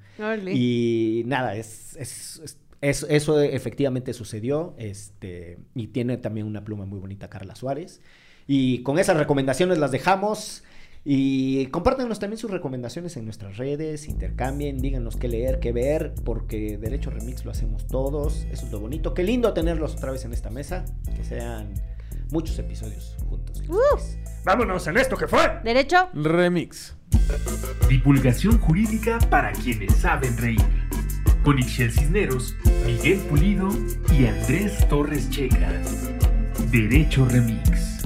Y 0.54 1.22
nada, 1.26 1.56
es, 1.56 1.96
es- 1.96 2.40
es- 2.44 2.58
es- 2.82 3.06
eso 3.08 3.40
efectivamente 3.40 4.12
sucedió. 4.12 4.74
Este, 4.76 5.58
y 5.74 5.86
tiene 5.88 6.18
también 6.18 6.46
una 6.46 6.62
pluma 6.64 6.84
muy 6.84 7.00
bonita 7.00 7.28
Carla 7.28 7.54
Suárez. 7.56 8.00
Y 8.46 8.82
con 8.82 8.98
esas 8.98 9.16
recomendaciones 9.16 9.78
las 9.78 9.92
dejamos. 9.92 10.62
Y 11.04 11.66
compártanos 11.66 12.20
también 12.20 12.38
sus 12.38 12.50
recomendaciones 12.50 13.16
en 13.16 13.24
nuestras 13.24 13.56
redes, 13.56 14.08
intercambien, 14.08 14.78
díganos 14.78 15.16
qué 15.16 15.28
leer, 15.28 15.58
qué 15.58 15.72
ver, 15.72 16.14
porque 16.24 16.78
Derecho 16.78 17.10
Remix 17.10 17.44
lo 17.44 17.50
hacemos 17.50 17.88
todos, 17.88 18.46
eso 18.52 18.66
es 18.66 18.72
lo 18.72 18.78
bonito. 18.78 19.12
Qué 19.12 19.24
lindo 19.24 19.52
tenerlos 19.52 19.96
otra 19.96 20.12
vez 20.12 20.24
en 20.24 20.32
esta 20.32 20.50
mesa, 20.50 20.84
que 21.16 21.24
sean 21.24 21.74
muchos 22.30 22.56
episodios 22.58 23.16
juntos. 23.28 23.62
Vámonos 24.44 24.86
en 24.86 24.96
esto 24.96 25.16
que 25.16 25.26
fue. 25.26 25.40
¿Derecho? 25.64 26.08
Remix. 26.14 26.96
Divulgación 27.88 28.58
jurídica 28.58 29.18
para 29.30 29.52
quienes 29.52 29.94
saben 29.96 30.36
reír. 30.38 30.64
Con 31.42 31.58
Ixel 31.58 31.90
Cisneros, 31.90 32.54
Miguel 32.86 33.18
Pulido 33.28 33.68
y 34.16 34.26
Andrés 34.26 34.88
Torres 34.88 35.28
Checa. 35.30 35.72
Derecho 36.70 37.26
Remix. 37.26 38.02